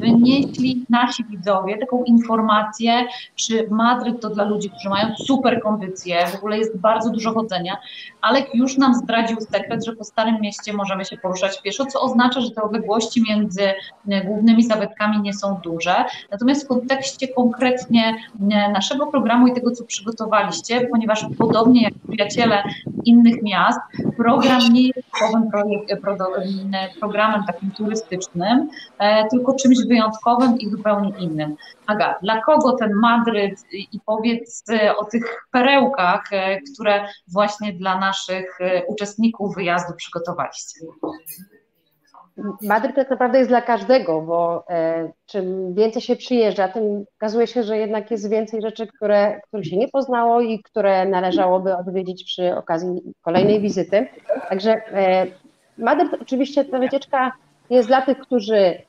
wynieśli 0.00 0.86
nasi 0.90 1.24
widzowie 1.24 1.78
taką 1.78 2.04
informację, 2.04 3.06
czy 3.36 3.68
Madryt 3.70 4.20
to 4.20 4.30
dla 4.30 4.44
ludzi, 4.44 4.70
którzy 4.70 4.88
mają 4.88 5.14
super 5.16 5.62
kondycję, 5.62 6.26
w 6.26 6.34
ogóle 6.34 6.58
jest 6.58 6.78
bardzo 6.78 7.10
dużo 7.10 7.32
chodzenia. 7.32 7.76
Alek 8.20 8.54
już 8.54 8.78
nam 8.78 8.94
zdradził 8.94 9.40
sekret, 9.40 9.84
że 9.84 9.92
po 9.92 10.04
Starym 10.04 10.40
Mieście 10.40 10.72
możemy 10.72 11.04
się 11.04 11.16
poruszać 11.16 11.62
pieszo, 11.62 11.86
co 11.86 12.00
oznacza, 12.00 12.40
że 12.40 12.50
te 12.50 12.62
odległości 12.62 13.22
między 13.28 13.62
e, 14.08 14.24
głównymi 14.24 14.62
zabytkami 14.62 15.20
nie 15.20 15.34
są 15.34 15.60
duże 15.64 15.83
duże. 15.84 16.04
Natomiast 16.30 16.64
w 16.64 16.68
kontekście 16.68 17.28
konkretnie 17.28 18.14
e, 18.50 18.72
naszego 18.72 19.06
programu 19.06 19.46
i 19.46 19.54
tego, 19.54 19.70
co 19.70 19.84
przygotowaliście, 19.84 20.88
ponieważ 20.90 21.26
podobnie 21.38 21.82
jak 21.82 21.94
przyjaciele 22.08 22.62
innych 23.04 23.42
miast, 23.42 23.78
program 24.16 24.60
nie 24.72 24.82
jest 24.82 25.08
typowym 25.12 25.50
e, 26.74 26.88
programem 27.00 27.44
takim 27.46 27.70
turystycznym, 27.70 28.68
e, 28.98 29.28
tylko 29.28 29.54
czymś 29.54 29.76
wyjątkowym 29.88 30.58
i 30.58 30.70
zupełnie 30.70 31.12
innym. 31.18 31.56
Aga, 31.86 32.14
dla 32.22 32.40
kogo 32.40 32.72
ten 32.72 32.94
Madryt 32.94 33.64
i 33.72 34.00
powiedz 34.06 34.64
o 34.98 35.04
tych 35.04 35.46
perełkach, 35.50 36.30
które 36.72 37.08
właśnie 37.28 37.72
dla 37.72 37.98
naszych 37.98 38.58
uczestników 38.88 39.54
wyjazdu 39.54 39.92
przygotowaliście? 39.96 40.80
Madryt 42.62 42.96
tak 42.96 43.10
naprawdę 43.10 43.38
jest 43.38 43.50
dla 43.50 43.62
każdego, 43.62 44.20
bo 44.20 44.64
e, 44.70 45.08
czym 45.26 45.74
więcej 45.74 46.02
się 46.02 46.16
przyjeżdża, 46.16 46.68
tym 46.68 47.04
okazuje 47.16 47.46
się, 47.46 47.62
że 47.62 47.78
jednak 47.78 48.10
jest 48.10 48.30
więcej 48.30 48.62
rzeczy, 48.62 48.86
które, 48.86 49.40
których 49.40 49.66
się 49.66 49.76
nie 49.76 49.88
poznało 49.88 50.40
i 50.40 50.62
które 50.62 51.06
należałoby 51.06 51.76
odwiedzić 51.76 52.24
przy 52.24 52.56
okazji 52.56 53.02
kolejnej 53.22 53.60
wizyty. 53.60 54.06
Także 54.48 54.72
e, 54.72 55.26
Madryt 55.78 56.22
oczywiście 56.22 56.64
ta 56.64 56.78
wycieczka 56.78 57.32
jest 57.70 57.88
dla 57.88 58.02
tych, 58.02 58.18
którzy 58.18 58.82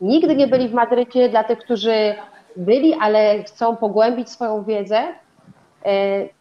nigdy 0.00 0.36
nie 0.36 0.46
byli 0.46 0.68
w 0.68 0.74
Madrycie, 0.74 1.28
dla 1.28 1.44
tych, 1.44 1.58
którzy 1.58 2.14
byli, 2.56 2.94
ale 3.00 3.42
chcą 3.42 3.76
pogłębić 3.76 4.30
swoją 4.30 4.64
wiedzę, 4.64 5.02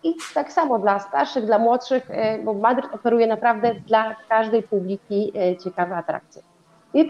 I 0.03 0.15
tak 0.33 0.51
samo 0.51 0.79
dla 0.79 0.99
starszych, 0.99 1.45
dla 1.45 1.59
młodszych, 1.59 2.11
e, 2.11 2.39
bo 2.39 2.53
Madryt 2.53 2.93
oferuje 2.93 3.27
naprawdę 3.27 3.75
dla 3.88 4.15
każdej 4.29 4.63
publiki 4.63 5.31
e, 5.36 5.57
ciekawe 5.57 5.95
atrakcje. 5.97 6.41
I 6.93 7.07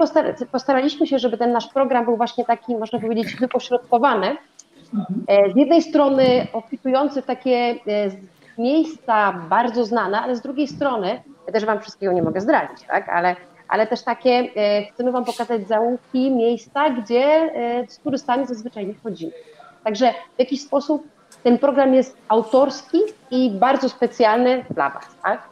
postaraliśmy 0.52 1.08
się, 1.08 1.20
żeby 1.20 1.38
ten 1.38 1.52
nasz 1.52 1.68
program 1.68 2.06
był 2.06 2.18
właśnie 2.18 2.46
taki, 2.46 2.76
można 2.76 3.00
powiedzieć, 3.00 3.36
wypośrodkowany. 3.36 4.38
Z 5.54 5.58
jednej 5.58 5.82
strony 5.82 6.48
opisujący 6.54 7.22
takie 7.22 7.76
miejsca 8.58 9.34
bardzo 9.50 9.86
znane, 9.86 10.22
ale 10.22 10.36
z 10.36 10.42
drugiej 10.42 10.68
strony, 10.68 11.22
ja 11.48 11.54
też 11.54 11.66
Wam 11.66 11.80
wszystkiego 11.80 12.14
nie 12.14 12.24
mogę 12.24 12.42
zdradzić, 12.42 12.88
tak? 12.88 13.10
ale, 13.10 13.36
ale 13.68 13.88
też 13.88 14.04
takie, 14.04 14.50
chcemy 14.94 15.12
Wam 15.12 15.26
pokazać 15.26 15.68
zaułki, 15.68 16.32
miejsca, 16.32 16.90
gdzie 16.90 17.52
z 17.88 18.00
turystami 18.00 18.46
zazwyczaj 18.46 18.88
nie 18.88 18.94
wchodzimy. 18.94 19.32
Także 19.84 20.14
w 20.36 20.40
jakiś 20.40 20.62
sposób 20.62 21.15
ten 21.46 21.58
program 21.58 21.94
jest 21.94 22.18
autorski 22.28 22.98
i 23.32 23.52
bardzo 23.52 23.90
specjalny 23.90 24.66
dla 24.70 24.90
Was. 24.90 25.06
Tak? 25.24 25.50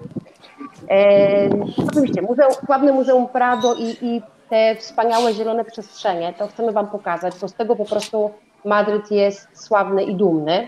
E, 0.89 1.50
oczywiście, 1.89 2.22
muzeum, 2.22 2.54
sławne 2.66 2.91
Muzeum 2.91 3.28
Prado 3.28 3.76
i, 3.76 3.98
i 4.02 4.22
te 4.50 4.76
wspaniałe 4.76 5.34
zielone 5.34 5.66
przestrzenie, 5.66 6.34
to 6.38 6.48
chcemy 6.48 6.72
Wam 6.72 6.88
pokazać, 6.88 7.34
bo 7.41 7.48
z 7.48 7.54
tego 7.54 7.76
po 7.76 7.86
prostu 7.86 8.32
Madryt 8.66 9.12
jest 9.12 9.66
sławny 9.66 10.04
i 10.04 10.16
dumny. 10.16 10.68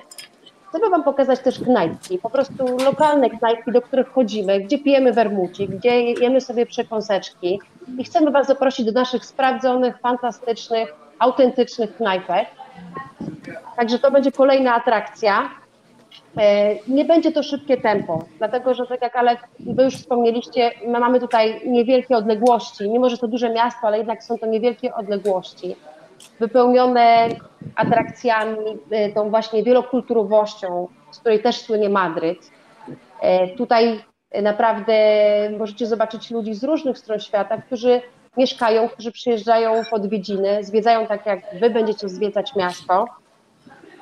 Chcemy 0.70 0.90
Wam 0.90 1.04
pokazać 1.04 1.40
też 1.40 1.60
knajpki, 1.60 2.18
po 2.18 2.30
prostu 2.30 2.78
lokalne 2.86 3.30
knajpki, 3.30 3.72
do 3.72 3.82
których 3.82 4.12
chodzimy, 4.12 4.60
gdzie 4.60 4.78
pijemy 4.78 5.14
wermuci, 5.14 5.68
gdzie 5.68 6.02
jemy 6.02 6.42
sobie 6.42 6.66
przekąseczki 6.66 7.60
i 7.98 8.04
chcemy 8.04 8.32
Was 8.32 8.48
zaprosić 8.48 8.86
do 8.86 8.92
naszych 8.92 9.26
sprawdzonych, 9.26 10.00
fantastycznych, 10.00 10.96
autentycznych 11.20 11.96
knajpek, 11.96 12.48
Także 13.76 14.00
to 14.00 14.12
będzie 14.12 14.32
kolejna 14.32 14.76
atrakcja. 14.76 15.50
E, 16.38 16.76
nie 16.88 17.06
będzie 17.06 17.32
to 17.32 17.44
szybkie 17.44 17.78
tempo, 17.78 18.24
dlatego 18.38 18.74
że 18.74 18.88
tak 18.88 19.02
jak 19.02 19.16
ale 19.16 19.38
Wy 19.60 19.84
już 19.84 19.96
wspomnieliście, 19.96 20.72
my 20.88 21.00
mamy 21.00 21.20
tutaj 21.20 21.62
niewielkie 21.66 22.18
odległości, 22.18 22.90
mimo 22.90 23.10
że 23.10 23.18
to 23.18 23.28
duże 23.28 23.50
miasto, 23.50 23.88
ale 23.88 23.98
jednak 23.98 24.24
są 24.24 24.38
to 24.38 24.46
niewielkie 24.46 24.96
odległości, 24.96 25.76
wypełnione 26.40 27.30
atrakcjami, 27.76 28.58
e, 28.92 29.10
tą 29.10 29.30
właśnie 29.30 29.64
wielokulturowością, 29.64 30.88
z 31.12 31.20
której 31.20 31.42
też 31.42 31.62
słynie 31.62 31.90
Madryt. 31.90 32.52
E, 33.22 33.48
tutaj 33.48 34.00
naprawdę 34.42 34.94
możecie 35.58 35.88
zobaczyć 35.88 36.32
ludzi 36.32 36.54
z 36.54 36.64
różnych 36.64 36.98
stron 36.98 37.20
świata, 37.20 37.58
którzy 37.58 38.02
mieszkają, 38.38 38.90
którzy 38.90 39.12
przyjeżdżają 39.12 39.84
w 39.84 39.94
odwiedziny, 39.94 40.64
zwiedzają 40.64 41.08
tak 41.08 41.26
jak 41.26 41.40
Wy 41.60 41.70
będziecie 41.70 42.10
zwiedzać 42.10 42.56
miasto. 42.56 43.06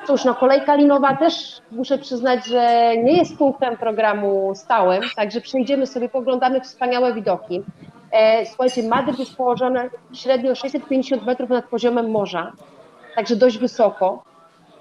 Cóż, 0.08 0.26
no 0.26 0.36
kolejka 0.36 0.76
linowa 0.76 1.16
też 1.16 1.62
muszę 1.72 1.98
przyznać, 1.98 2.46
że 2.46 2.94
nie 2.98 3.18
jest 3.18 3.38
punktem 3.38 3.78
programu 3.78 4.52
stałym, 4.56 5.02
także 5.16 5.42
przejdziemy 5.42 5.88
sobie, 5.88 6.10
poglądamy 6.10 6.62
wspaniałe 6.62 7.14
widoki. 7.14 7.64
E, 8.12 8.46
słuchajcie, 8.46 8.84
Madryt 8.84 9.20
jest 9.20 9.36
położony 9.36 9.90
średnio 10.14 10.56
650 10.56 11.26
metrów 11.26 11.50
nad 11.50 11.66
poziomem 11.66 12.12
morza, 12.12 12.52
także 13.16 13.36
dość 13.36 13.58
wysoko. 13.58 14.24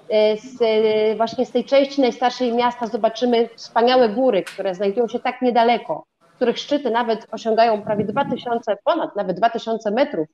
E, 0.09 0.37
z, 0.37 0.61
e, 0.61 1.15
właśnie 1.15 1.45
z 1.45 1.51
tej 1.51 1.65
części 1.65 2.01
najstarszej 2.01 2.53
miasta 2.53 2.87
zobaczymy 2.87 3.49
wspaniałe 3.55 4.09
góry, 4.09 4.43
które 4.43 4.75
znajdują 4.75 5.07
się 5.07 5.19
tak 5.19 5.41
niedaleko, 5.41 6.03
których 6.35 6.59
szczyty 6.59 6.91
nawet 6.91 7.27
osiągają 7.31 7.81
prawie 7.81 8.05
2000, 8.05 8.77
ponad 8.83 9.15
nawet 9.15 9.37
2000 9.37 9.91
metrów. 9.91 10.27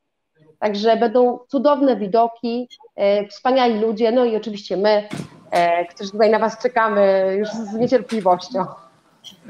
Także 0.59 0.97
będą 0.97 1.39
cudowne 1.47 1.97
widoki, 1.97 2.67
e, 2.95 3.27
wspaniali 3.27 3.79
ludzie, 3.79 4.11
no 4.11 4.25
i 4.25 4.35
oczywiście 4.35 4.77
my, 4.77 5.07
e, 5.51 5.85
którzy 5.85 6.11
tutaj 6.11 6.29
na 6.29 6.39
Was 6.39 6.61
czekamy 6.61 7.35
już 7.39 7.49
z 7.49 7.73
niecierpliwością. 7.73 8.65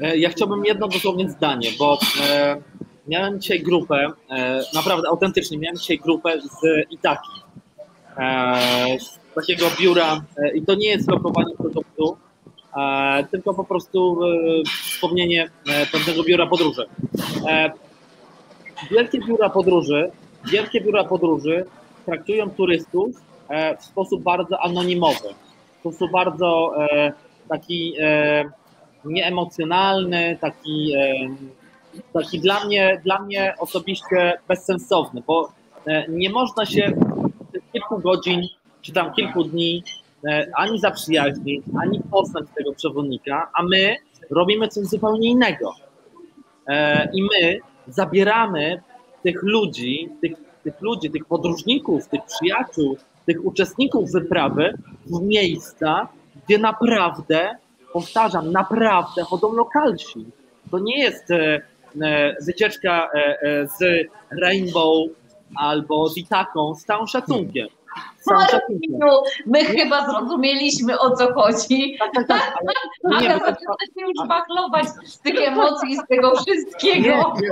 E, 0.00 0.16
ja 0.16 0.28
chciałbym 0.28 0.64
jedno 0.64 0.88
dosłownie 0.88 1.30
zdanie, 1.30 1.68
bo 1.78 1.98
miałem 3.08 3.40
dzisiaj 3.40 3.60
grupę, 3.60 4.06
naprawdę 4.74 5.08
autentycznie, 5.08 5.58
miałem 5.58 5.76
dzisiaj 5.76 5.98
grupę 5.98 6.40
z 6.40 6.90
Itaki, 6.90 7.30
z 8.98 9.34
takiego 9.34 9.66
biura, 9.80 10.20
i 10.54 10.62
to 10.62 10.74
nie 10.74 10.88
jest 10.88 11.10
lokowanie 11.10 11.56
produktu, 11.56 12.16
tylko 13.30 13.54
po 13.54 13.64
prostu 13.64 14.18
wspomnienie 14.90 15.50
pewnego 15.92 16.24
biura 16.24 16.46
podróży. 16.46 16.86
Wielkie 18.90 19.18
biura 19.18 19.50
podróży 19.50 20.10
wielkie 20.44 20.80
biura 20.80 21.04
podróży 21.04 21.64
traktują 22.06 22.50
turystów 22.50 23.10
e, 23.48 23.76
w 23.76 23.84
sposób 23.84 24.22
bardzo 24.22 24.60
anonimowy, 24.60 25.28
w 25.76 25.80
sposób 25.80 26.10
bardzo 26.10 26.72
e, 26.78 27.12
taki 27.48 27.94
e, 28.00 28.44
nieemocjonalny, 29.04 30.38
taki, 30.40 30.94
taki 32.12 32.40
dla, 32.40 32.64
mnie, 32.64 33.00
dla 33.04 33.18
mnie 33.18 33.54
osobiście 33.58 34.38
bezsensowny, 34.48 35.22
bo 35.26 35.52
nie 36.08 36.30
można 36.30 36.66
się 36.66 36.92
kilku 37.72 37.98
godzin 37.98 38.40
czy 38.82 38.92
tam 38.92 39.12
kilku 39.12 39.44
dni 39.44 39.82
ani 40.56 40.78
zaprzyjaźnić, 40.78 41.64
ani 41.82 42.00
poznać 42.10 42.44
tego 42.56 42.72
przewodnika, 42.72 43.50
a 43.54 43.62
my 43.62 43.96
robimy 44.30 44.68
coś 44.68 44.86
zupełnie 44.86 45.30
innego. 45.30 45.74
I 47.12 47.22
my 47.22 47.58
zabieramy 47.88 48.82
tych 49.22 49.42
ludzi, 49.42 50.08
tych, 50.20 50.32
tych 50.64 50.80
ludzi, 50.80 51.10
tych 51.10 51.24
podróżników, 51.24 52.08
tych 52.08 52.20
przyjaciół, 52.24 52.96
tych 53.26 53.44
uczestników 53.44 54.12
wyprawy 54.12 54.74
w 55.06 55.22
miejsca, 55.22 56.08
gdzie 56.46 56.58
naprawdę, 56.58 57.56
powtarzam, 57.92 58.52
naprawdę 58.52 59.22
chodzą 59.22 59.52
lokalsi. 59.52 60.26
To 60.70 60.78
nie 60.78 60.98
jest 60.98 61.30
e, 61.30 61.60
e, 62.02 62.36
wycieczka 62.46 63.08
e, 63.14 63.66
z 63.66 64.08
Rainbow 64.42 65.08
albo 65.56 66.08
z 66.08 66.16
Itaką, 66.16 66.74
z 66.74 66.84
całym 66.84 67.06
szacunkiem. 67.06 67.68
Szacunkiem. 68.28 69.00
My 69.46 69.64
chyba 69.64 70.10
zrozumieliśmy 70.10 70.98
o 70.98 71.10
co 71.16 71.34
chodzi. 71.34 71.96
Tak, 71.98 72.10
tak, 72.14 72.26
tak, 72.28 72.54
ale, 73.04 73.20
nie, 73.22 73.40
to- 73.40 73.76
już 73.96 74.28
wachlować 74.28 74.86
z 75.04 75.18
tych 75.18 75.48
emocji, 75.48 75.96
z 75.96 76.06
tego 76.08 76.32
wszystkiego. 76.36 77.08
Nie, 77.40 77.50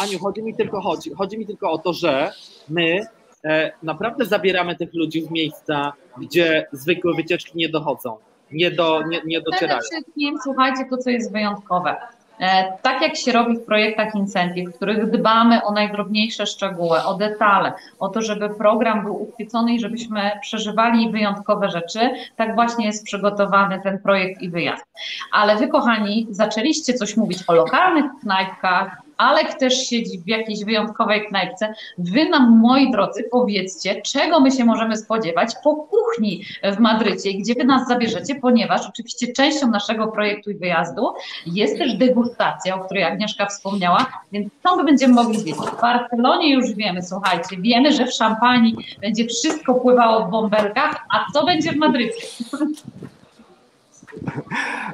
Aniu, 0.00 0.18
chodzi 0.18 0.42
mi 0.42 0.54
tylko 0.54 0.80
chodzi, 0.80 1.14
chodzi 1.14 1.38
mi 1.38 1.46
tylko 1.46 1.70
o 1.70 1.78
to, 1.78 1.92
że 1.92 2.32
my 2.68 3.00
e, 3.44 3.72
naprawdę 3.82 4.24
zabieramy 4.24 4.76
tych 4.76 4.94
ludzi 4.94 5.22
w 5.22 5.30
miejsca, 5.30 5.92
gdzie 6.18 6.66
zwykłe 6.72 7.14
wycieczki 7.14 7.52
nie 7.54 7.68
dochodzą, 7.68 8.16
nie, 8.52 8.70
do, 8.70 9.02
nie, 9.02 9.20
nie 9.24 9.40
Przede 9.40 9.50
docierają. 9.50 9.80
wszystkim, 9.80 10.38
słuchajcie, 10.42 10.86
to 10.90 10.96
co 10.96 11.10
jest 11.10 11.32
wyjątkowe. 11.32 11.96
E, 12.40 12.72
Tak 12.82 13.02
jak 13.02 13.16
się 13.16 13.32
robi 13.32 13.56
w 13.56 13.64
projektach 13.64 14.14
Incentive, 14.14 14.70
w 14.70 14.76
których 14.76 15.10
dbamy 15.10 15.64
o 15.64 15.72
najdrobniejsze 15.72 16.46
szczegóły, 16.46 17.04
o 17.04 17.14
detale, 17.14 17.72
o 17.98 18.08
to, 18.08 18.22
żeby 18.22 18.50
program 18.54 19.04
był 19.04 19.22
uchwycony 19.22 19.74
i 19.74 19.80
żebyśmy 19.80 20.30
przeżywali 20.40 21.10
wyjątkowe 21.10 21.70
rzeczy, 21.70 22.10
tak 22.36 22.54
właśnie 22.54 22.86
jest 22.86 23.04
przygotowany 23.04 23.80
ten 23.82 23.98
projekt 23.98 24.42
i 24.42 24.50
wyjazd. 24.50 24.84
Ale 25.32 25.56
wy, 25.56 25.68
kochani, 25.68 26.26
zaczęliście 26.30 26.94
coś 26.94 27.16
mówić 27.16 27.38
o 27.46 27.52
lokalnych 27.52 28.04
knajpkach, 28.22 29.07
Alek 29.18 29.54
też 29.54 29.88
siedzi 29.88 30.18
w 30.18 30.28
jakiejś 30.28 30.64
wyjątkowej 30.64 31.26
knajpce. 31.26 31.74
Wy 31.98 32.28
nam, 32.28 32.58
moi 32.58 32.90
drodzy, 32.90 33.24
powiedzcie, 33.30 34.02
czego 34.02 34.40
my 34.40 34.50
się 34.50 34.64
możemy 34.64 34.96
spodziewać 34.96 35.54
po 35.64 35.76
kuchni 35.76 36.44
w 36.76 36.78
Madrycie, 36.78 37.34
gdzie 37.34 37.54
wy 37.54 37.64
nas 37.64 37.88
zabierzecie, 37.88 38.34
ponieważ 38.34 38.88
oczywiście 38.88 39.32
częścią 39.32 39.70
naszego 39.70 40.08
projektu 40.08 40.50
i 40.50 40.54
wyjazdu 40.54 41.12
jest 41.46 41.78
też 41.78 41.94
degustacja, 41.94 42.76
o 42.76 42.84
której 42.84 43.04
Agnieszka 43.04 43.46
wspomniała, 43.46 44.06
więc 44.32 44.52
co 44.62 44.76
my 44.76 44.84
będziemy 44.84 45.14
mogli 45.14 45.38
zjeść? 45.38 45.60
W 45.60 45.80
Barcelonie 45.80 46.54
już 46.54 46.72
wiemy, 46.72 47.02
słuchajcie, 47.02 47.56
wiemy, 47.58 47.92
że 47.92 48.06
w 48.06 48.12
szampanii 48.12 48.76
będzie 49.00 49.26
wszystko 49.26 49.74
pływało 49.74 50.26
w 50.26 50.30
bąbelkach, 50.30 51.06
a 51.10 51.32
co 51.32 51.46
będzie 51.46 51.72
w 51.72 51.76
Madrycie? 51.76 52.26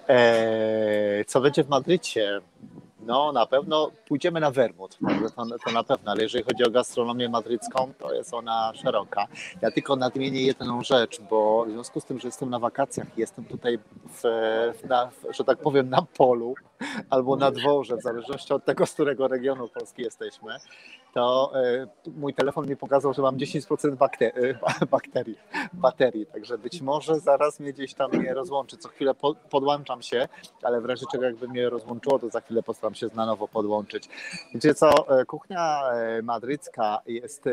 Eee, 0.09 1.25
co 1.31 1.41
będzie 1.41 1.65
w 1.65 1.69
Madrycie? 1.69 2.41
No, 3.07 3.33
na 3.33 3.47
pewno 3.47 3.91
pójdziemy 4.09 4.41
na 4.41 4.51
wermut, 4.51 4.99
to, 5.37 5.59
to 5.67 5.73
na 5.73 5.85
pewno, 5.85 6.13
ale 6.13 6.23
jeżeli 6.23 6.45
chodzi 6.45 6.65
o 6.65 6.71
gastronomię 6.71 7.29
madrycką, 7.29 7.93
to 7.99 8.15
jest 8.15 8.35
ona 8.35 8.73
szeroka. 8.75 9.27
Ja 9.63 9.71
tylko 9.71 9.97
nadmienię 9.97 10.43
jedną 10.43 10.83
rzecz, 10.83 11.21
bo 11.31 11.65
w 11.65 11.71
związku 11.71 12.01
z 12.01 12.05
tym, 12.05 12.21
że 12.21 12.29
jestem 12.29 12.51
na 12.51 12.59
wakacjach, 12.59 13.07
jestem 13.17 13.45
tutaj, 13.45 13.79
w, 14.09 14.23
na, 14.89 15.11
że 15.31 15.45
tak 15.45 15.59
powiem, 15.59 15.91
na 15.91 16.03
polu 16.03 16.55
albo 17.11 17.37
na 17.37 17.51
dworze, 17.51 17.97
w 17.97 18.03
zależności 18.03 18.53
od 18.53 18.65
tego, 18.65 18.87
z 18.87 18.93
którego 18.93 19.29
regionu 19.29 19.69
Polski 19.69 20.03
jesteśmy, 20.03 20.57
to 21.15 21.53
e, 21.55 21.87
mój 22.17 22.35
telefon 22.35 22.67
mi 22.69 22.77
pokazał, 22.77 23.15
że 23.15 23.23
mam 23.23 23.37
10% 23.37 23.97
bakterii, 23.97 24.55
bakterii, 24.91 25.39
baterii, 25.73 26.27
także 26.27 26.59
być 26.59 26.81
może 26.81 27.21
zaraz 27.21 27.61
mnie 27.61 27.73
gdzieś 27.73 27.95
tam 27.95 28.11
nie 28.23 28.35
rozłączy. 28.35 28.77
Co 28.77 28.89
chwilę 28.89 29.15
po, 29.15 29.35
podłączam 29.35 30.03
się, 30.03 30.29
ale 30.63 30.81
w 30.81 30.85
razie 30.85 31.07
czego 31.13 31.25
jakby 31.25 31.49
mnie 31.49 31.71
rozłączyło, 31.71 32.19
to 32.19 32.29
za 32.29 32.41
chwilę 32.41 32.63
postaram 32.63 32.95
się 32.95 33.09
na 33.15 33.27
nowo 33.27 33.49
podłączyć. 33.49 34.09
Wiecie 34.55 34.75
co, 34.75 35.21
e, 35.21 35.25
kuchnia 35.25 35.91
e, 35.93 36.23
madrycka 36.23 36.99
jest 37.07 37.47
e, 37.47 37.53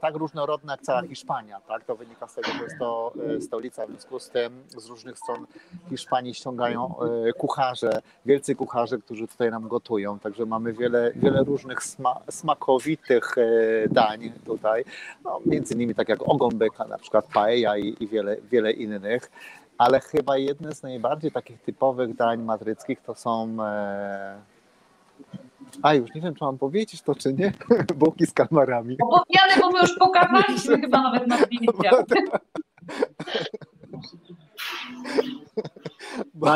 tak 0.00 0.14
różnorodna 0.14 0.72
jak 0.72 0.82
cała 0.82 1.02
Hiszpania, 1.02 1.60
tak? 1.60 1.84
To 1.84 1.96
wynika 1.96 2.28
z 2.28 2.34
tego, 2.34 2.48
że 2.58 2.64
jest 2.64 2.78
to 2.78 3.12
e, 3.36 3.40
stolica, 3.40 3.86
w 3.86 3.90
związku 3.90 4.18
z 4.18 4.30
tym 4.30 4.64
z 4.68 4.86
różnych 4.86 5.18
stron 5.18 5.46
Hiszpanii 5.90 6.34
ściągają 6.34 6.94
e, 7.28 7.32
kucharze, 7.32 8.02
wielcy 8.28 8.54
kucharze, 8.54 8.98
którzy 8.98 9.28
tutaj 9.28 9.50
nam 9.50 9.68
gotują, 9.68 10.18
także 10.18 10.46
mamy 10.46 10.72
wiele, 10.72 11.12
wiele 11.16 11.44
różnych 11.44 11.82
sma, 11.82 12.20
smakowitych 12.30 13.38
e, 13.38 13.88
dań 13.88 14.32
tutaj, 14.44 14.84
no, 15.24 15.40
między 15.46 15.74
innymi 15.74 15.94
tak 15.94 16.08
jak 16.08 16.28
ogon 16.28 16.58
byka, 16.58 16.84
na 16.84 16.98
przykład 16.98 17.26
paella 17.34 17.78
i, 17.78 17.96
i 18.00 18.08
wiele, 18.08 18.36
wiele 18.50 18.72
innych, 18.72 19.30
ale 19.78 20.00
chyba 20.00 20.38
jedne 20.38 20.74
z 20.74 20.82
najbardziej 20.82 21.32
takich 21.32 21.62
typowych 21.62 22.16
dań 22.16 22.42
madryckich 22.42 23.00
to 23.00 23.14
są 23.14 23.56
e... 23.62 24.38
a 25.82 25.94
już 25.94 26.14
nie 26.14 26.20
wiem, 26.20 26.34
czy 26.34 26.44
mam 26.44 26.58
powiedzieć 26.58 27.02
to, 27.02 27.14
czy 27.14 27.34
nie, 27.34 27.52
bułki 28.00 28.26
z 28.26 28.32
kalmarami. 28.32 28.96
Opowiadaj, 29.00 29.60
bo 29.60 29.70
my 29.70 29.78
już 29.80 29.98
pokazaliśmy 29.98 30.80
chyba 30.84 31.02
nawet 31.02 31.26
na 31.26 31.36
zdjęciach. 31.36 32.04
Bo, 36.34 36.46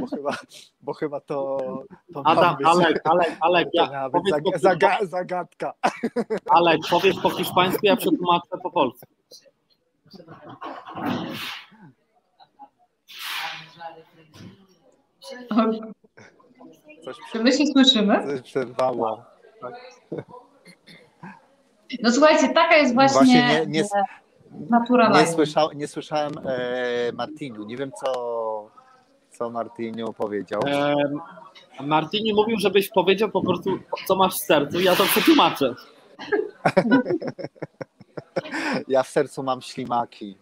bo, 0.00 0.06
chyba, 0.06 0.36
bo 0.80 0.92
chyba 0.94 1.20
to, 1.20 1.58
to 2.14 2.22
Adam, 2.24 2.44
ma 2.44 2.56
być, 2.56 2.66
Alek, 2.66 3.00
Alek, 3.04 3.36
Alek, 3.40 3.68
ja, 3.72 4.10
powiedz 4.10 4.34
po, 4.44 4.58
zaga, 4.58 4.88
zaga, 4.98 5.06
zagadka. 5.06 5.72
Alek, 6.50 6.80
powiedz 6.90 7.16
po 7.20 7.30
hiszpańsku, 7.30 7.80
ja 7.82 7.96
przetłumaczę 7.96 8.48
po 8.62 8.70
polsku. 8.70 9.06
Coś, 17.04 17.16
Czy 17.32 17.38
my 17.42 17.52
się 17.52 17.66
słyszymy? 17.66 18.24
coś 18.26 18.40
przerwało. 18.42 19.24
No 22.02 22.12
słuchajcie, 22.12 22.48
taka 22.48 22.76
jest 22.76 22.94
właśnie, 22.94 23.18
Właśnie 23.18 23.42
nie- 23.42 23.66
nie- 23.66 23.82
e, 23.82 24.04
natura 24.70 25.08
Nie, 25.08 25.14
live. 25.14 25.28
słyszał, 25.28 25.72
nie 25.72 25.88
słyszałem 25.88 26.32
e, 26.44 27.12
Martiniu. 27.12 27.64
Nie 27.64 27.76
wiem, 27.76 27.92
co, 28.04 28.70
co 29.30 29.50
Martiniu 29.50 30.12
powiedział. 30.12 30.60
Em, 30.66 31.20
Martini 31.88 32.34
mówił, 32.34 32.58
żebyś 32.58 32.88
powiedział 32.88 33.30
po 33.30 33.42
prostu, 33.42 33.78
co 34.06 34.16
masz 34.16 34.34
w 34.34 34.38
sercu, 34.38 34.80
ja 34.80 34.96
to 34.96 35.04
przetłumaczę. 35.04 35.74
Ja 38.88 39.02
w 39.02 39.08
sercu 39.08 39.42
mam 39.42 39.62
ślimaki. 39.62 40.36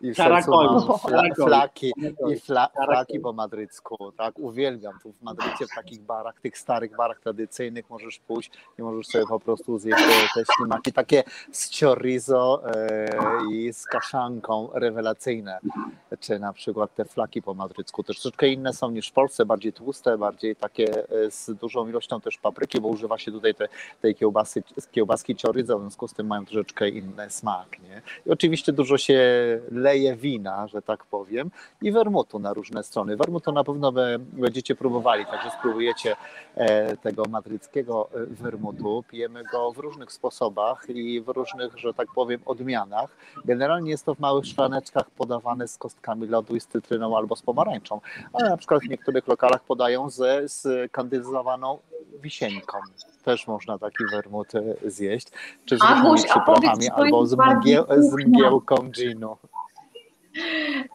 I 0.00 0.12
w 0.12 0.16
sercu 0.16 0.50
mam 0.50 0.82
fla, 1.06 1.22
flaki, 1.34 1.92
i 2.32 2.40
fla, 2.40 2.68
flaki 2.84 3.20
po 3.20 3.32
madrycku. 3.32 4.12
Tak, 4.12 4.38
uwielbiam. 4.38 4.98
Tu 5.02 5.12
w 5.12 5.22
Madrycie 5.22 5.66
w 5.66 5.74
takich 5.74 6.00
barach, 6.00 6.40
tych 6.40 6.58
starych 6.58 6.96
barach 6.96 7.20
tradycyjnych 7.20 7.90
możesz 7.90 8.18
pójść 8.18 8.50
i 8.78 8.82
możesz 8.82 9.06
sobie 9.06 9.24
po 9.28 9.40
prostu 9.40 9.78
zjeść 9.78 10.04
te, 10.04 10.40
te 10.40 10.46
ślimaki. 10.56 10.92
Takie 10.92 11.24
z 11.52 11.80
chorizo 11.80 12.62
e, 12.66 13.08
i 13.52 13.72
z 13.72 13.84
kaszanką 13.84 14.68
rewelacyjne. 14.74 15.58
Czy 16.20 16.38
na 16.38 16.52
przykład 16.52 16.94
te 16.94 17.04
flaki 17.04 17.42
po 17.42 17.54
madrycku. 17.54 18.02
Też 18.02 18.20
troszeczkę 18.20 18.48
inne 18.48 18.72
są 18.72 18.90
niż 18.90 19.08
w 19.08 19.12
Polsce, 19.12 19.46
bardziej 19.46 19.72
tłuste, 19.72 20.18
bardziej 20.18 20.56
takie 20.56 21.08
e, 21.10 21.30
z 21.30 21.50
dużą 21.50 21.88
ilością 21.88 22.20
też 22.20 22.38
papryki, 22.38 22.80
bo 22.80 22.88
używa 22.88 23.18
się 23.18 23.32
tutaj 23.32 23.54
te, 23.54 23.68
tej 24.02 24.14
kiełbasy, 24.14 24.62
kiełbaski 24.92 25.36
chorizo, 25.42 25.78
w 25.78 25.80
związku 25.80 26.08
z 26.08 26.14
tym 26.14 26.26
mają 26.26 26.46
troszeczkę 26.46 26.88
inny 26.88 27.30
smak. 27.30 27.82
Nie? 27.82 28.02
I 28.26 28.30
oczywiście 28.30 28.72
dużo 28.72 28.98
się 28.98 29.20
leje 29.86 30.16
wina, 30.16 30.68
że 30.68 30.82
tak 30.82 31.04
powiem, 31.04 31.50
i 31.82 31.92
wermutu 31.92 32.38
na 32.38 32.52
różne 32.52 32.82
strony. 32.82 33.16
Wermutu 33.16 33.52
na 33.52 33.64
pewno 33.64 33.92
będziecie 34.16 34.74
próbowali, 34.74 35.26
także 35.26 35.50
spróbujecie 35.58 36.16
e, 36.54 36.96
tego 36.96 37.22
madryckiego 37.30 38.08
e, 38.14 38.26
wermutu. 38.26 39.04
Pijemy 39.10 39.42
go 39.52 39.72
w 39.72 39.78
różnych 39.78 40.12
sposobach 40.12 40.86
i 40.88 41.20
w 41.20 41.28
różnych, 41.28 41.78
że 41.78 41.94
tak 41.94 42.08
powiem, 42.14 42.40
odmianach. 42.46 43.10
Generalnie 43.44 43.90
jest 43.90 44.04
to 44.04 44.14
w 44.14 44.20
małych 44.20 44.46
szklaneczkach 44.46 45.10
podawane 45.10 45.68
z 45.68 45.78
kostkami 45.78 46.26
lodu 46.26 46.56
i 46.56 46.60
z 46.60 46.66
cytryną 46.66 47.16
albo 47.16 47.36
z 47.36 47.42
pomarańczą, 47.42 48.00
ale 48.32 48.50
na 48.50 48.56
przykład 48.56 48.82
w 48.82 48.88
niektórych 48.88 49.28
lokalach 49.28 49.62
podają 49.64 50.10
ze 50.10 50.48
z 50.48 50.92
kandyzowaną 50.92 51.78
wisieńką. 52.22 52.78
Też 53.24 53.46
można 53.46 53.78
taki 53.78 54.04
wermut 54.12 54.54
e, 54.54 54.62
zjeść, 54.90 55.28
czy 55.64 55.76
z 55.78 55.80
różnymi 55.80 56.24
przyprawami, 56.24 56.90
albo 56.90 57.26
z, 57.26 57.36
mgieł, 57.36 57.84
z 57.98 58.12
mgiełką 58.12 58.76
ginu. 58.90 59.36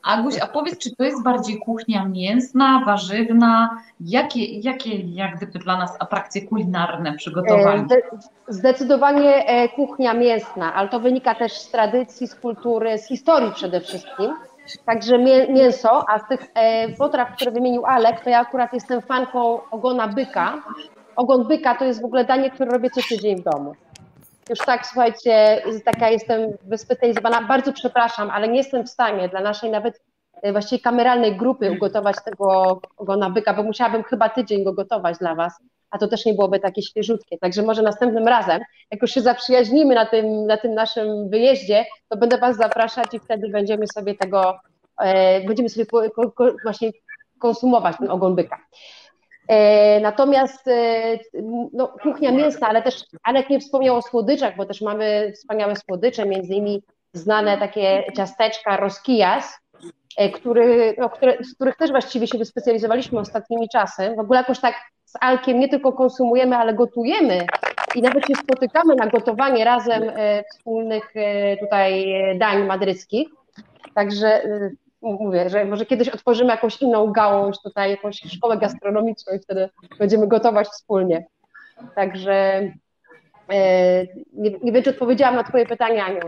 Aguś, 0.04 0.40
a 0.40 0.48
powiedz, 0.48 0.78
czy 0.78 0.96
to 0.96 1.04
jest 1.04 1.24
bardziej 1.24 1.60
kuchnia 1.60 2.06
mięsna, 2.06 2.84
warzywna? 2.86 3.70
Jakie, 4.02 4.46
jakie 4.60 4.96
jak 5.00 5.36
gdyby 5.38 5.60
dla 5.60 5.78
nas 5.78 5.96
atrakcje 6.00 6.42
kulinarne 6.48 7.10
E, 7.10 7.14
przygotowali? 7.14 7.82
zde- 7.86 8.02
Zdecydowanie 8.48 9.46
e, 9.48 9.70
kuchnia 9.70 10.14
mięsna, 10.14 10.74
ale 10.74 10.90
to 10.90 11.00
wynika 11.00 11.36
też 11.36 11.52
z 11.54 11.72
tradycji, 11.72 12.28
z 12.28 12.36
kultury, 12.36 12.98
z 12.98 13.08
historii 13.08 13.52
przede 13.56 13.82
wszystkim. 13.82 14.34
Także 14.86 15.18
mię- 15.18 15.48
mięso, 15.54 16.06
a 16.10 16.20
z 16.20 16.28
tych 16.28 16.48
e, 16.54 16.90
potraw, 16.90 17.36
które 17.36 17.52
wymienił 17.52 17.86
Alek, 17.86 18.24
to 18.24 18.30
ja 18.30 18.40
akurat 18.40 18.74
jestem 18.74 19.02
fanką 19.02 19.60
ogona 19.72 20.08
byka. 20.08 20.54
Ogon 21.16 21.48
byka 21.48 21.76
to 21.76 21.86
jest 21.86 22.02
w 22.02 22.06
ogóle 22.06 22.26
danie, 22.26 22.52
które 22.52 22.72
robię 22.72 22.90
co 22.90 23.02
tydzień 23.10 23.38
w 23.38 23.44
domu. 23.44 23.74
Już 24.50 24.60
tak, 24.60 24.88
słuchajcie, 24.88 25.62
taka 25.86 26.10
jestem 26.10 26.52
wyspecjalizowana. 26.64 27.42
Bardzo 27.42 27.74
przepraszam, 27.74 28.30
ale 28.30 28.48
nie 28.48 28.58
jestem 28.58 28.84
w 28.84 28.90
stanie 28.90 29.30
dla 29.30 29.42
naszej 29.42 29.72
nawet 29.72 30.02
e, 30.42 30.52
właściwie 30.52 30.82
kameralnej 30.82 31.38
grupy 31.38 31.72
ugotować 31.72 32.16
tego 32.26 32.80
ogona 32.98 33.30
byka, 33.30 33.54
bo 33.54 33.64
musiałabym 33.64 34.04
chyba 34.04 34.30
tydzień 34.30 34.64
go 34.64 34.74
gotować 34.74 35.18
dla 35.18 35.36
Was, 35.36 35.54
a 35.90 35.98
to 35.98 36.08
też 36.08 36.26
nie 36.26 36.34
byłoby 36.34 36.60
takie 36.60 36.82
świeżutkie. 36.82 37.38
Także 37.38 37.64
może 37.64 37.82
następnym 37.82 38.28
razem, 38.28 38.62
jak 38.92 39.02
już 39.02 39.12
się 39.12 39.22
zaprzyjaźnimy 39.22 39.96
na 39.96 40.06
tym, 40.06 40.48
na 40.48 40.58
tym 40.58 40.74
naszym 40.74 41.30
wyjeździe, 41.30 41.86
to 42.10 42.18
będę 42.18 42.38
Was 42.38 42.58
zapraszać 42.58 43.14
i 43.14 43.20
wtedy 43.20 43.50
będziemy 43.50 43.88
sobie 43.88 44.16
tego, 44.16 44.60
e, 45.02 45.42
będziemy 45.42 45.70
sobie 45.70 45.86
ko, 45.86 46.10
ko, 46.10 46.32
ko, 46.32 46.46
właśnie 46.64 46.92
konsumować 47.40 47.98
ten 47.98 48.12
ogon 48.12 48.36
byka. 48.36 48.58
E, 49.48 50.00
natomiast 50.00 50.68
e, 50.68 51.18
no, 51.74 51.88
kuchnia 51.88 52.32
mięsna, 52.32 52.68
ale 52.68 52.82
też 52.82 53.04
Alek 53.24 53.50
nie 53.50 53.60
wspomniał 53.60 53.96
o 53.96 54.02
słodyczach, 54.02 54.56
bo 54.56 54.66
też 54.66 54.82
mamy 54.82 55.32
wspaniałe 55.36 55.76
słodycze, 55.76 56.26
między 56.26 56.54
innymi 56.54 56.84
znane 57.14 57.58
takie 57.58 58.04
ciasteczka 58.18 58.78
Roskijas, 58.78 59.60
e, 60.18 60.30
który, 60.30 60.96
no, 60.98 61.10
które, 61.10 61.38
z 61.44 61.56
których 61.56 61.76
też 61.76 61.92
właściwie 61.92 62.28
się 62.28 62.38
wyspecjalizowaliśmy 62.38 63.20
ostatnimi 63.20 63.70
czasy. 63.70 64.14
W 64.18 64.20
ogóle 64.20 64.40
jakoś 64.40 64.60
tak 64.60 64.76
z 65.06 65.14
Alkiem 65.22 65.60
nie 65.60 65.70
tylko 65.70 65.94
konsumujemy, 65.94 66.58
ale 66.58 66.74
gotujemy 66.74 67.46
i 67.96 68.02
nawet 68.02 68.28
się 68.28 68.36
spotykamy 68.36 68.96
na 68.96 69.08
gotowanie 69.08 69.66
razem 69.66 70.04
wspólnych 70.52 71.14
tutaj 71.60 72.16
dań 72.38 72.66
madryckich. 72.66 73.28
Także 73.96 74.42
mówię, 75.02 75.50
że 75.50 75.66
może 75.66 75.86
kiedyś 75.86 76.10
otworzymy 76.10 76.50
jakąś 76.50 76.82
inną 76.82 77.12
gałąź 77.12 77.62
tutaj, 77.64 77.92
jakąś 77.92 78.16
szkołę 78.16 78.58
gastronomiczną 78.58 79.34
i 79.34 79.40
wtedy 79.40 79.70
będziemy 80.00 80.28
gotować 80.28 80.68
wspólnie. 80.68 81.26
Także 81.96 82.34
e, 83.50 84.04
nie, 84.34 84.52
nie 84.64 84.72
wiem, 84.72 84.84
czy 84.84 84.90
odpowiedziałam 84.90 85.36
na 85.36 85.44
Twoje 85.44 85.66
pytanie, 85.66 86.04
Aniu 86.04 86.20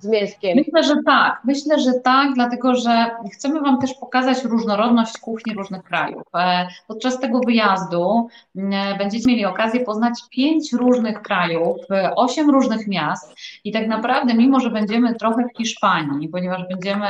z 0.00 0.06
mięskiem? 0.06 0.56
Myślę, 0.56 0.84
że 0.84 1.02
tak. 1.06 1.40
Myślę, 1.44 1.80
że 1.80 1.92
tak, 2.04 2.34
dlatego 2.34 2.74
że 2.74 3.10
chcemy 3.32 3.60
Wam 3.60 3.80
też 3.80 3.94
pokazać 3.94 4.44
różnorodność 4.44 5.18
kuchni 5.18 5.54
różnych 5.54 5.82
krajów. 5.82 6.22
E, 6.34 6.68
podczas 6.86 7.20
tego 7.20 7.40
wyjazdu 7.46 8.28
będziecie 8.98 9.28
mieli 9.28 9.44
okazję 9.44 9.80
poznać 9.80 10.14
pięć 10.30 10.72
różnych 10.72 11.22
krajów, 11.22 11.76
e, 11.90 12.14
osiem 12.14 12.50
różnych 12.50 12.86
miast 12.86 13.34
i 13.64 13.72
tak 13.72 13.88
naprawdę, 13.88 14.34
mimo 14.34 14.60
że 14.60 14.70
będziemy 14.70 15.14
trochę 15.14 15.44
w 15.54 15.56
Hiszpanii, 15.56 16.28
ponieważ 16.28 16.62
będziemy 16.68 17.06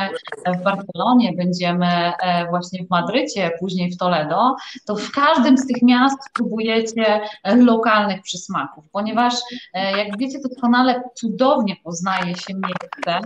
w 0.61 0.62
Barcelonie, 0.62 1.32
będziemy 1.32 1.86
e, 1.86 2.47
właśnie 2.51 2.84
w 2.84 2.91
Madrycie, 2.91 3.51
później 3.61 3.91
w 3.91 3.97
Toledo, 3.97 4.57
to 4.86 4.97
w 4.97 5.11
każdym 5.11 5.59
z 5.59 5.66
tych 5.66 5.82
miast 5.82 6.24
spróbujecie 6.24 7.20
lokalnych 7.45 8.22
przysmaków, 8.22 8.84
ponieważ 8.93 9.34
jak 9.74 10.18
wiecie 10.18 10.39
doskonale, 10.41 11.03
cudownie 11.14 11.76
poznaje 11.84 12.36
się 12.36 12.55
mnie 13.05 13.20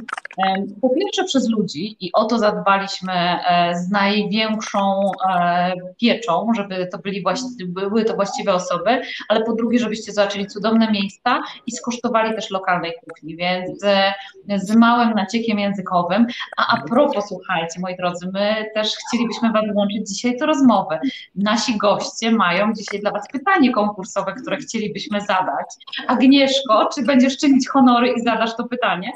po 0.80 0.88
pierwsze 0.88 1.24
przez 1.24 1.48
ludzi 1.48 1.96
i 2.00 2.12
o 2.12 2.24
to 2.24 2.38
zadbaliśmy 2.38 3.12
e, 3.12 3.74
z 3.76 3.90
największą 3.90 5.10
e, 5.30 5.72
pieczą, 6.00 6.48
żeby 6.56 6.86
to 6.86 6.98
byli 6.98 7.24
były 7.66 8.04
to 8.04 8.14
właściwe 8.14 8.54
osoby, 8.54 9.02
ale 9.28 9.44
po 9.44 9.52
drugie, 9.52 9.78
żebyście 9.78 10.12
zobaczyli 10.12 10.46
cudowne 10.46 10.90
miejsca 10.90 11.42
i 11.66 11.72
skosztowali 11.72 12.34
też 12.34 12.50
lokalnej 12.50 12.92
kuchni, 13.04 13.36
więc 13.36 13.84
e, 13.84 14.12
z 14.56 14.76
małym 14.76 15.14
naciekiem 15.14 15.58
językowym. 15.58 16.26
A 16.56 16.72
a 16.72 16.80
propos, 16.80 17.24
słuchajcie, 17.28 17.80
moi 17.80 17.96
drodzy, 17.96 18.30
my 18.32 18.66
też 18.74 18.96
chcielibyśmy 18.96 19.52
Wam 19.52 19.72
włączyć 19.72 20.08
dzisiaj 20.08 20.36
do 20.38 20.46
rozmowy. 20.46 20.98
Nasi 21.34 21.78
goście 21.78 22.30
mają 22.30 22.72
dzisiaj 22.72 23.00
dla 23.00 23.10
Was 23.10 23.28
pytanie 23.32 23.72
konkursowe, 23.72 24.32
które 24.42 24.56
chcielibyśmy 24.56 25.20
zadać. 25.20 25.66
Agnieszko, 26.06 26.88
czy 26.94 27.02
będziesz 27.02 27.38
czynić 27.38 27.68
honory 27.68 28.08
i 28.08 28.20
zadasz 28.20 28.56
to 28.56 28.64
pytanie? 28.64 29.12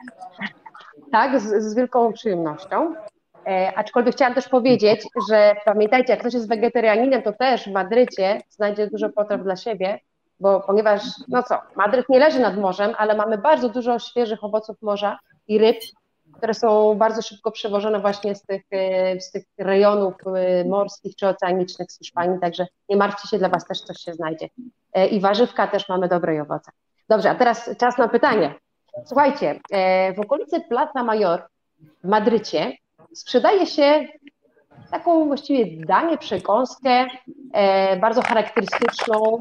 Tak, 1.16 1.40
z, 1.40 1.62
z 1.62 1.74
wielką 1.74 2.12
przyjemnością. 2.12 2.94
E, 3.46 3.72
aczkolwiek 3.76 4.14
chciałam 4.14 4.34
też 4.34 4.48
powiedzieć, 4.48 5.08
że 5.30 5.56
pamiętajcie, 5.64 6.12
jak 6.12 6.20
ktoś 6.20 6.34
jest 6.34 6.48
wegetarianinem, 6.48 7.22
to 7.22 7.32
też 7.32 7.64
w 7.64 7.72
Madrycie 7.72 8.40
znajdzie 8.50 8.86
dużo 8.86 9.08
potraw 9.08 9.42
dla 9.42 9.56
siebie, 9.56 10.00
bo 10.40 10.60
ponieważ, 10.60 11.02
no 11.28 11.42
co, 11.42 11.58
Madryt 11.76 12.08
nie 12.08 12.18
leży 12.18 12.40
nad 12.40 12.58
morzem, 12.58 12.94
ale 12.98 13.14
mamy 13.14 13.38
bardzo 13.38 13.68
dużo 13.68 13.98
świeżych 13.98 14.44
owoców 14.44 14.82
morza 14.82 15.18
i 15.48 15.58
ryb, 15.58 15.76
które 16.32 16.54
są 16.54 16.94
bardzo 16.94 17.22
szybko 17.22 17.50
przewożone 17.50 18.00
właśnie 18.00 18.34
z 18.34 18.42
tych, 18.42 18.62
e, 18.70 19.20
z 19.20 19.30
tych 19.30 19.44
rejonów 19.58 20.14
e, 20.26 20.64
morskich 20.64 21.16
czy 21.16 21.28
oceanicznych 21.28 21.92
z 21.92 21.98
Hiszpanii, 21.98 22.40
także 22.40 22.66
nie 22.88 22.96
martwcie 22.96 23.28
się, 23.28 23.38
dla 23.38 23.48
Was 23.48 23.66
też 23.66 23.80
coś 23.80 23.96
się 23.98 24.14
znajdzie. 24.14 24.48
E, 24.92 25.06
I 25.06 25.20
warzywka 25.20 25.66
też 25.66 25.88
mamy 25.88 26.08
dobre 26.08 26.34
i 26.34 26.40
owoce. 26.40 26.70
Dobrze, 27.08 27.30
a 27.30 27.34
teraz 27.34 27.70
czas 27.78 27.98
na 27.98 28.08
pytanie. 28.08 28.54
Słuchajcie, 29.04 29.60
e, 29.70 30.12
w 30.14 30.20
okolicy 30.20 30.60
Plaza 30.60 31.04
Mayor 31.04 31.42
w 32.04 32.08
Madrycie 32.08 32.72
sprzedaje 33.14 33.66
się 33.66 34.08
taką 34.90 35.26
właściwie 35.26 35.86
danie, 35.86 36.18
przekąskę, 36.18 37.06
e, 37.52 37.96
bardzo 37.96 38.22
charakterystyczną. 38.22 39.40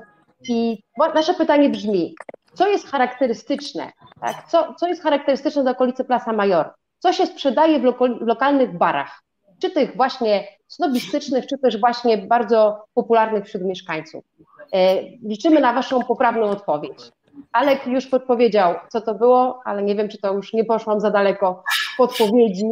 I 0.49 0.83
nasze 1.15 1.33
pytanie 1.33 1.69
brzmi, 1.69 2.15
co 2.53 2.67
jest 2.67 2.87
charakterystyczne? 2.87 3.91
Tak? 4.21 4.47
Co, 4.47 4.73
co 4.73 4.87
jest 4.87 5.03
charakterystyczne 5.03 5.63
do 5.63 5.71
okolicy 5.71 6.03
Plaza 6.03 6.33
Mayor? 6.33 6.69
Co 6.99 7.13
się 7.13 7.25
sprzedaje 7.25 7.79
w, 7.79 7.83
loko, 7.83 8.05
w 8.07 8.27
lokalnych 8.27 8.77
barach? 8.77 9.21
Czy 9.61 9.69
tych 9.69 9.95
właśnie 9.95 10.47
snobistycznych, 10.67 11.47
czy 11.47 11.57
też 11.57 11.79
właśnie 11.79 12.17
bardzo 12.17 12.85
popularnych 12.93 13.45
wśród 13.45 13.63
mieszkańców? 13.63 14.25
E, 14.73 15.01
liczymy 15.03 15.59
na 15.59 15.73
Waszą 15.73 16.03
poprawną 16.03 16.45
odpowiedź. 16.45 17.11
Alek 17.55 17.87
już 17.87 18.07
podpowiedział, 18.07 18.75
co 18.89 19.01
to 19.01 19.15
było, 19.15 19.61
ale 19.65 19.83
nie 19.83 19.95
wiem, 19.95 20.09
czy 20.09 20.17
to 20.17 20.33
już 20.33 20.53
nie 20.53 20.65
poszłam 20.65 20.99
za 20.99 21.11
daleko 21.11 21.63
w 21.93 21.97
podpowiedzi. 21.97 22.65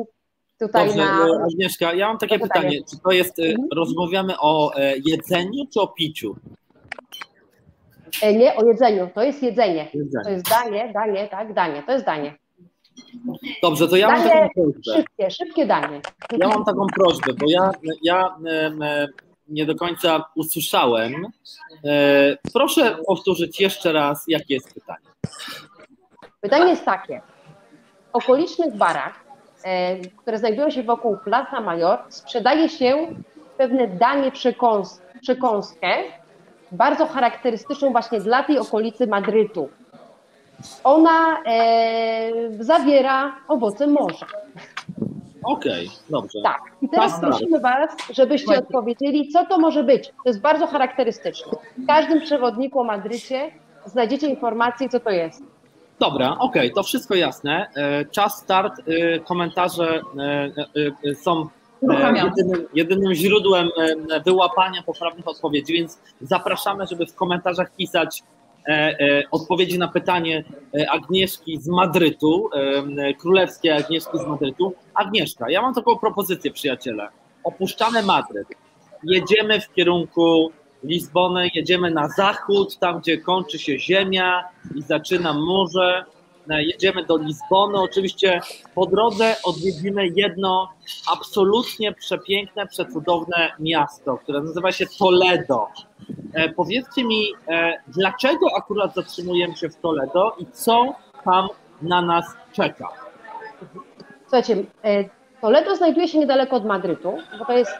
Tutaj 0.59 0.87
Dobrze, 0.87 1.05
na... 1.05 1.25
E, 1.25 1.43
Agnieszka, 1.43 1.93
ja 1.93 2.07
mam 2.07 2.17
takie 2.17 2.39
pytanie. 2.39 2.69
pytanie. 2.69 2.83
Czy 2.89 2.99
to 3.03 3.11
jest, 3.11 3.39
e, 3.39 3.43
mhm. 3.43 3.67
rozmawiamy 3.75 4.33
o 4.39 4.75
e, 4.75 4.93
jedzeniu 5.05 5.65
czy 5.73 5.81
o 5.81 5.87
piciu? 5.87 6.35
Nie, 8.35 8.55
o 8.55 8.65
jedzeniu. 8.65 9.09
To 9.15 9.23
jest 9.23 9.43
jedzenie. 9.43 9.87
jedzenie. 9.93 10.23
To 10.23 10.29
jest 10.29 10.49
danie, 10.49 10.91
danie, 10.93 11.27
tak, 11.27 11.53
danie. 11.53 11.83
To 11.83 11.91
jest 11.91 12.05
danie. 12.05 12.35
Dobrze, 13.61 13.87
to 13.87 13.95
ja 13.95 14.07
danie, 14.07 14.23
mam 14.23 14.33
taką 14.33 14.49
prośbę. 14.53 14.93
Szybkie, 14.95 15.31
szybkie 15.31 15.65
danie. 15.65 16.01
Ja 16.37 16.47
mam 16.47 16.65
taką 16.65 16.85
prośbę, 16.95 17.33
bo 17.33 17.45
ja, 17.49 17.71
ja 18.03 18.35
nie 19.47 19.65
do 19.65 19.75
końca 19.75 20.25
usłyszałem. 20.35 21.13
E, 21.85 22.37
proszę 22.53 22.97
powtórzyć 23.07 23.59
jeszcze 23.59 23.91
raz, 23.91 24.23
jakie 24.27 24.53
jest 24.53 24.73
pytanie. 24.73 25.05
Pytanie 26.41 26.69
jest 26.69 26.85
takie. 26.85 27.21
W 28.11 28.15
okolicznych 28.15 28.75
barach, 28.75 29.19
e, 29.63 29.97
które 29.97 30.37
znajdują 30.37 30.69
się 30.69 30.83
wokół 30.83 31.17
Plaza 31.17 31.61
Major, 31.61 31.99
sprzedaje 32.09 32.69
się 32.69 33.15
pewne 33.57 33.87
danie 33.87 34.31
przekąs 34.31 35.01
przekąskę, 35.23 35.87
bardzo 36.71 37.05
charakterystyczną 37.05 37.91
właśnie 37.91 38.19
dla 38.21 38.43
tej 38.43 38.59
okolicy 38.59 39.07
Madrytu. 39.07 39.69
Ona 40.83 41.43
e, 41.45 42.31
zawiera 42.59 43.35
owoce 43.47 43.87
morza. 43.87 44.27
Okej, 45.43 45.87
okay, 45.87 45.97
dobrze. 46.09 46.39
Tak. 46.43 46.61
I 46.81 46.89
teraz 46.89 47.19
prosimy 47.19 47.59
Was, 47.59 47.89
żebyście 48.09 48.59
odpowiedzieli, 48.59 49.29
co 49.29 49.45
to 49.45 49.59
może 49.59 49.83
być. 49.83 50.07
To 50.07 50.29
jest 50.29 50.41
bardzo 50.41 50.67
charakterystyczne. 50.67 51.51
W 51.77 51.87
każdym 51.87 52.21
przewodniku 52.21 52.79
o 52.79 52.83
Madrycie 52.83 53.51
znajdziecie 53.85 54.27
informację, 54.27 54.89
co 54.89 54.99
to 54.99 55.09
jest. 55.09 55.43
Dobra, 55.99 56.31
okej, 56.39 56.61
okay, 56.61 56.75
to 56.75 56.83
wszystko 56.83 57.15
jasne. 57.15 57.67
E, 57.75 58.05
czas 58.05 58.37
start, 58.37 58.73
e, 58.79 59.19
komentarze 59.19 60.01
e, 61.05 61.15
są 61.15 61.47
jedynym, 62.15 62.67
jedynym 62.73 63.13
źródłem 63.13 63.69
wyłapania 64.25 64.83
poprawnych 64.83 65.27
odpowiedzi, 65.27 65.73
więc 65.73 65.99
zapraszamy, 66.21 66.87
żeby 66.87 67.05
w 67.05 67.15
komentarzach 67.15 67.75
pisać 67.75 68.23
odpowiedzi 69.31 69.79
na 69.79 69.87
pytanie 69.87 70.43
e, 70.79 70.91
Agnieszki 70.91 71.57
z 71.61 71.67
Madrytu, 71.67 72.49
królewskiej 73.19 73.71
Agnieszki 73.71 74.17
z 74.17 74.27
Madrytu. 74.27 74.73
Agnieszka, 74.93 75.49
ja 75.49 75.61
mam 75.61 75.73
taką 75.73 75.97
propozycję, 75.97 76.51
przyjaciele. 76.51 77.07
Opuszczamy 77.43 78.03
Madryt, 78.03 78.47
jedziemy 79.03 79.61
w 79.61 79.73
kierunku 79.73 80.51
Lizbony, 80.83 81.49
jedziemy 81.53 81.91
na 81.91 82.09
zachód, 82.09 82.79
tam 82.79 82.99
gdzie 82.99 83.17
kończy 83.17 83.59
się 83.59 83.79
ziemia 83.79 84.43
i 84.75 84.81
zaczyna 84.81 85.33
morze. 85.33 86.05
Jedziemy 86.47 87.05
do 87.05 87.17
Lizbony. 87.17 87.79
Oczywiście 87.79 88.41
po 88.75 88.85
drodze 88.85 89.35
odwiedzimy 89.43 90.07
jedno 90.15 90.69
absolutnie 91.11 91.93
przepiękne, 91.93 92.67
przecudowne 92.67 93.51
miasto, 93.59 94.17
które 94.17 94.41
nazywa 94.41 94.71
się 94.71 94.85
Toledo. 94.99 95.67
E, 96.33 96.49
powiedzcie 96.49 97.03
mi, 97.03 97.27
e, 97.47 97.73
dlaczego 97.87 98.47
akurat 98.57 98.95
zatrzymujemy 98.95 99.55
się 99.55 99.69
w 99.69 99.75
Toledo 99.75 100.35
i 100.39 100.45
co 100.45 100.95
tam 101.25 101.47
na 101.81 102.01
nas 102.01 102.25
czeka? 102.51 102.89
Słuchajcie, 104.21 104.63
e, 104.83 105.03
Toledo 105.41 105.75
znajduje 105.75 106.07
się 106.07 106.19
niedaleko 106.19 106.55
od 106.55 106.65
Madrytu, 106.65 107.17
bo 107.39 107.45
to 107.45 107.57
jest 107.57 107.77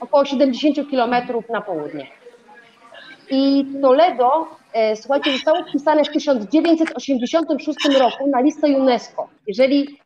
około 0.00 0.24
70 0.24 0.90
kilometrów 0.90 1.48
na 1.48 1.60
południe. 1.60 2.06
I 3.30 3.66
Toledo, 3.82 4.46
słuchajcie, 4.94 5.32
zostało 5.32 5.64
wpisane 5.64 6.04
w 6.04 6.08
1986 6.08 7.78
roku 7.98 8.26
na 8.26 8.40
listę 8.40 8.66
UNESCO. 8.66 9.28
Jeżeli 9.46 9.98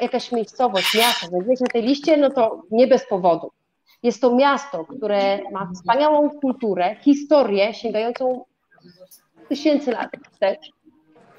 jakaś 0.00 0.32
miejscowość, 0.32 0.94
miasto 0.94 1.26
znajduje 1.26 1.56
się 1.56 1.64
na 1.64 1.70
tej 1.70 1.82
liście, 1.82 2.16
no 2.16 2.30
to 2.30 2.62
nie 2.70 2.86
bez 2.86 3.08
powodu. 3.08 3.50
Jest 4.02 4.20
to 4.20 4.34
miasto, 4.34 4.84
które 4.84 5.38
ma 5.52 5.70
wspaniałą 5.74 6.30
kulturę, 6.30 6.96
historię 6.96 7.74
sięgającą 7.74 8.44
tysięcy 9.48 9.90
lat 9.90 10.10
wstecz. 10.32 10.70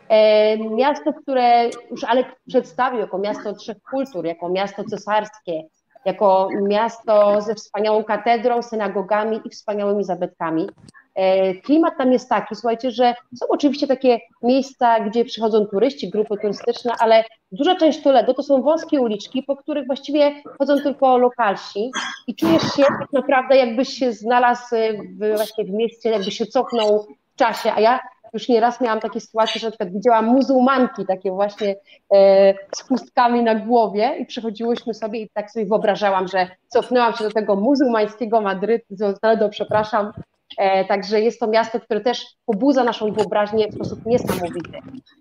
E, 0.09 0.57
miasto, 0.57 1.13
które 1.13 1.69
już 1.91 2.03
Alek 2.03 2.27
przedstawił 2.47 2.99
jako 2.99 3.17
miasto 3.17 3.53
trzech 3.53 3.77
kultur, 3.91 4.25
jako 4.25 4.49
miasto 4.49 4.83
cesarskie, 4.83 5.63
jako 6.05 6.47
miasto 6.61 7.41
ze 7.41 7.55
wspaniałą 7.55 8.03
katedrą, 8.03 8.61
synagogami 8.61 9.41
i 9.45 9.49
wspaniałymi 9.49 10.03
zabytkami. 10.03 10.69
E, 11.15 11.55
klimat 11.55 11.97
tam 11.97 12.11
jest 12.11 12.29
taki, 12.29 12.55
słuchajcie, 12.55 12.91
że 12.91 13.15
są 13.35 13.45
oczywiście 13.49 13.87
takie 13.87 14.19
miejsca, 14.43 14.99
gdzie 14.99 15.25
przychodzą 15.25 15.65
turyści, 15.65 16.09
grupy 16.09 16.37
turystyczne, 16.41 16.93
ale 16.99 17.23
duża 17.51 17.75
część 17.75 18.01
Toledo 18.01 18.33
to 18.33 18.43
są 18.43 18.61
wąskie 18.61 19.01
uliczki, 19.01 19.43
po 19.43 19.55
których 19.55 19.87
właściwie 19.87 20.43
chodzą 20.59 20.81
tylko 20.81 21.17
lokalsi 21.17 21.91
i 22.27 22.35
czujesz 22.35 22.61
się 22.61 22.83
tak 22.83 23.13
naprawdę 23.13 23.57
jakbyś 23.57 23.89
się 23.89 24.13
znalazł 24.13 24.75
w, 25.19 25.35
właśnie 25.35 25.65
w 25.65 25.69
mieście, 25.69 26.09
jakby 26.09 26.31
się 26.31 26.45
cofnął 26.45 27.05
w 27.33 27.35
czasie, 27.35 27.73
a 27.75 27.79
ja 27.79 27.99
już 28.33 28.49
nieraz 28.49 28.81
miałam 28.81 28.99
takie 28.99 29.19
sytuacje, 29.19 29.61
że 29.61 29.67
na 29.67 29.71
przykład 29.71 29.93
widziałam 29.93 30.25
muzułmanki 30.25 31.05
takie 31.05 31.31
właśnie 31.31 31.75
e, 32.13 32.53
z 32.75 32.81
chustkami 32.87 33.43
na 33.43 33.55
głowie 33.55 34.15
i 34.19 34.25
przechodziłyśmy 34.25 34.93
sobie 34.93 35.19
i 35.19 35.29
tak 35.29 35.51
sobie 35.51 35.65
wyobrażałam, 35.65 36.27
że 36.27 36.47
cofnęłam 36.67 37.13
się 37.13 37.23
do 37.23 37.31
tego 37.31 37.55
muzułmańskiego 37.55 38.41
Madrytu, 38.41 38.85
do 38.89 39.13
Toledo, 39.13 39.49
przepraszam, 39.49 40.11
E, 40.13 40.38
także 40.87 41.21
jest 41.21 41.39
to 41.39 41.47
miasto, 41.47 41.79
które 41.79 42.01
też 42.01 42.25
pobudza 42.45 42.83
naszą 42.83 43.11
wyobraźnię 43.11 43.67
w 43.67 43.75
sposób 43.75 44.05
niesamowity. 44.05 44.79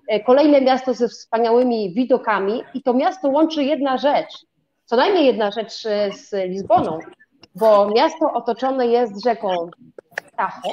E, 0.09 0.21
kolejne 0.21 0.61
miasto 0.61 0.95
ze 0.95 1.09
wspaniałymi 1.09 1.95
widokami 1.95 2.63
i 2.75 2.83
to 2.83 2.95
miasto 2.95 3.29
łączy 3.29 3.65
jedna 3.65 3.99
rzecz, 3.99 4.47
co 4.85 4.97
najmniej 4.97 5.27
jedna 5.27 5.51
rzecz 5.51 5.87
e, 5.87 6.13
z 6.13 6.33
Lizboną, 6.33 6.99
bo 7.55 7.91
miasto 7.91 8.33
otoczone 8.33 8.87
jest 8.87 9.25
rzeką 9.25 9.71
Tahoe, 10.37 10.73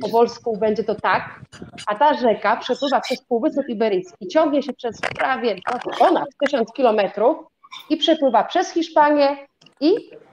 po 0.00 0.08
polsku 0.08 0.56
będzie 0.56 0.84
to 0.84 0.94
tak, 0.94 1.40
a 1.86 1.94
ta 1.94 2.14
rzeka 2.14 2.56
przepływa 2.56 3.00
przez 3.00 3.24
Półwysep 3.24 3.68
Iberyjski, 3.68 4.28
ciągnie 4.28 4.62
się 4.62 4.72
przez 4.72 5.00
prawie 5.00 5.56
ponad 5.98 6.28
1000 6.38 6.72
kilometrów 6.72 7.36
i 7.90 7.96
przepływa 7.96 8.44
przez 8.44 8.70
Hiszpanię 8.72 9.36
i 9.80 10.10
E, 10.14 10.23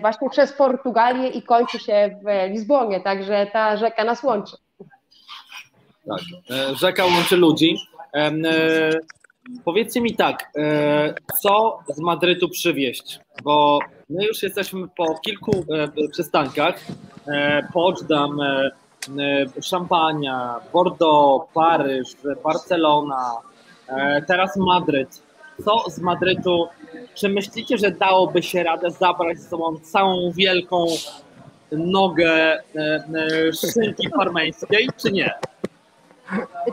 właśnie 0.00 0.30
przez 0.30 0.52
Portugalię 0.52 1.28
i 1.28 1.42
kończy 1.42 1.78
się 1.78 2.20
w 2.24 2.50
Lizbonie, 2.50 3.00
także 3.00 3.46
ta 3.52 3.76
rzeka 3.76 4.04
nas 4.04 4.22
łączy. 4.22 4.56
Tak, 6.08 6.20
e, 6.50 6.74
rzeka 6.74 7.04
łączy 7.04 7.36
ludzi. 7.36 7.76
E, 8.14 8.32
powiedzcie 9.64 10.00
mi 10.00 10.16
tak, 10.16 10.52
co 11.42 11.78
z 11.88 12.00
Madrytu 12.00 12.48
przywieźć? 12.48 13.20
Bo 13.44 13.78
my 14.10 14.24
już 14.24 14.42
jesteśmy 14.42 14.88
po 14.88 15.18
kilku 15.18 15.64
przystankach. 16.12 16.80
Poczdam, 17.72 18.38
Szampania, 19.62 20.60
Bordeaux, 20.72 21.52
Paryż, 21.54 22.08
Barcelona, 22.44 23.32
teraz 24.26 24.56
Madryt. 24.56 25.22
Co 25.64 25.90
z 25.90 25.98
Madrytu 25.98 26.68
czy 27.14 27.28
myślicie, 27.28 27.78
że 27.78 27.90
dałoby 27.90 28.42
się 28.42 28.62
radę 28.62 28.90
zabrać 28.90 29.38
z 29.38 29.48
sobą 29.48 29.78
całą 29.82 30.32
wielką 30.32 30.86
nogę 31.72 32.32
e, 32.32 32.60
e, 32.78 33.52
szynki 33.52 34.10
parmeńskiej, 34.10 34.88
czy 34.96 35.12
nie? 35.12 35.34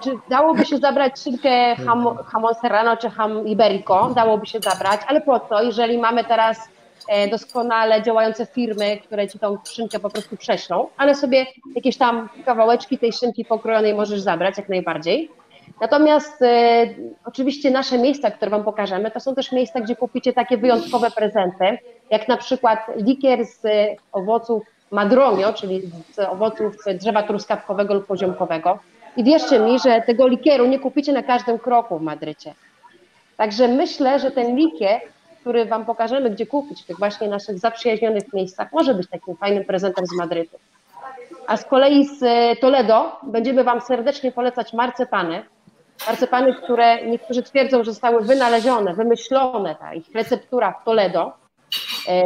Czy 0.03 0.11
dałoby 0.29 0.65
się 0.65 0.77
zabrać 0.77 1.19
szynkę 1.19 1.75
ham, 1.75 2.17
hamon 2.25 2.55
serrano 2.61 2.97
czy 2.97 3.09
ham 3.09 3.47
iberico? 3.47 4.11
Dałoby 4.15 4.45
się 4.45 4.59
zabrać, 4.59 5.01
ale 5.07 5.21
po 5.21 5.39
co, 5.39 5.63
jeżeli 5.63 5.97
mamy 5.97 6.23
teraz 6.23 6.69
e, 7.07 7.27
doskonale 7.27 8.03
działające 8.03 8.45
firmy, 8.45 8.97
które 9.05 9.27
ci 9.27 9.39
tą 9.39 9.57
szynkę 9.63 9.99
po 9.99 10.09
prostu 10.09 10.37
prześlą, 10.37 10.87
ale 10.97 11.15
sobie 11.15 11.45
jakieś 11.75 11.97
tam 11.97 12.29
kawałeczki 12.45 12.97
tej 12.97 13.13
szynki 13.13 13.45
pokrojonej 13.45 13.93
możesz 13.93 14.19
zabrać 14.19 14.57
jak 14.57 14.69
najbardziej. 14.69 15.29
Natomiast 15.81 16.41
e, 16.41 16.87
oczywiście 17.25 17.71
nasze 17.71 17.97
miejsca, 17.97 18.31
które 18.31 18.51
Wam 18.51 18.63
pokażemy, 18.63 19.11
to 19.11 19.19
są 19.19 19.35
też 19.35 19.51
miejsca, 19.51 19.79
gdzie 19.79 19.95
kupicie 19.95 20.33
takie 20.33 20.57
wyjątkowe 20.57 21.11
prezenty, 21.11 21.77
jak 22.09 22.27
na 22.27 22.37
przykład 22.37 22.79
likier 22.95 23.45
z 23.45 23.61
owoców 24.11 24.63
madronio, 24.91 25.53
czyli 25.53 25.81
z 26.13 26.19
owoców 26.19 26.75
drzewa 26.99 27.23
truskawkowego 27.23 27.93
lub 27.93 28.05
poziomkowego. 28.05 28.79
I 29.17 29.23
wierzcie 29.23 29.59
mi, 29.59 29.79
że 29.79 30.01
tego 30.01 30.27
likieru 30.27 30.65
nie 30.65 30.79
kupicie 30.79 31.13
na 31.13 31.23
każdym 31.23 31.59
kroku 31.59 31.99
w 31.99 32.01
Madrycie. 32.01 32.53
Także 33.37 33.67
myślę, 33.67 34.19
że 34.19 34.31
ten 34.31 34.55
likier, 34.55 35.01
który 35.41 35.65
Wam 35.65 35.85
pokażemy, 35.85 36.29
gdzie 36.29 36.45
kupić 36.45 36.83
w 36.83 36.85
tych 36.85 36.97
właśnie 36.99 37.27
naszych 37.27 37.59
zaprzyjaźnionych 37.59 38.33
miejscach, 38.33 38.73
może 38.73 38.93
być 38.93 39.09
takim 39.09 39.35
fajnym 39.35 39.65
prezentem 39.65 40.05
z 40.05 40.17
Madrytu. 40.17 40.57
A 41.47 41.57
z 41.57 41.65
kolei 41.65 42.05
z 42.05 42.19
Toledo 42.59 43.19
będziemy 43.23 43.63
Wam 43.63 43.81
serdecznie 43.81 44.31
polecać 44.31 44.73
marcepany, 44.73 45.43
marcepany, 46.07 46.53
które 46.53 47.05
niektórzy 47.05 47.43
twierdzą, 47.43 47.77
że 47.77 47.91
zostały 47.91 48.21
wynalezione, 48.21 48.93
wymyślone, 48.93 49.75
ta 49.75 49.93
ich 49.93 50.15
receptura 50.15 50.71
w 50.71 50.83
Toledo. 50.83 51.33
E, 52.07 52.23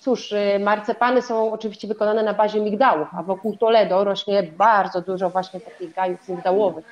cóż, 0.00 0.32
e, 0.32 0.58
marcepany 0.58 1.22
są 1.22 1.52
oczywiście 1.52 1.88
wykonane 1.88 2.22
na 2.22 2.34
bazie 2.34 2.60
migdałów, 2.60 3.08
a 3.18 3.22
wokół 3.22 3.56
Toledo 3.56 4.04
rośnie 4.04 4.42
bardzo 4.42 5.00
dużo 5.00 5.30
właśnie 5.30 5.60
takich 5.60 5.94
gajów 5.94 6.28
migdałowych. 6.28 6.84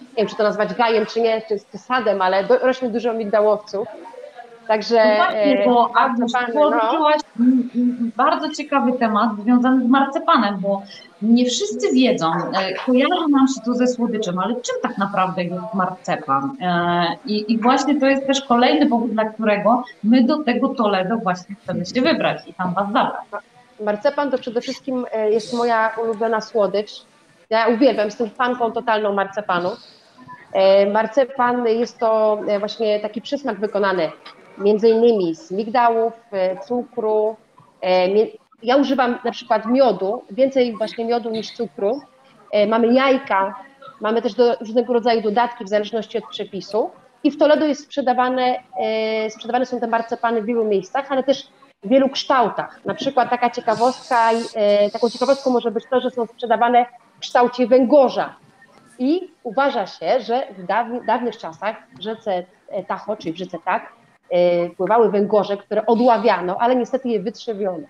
Nie 0.00 0.06
wiem, 0.16 0.26
czy 0.26 0.36
to 0.36 0.42
nazwać 0.42 0.74
gajem, 0.74 1.06
czy 1.06 1.20
nie, 1.20 1.42
czy, 1.42 1.56
czy 1.72 1.78
sadem, 1.78 2.22
ale 2.22 2.44
do, 2.44 2.58
rośnie 2.58 2.88
dużo 2.88 3.12
migdałowców. 3.12 3.88
Także 4.68 4.96
no 4.96 5.16
właśnie, 5.16 5.62
bo 5.64 5.90
e, 5.90 5.98
Agniesz, 5.98 6.32
poruszyłaś 6.52 7.20
no. 7.38 7.46
bardzo 8.16 8.48
ciekawy 8.48 8.92
temat 8.92 9.30
związany 9.42 9.84
z 9.84 9.88
marcepanem, 9.88 10.58
bo 10.60 10.82
nie 11.22 11.44
wszyscy 11.44 11.92
wiedzą, 11.92 12.32
e, 12.32 12.74
kojarzy 12.74 13.28
nam 13.30 13.48
się 13.48 13.60
to 13.64 13.74
ze 13.74 13.86
słodyczem, 13.86 14.38
ale 14.38 14.54
czym 14.54 14.76
tak 14.82 14.98
naprawdę 14.98 15.44
jest 15.44 15.74
marcepan? 15.74 16.56
E, 16.60 17.06
I, 17.26 17.52
I, 17.52 17.58
właśnie 17.58 18.00
to 18.00 18.06
jest 18.06 18.26
też 18.26 18.40
kolejny 18.40 18.86
powód, 18.86 19.10
dla 19.10 19.24
którego 19.24 19.84
my 20.04 20.24
do 20.24 20.38
tego 20.38 20.68
Toledo 20.68 21.16
właśnie 21.16 21.56
chcemy 21.62 21.86
się 21.86 22.02
wybrać 22.02 22.42
i 22.46 22.54
tam 22.54 22.74
was 22.74 22.86
zabrać. 22.86 23.42
Marcepan 23.80 24.30
to 24.30 24.38
przede 24.38 24.60
wszystkim 24.60 25.04
jest 25.30 25.54
moja 25.54 25.90
ulubiona 26.02 26.40
słodycz. 26.40 27.02
Ja 27.50 27.68
uwielbiam, 27.68 28.04
jestem 28.04 28.30
fanką 28.30 28.72
totalną 28.72 29.12
marcepanu. 29.12 29.70
Marcepan 30.92 31.66
jest 31.66 31.98
to 31.98 32.40
właśnie 32.60 33.00
taki 33.00 33.20
przysmak 33.20 33.60
wykonany 33.60 34.10
między 34.58 34.88
innymi 34.88 35.34
z 35.34 35.50
migdałów, 35.50 36.12
e, 36.32 36.60
cukru. 36.60 37.36
E, 38.62 38.66
ja 38.66 38.76
używam 38.76 39.18
na 39.24 39.30
przykład 39.30 39.66
miodu, 39.66 40.22
więcej 40.30 40.76
właśnie 40.76 41.04
miodu 41.04 41.30
niż 41.30 41.50
cukru. 41.50 42.00
E, 42.52 42.66
mamy 42.66 42.92
jajka, 42.92 43.54
mamy 44.00 44.22
też 44.22 44.34
do, 44.34 44.54
różnego 44.54 44.92
rodzaju 44.92 45.22
dodatki 45.22 45.64
w 45.64 45.68
zależności 45.68 46.18
od 46.18 46.24
przepisu. 46.30 46.90
I 47.24 47.30
w 47.30 47.38
Toledo 47.38 47.66
jest 47.66 47.84
sprzedawane, 47.84 48.62
sprzedawane 49.28 49.66
są 49.66 49.80
te 49.80 49.86
marcepany 49.86 50.42
w 50.42 50.46
wielu 50.46 50.64
miejscach, 50.64 51.12
ale 51.12 51.22
też 51.22 51.48
w 51.82 51.88
wielu 51.88 52.08
kształtach. 52.08 52.84
Na 52.84 52.94
przykład 52.94 53.30
taka 53.30 53.50
ciekawostka, 53.50 54.30
taką 54.92 55.10
ciekawostką 55.10 55.50
może 55.50 55.70
być 55.70 55.84
to, 55.90 56.00
że 56.00 56.10
są 56.10 56.26
sprzedawane 56.26 56.86
w 57.16 57.20
kształcie 57.20 57.66
węgorza. 57.66 58.36
I 58.98 59.30
uważa 59.42 59.86
się, 59.86 60.20
że 60.20 60.46
w 60.58 60.66
dawnych 61.06 61.38
czasach 61.38 61.76
w 61.98 62.02
rzece 62.02 62.44
Tahoe, 62.86 63.16
czyli 63.16 63.32
w 63.32 63.38
rzece 63.38 63.58
Tak, 63.64 63.92
E, 64.30 64.70
pływały 64.70 65.10
węgorze, 65.10 65.56
które 65.56 65.86
odławiano, 65.86 66.56
ale 66.60 66.76
niestety 66.76 67.08
je 67.08 67.20
wytrzewiono. 67.20 67.86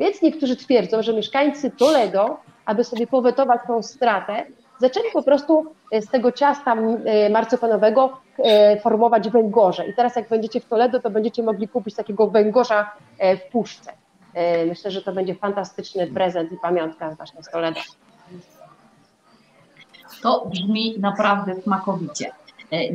Więc 0.00 0.22
niektórzy 0.22 0.56
twierdzą, 0.56 1.02
że 1.02 1.14
mieszkańcy 1.14 1.70
Toledo, 1.70 2.36
aby 2.64 2.84
sobie 2.84 3.06
powetować 3.06 3.60
tą 3.66 3.82
stratę, 3.82 4.46
zaczęli 4.78 5.06
po 5.12 5.22
prostu 5.22 5.74
e, 5.92 6.02
z 6.02 6.08
tego 6.08 6.32
ciasta 6.32 6.74
e, 6.74 7.30
marcepanowego 7.30 8.20
formować 8.82 9.30
węgorze. 9.30 9.86
I 9.86 9.94
teraz 9.94 10.16
jak 10.16 10.28
będziecie 10.28 10.60
w 10.60 10.64
Toledo, 10.64 11.00
to 11.00 11.10
będziecie 11.10 11.42
mogli 11.42 11.68
kupić 11.68 11.94
takiego 11.94 12.26
węgorza 12.26 12.92
w 13.18 13.52
puszce. 13.52 13.92
Myślę, 14.66 14.90
że 14.90 15.02
to 15.02 15.12
będzie 15.12 15.34
fantastyczny 15.34 16.06
prezent 16.06 16.52
i 16.52 16.56
pamiątka 16.62 17.10
właśnie 17.10 17.42
z 17.42 17.50
Toledo. 17.50 17.80
To 20.22 20.46
brzmi 20.46 20.94
naprawdę 20.98 21.62
smakowicie. 21.62 22.32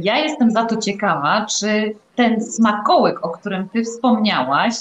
Ja 0.01 0.17
jestem 0.17 0.51
za 0.51 0.65
to 0.65 0.77
ciekawa, 0.77 1.45
czy 1.45 1.95
ten 2.15 2.41
smakołyk, 2.41 3.25
o 3.25 3.29
którym 3.29 3.69
Ty 3.69 3.83
wspomniałaś, 3.83 4.75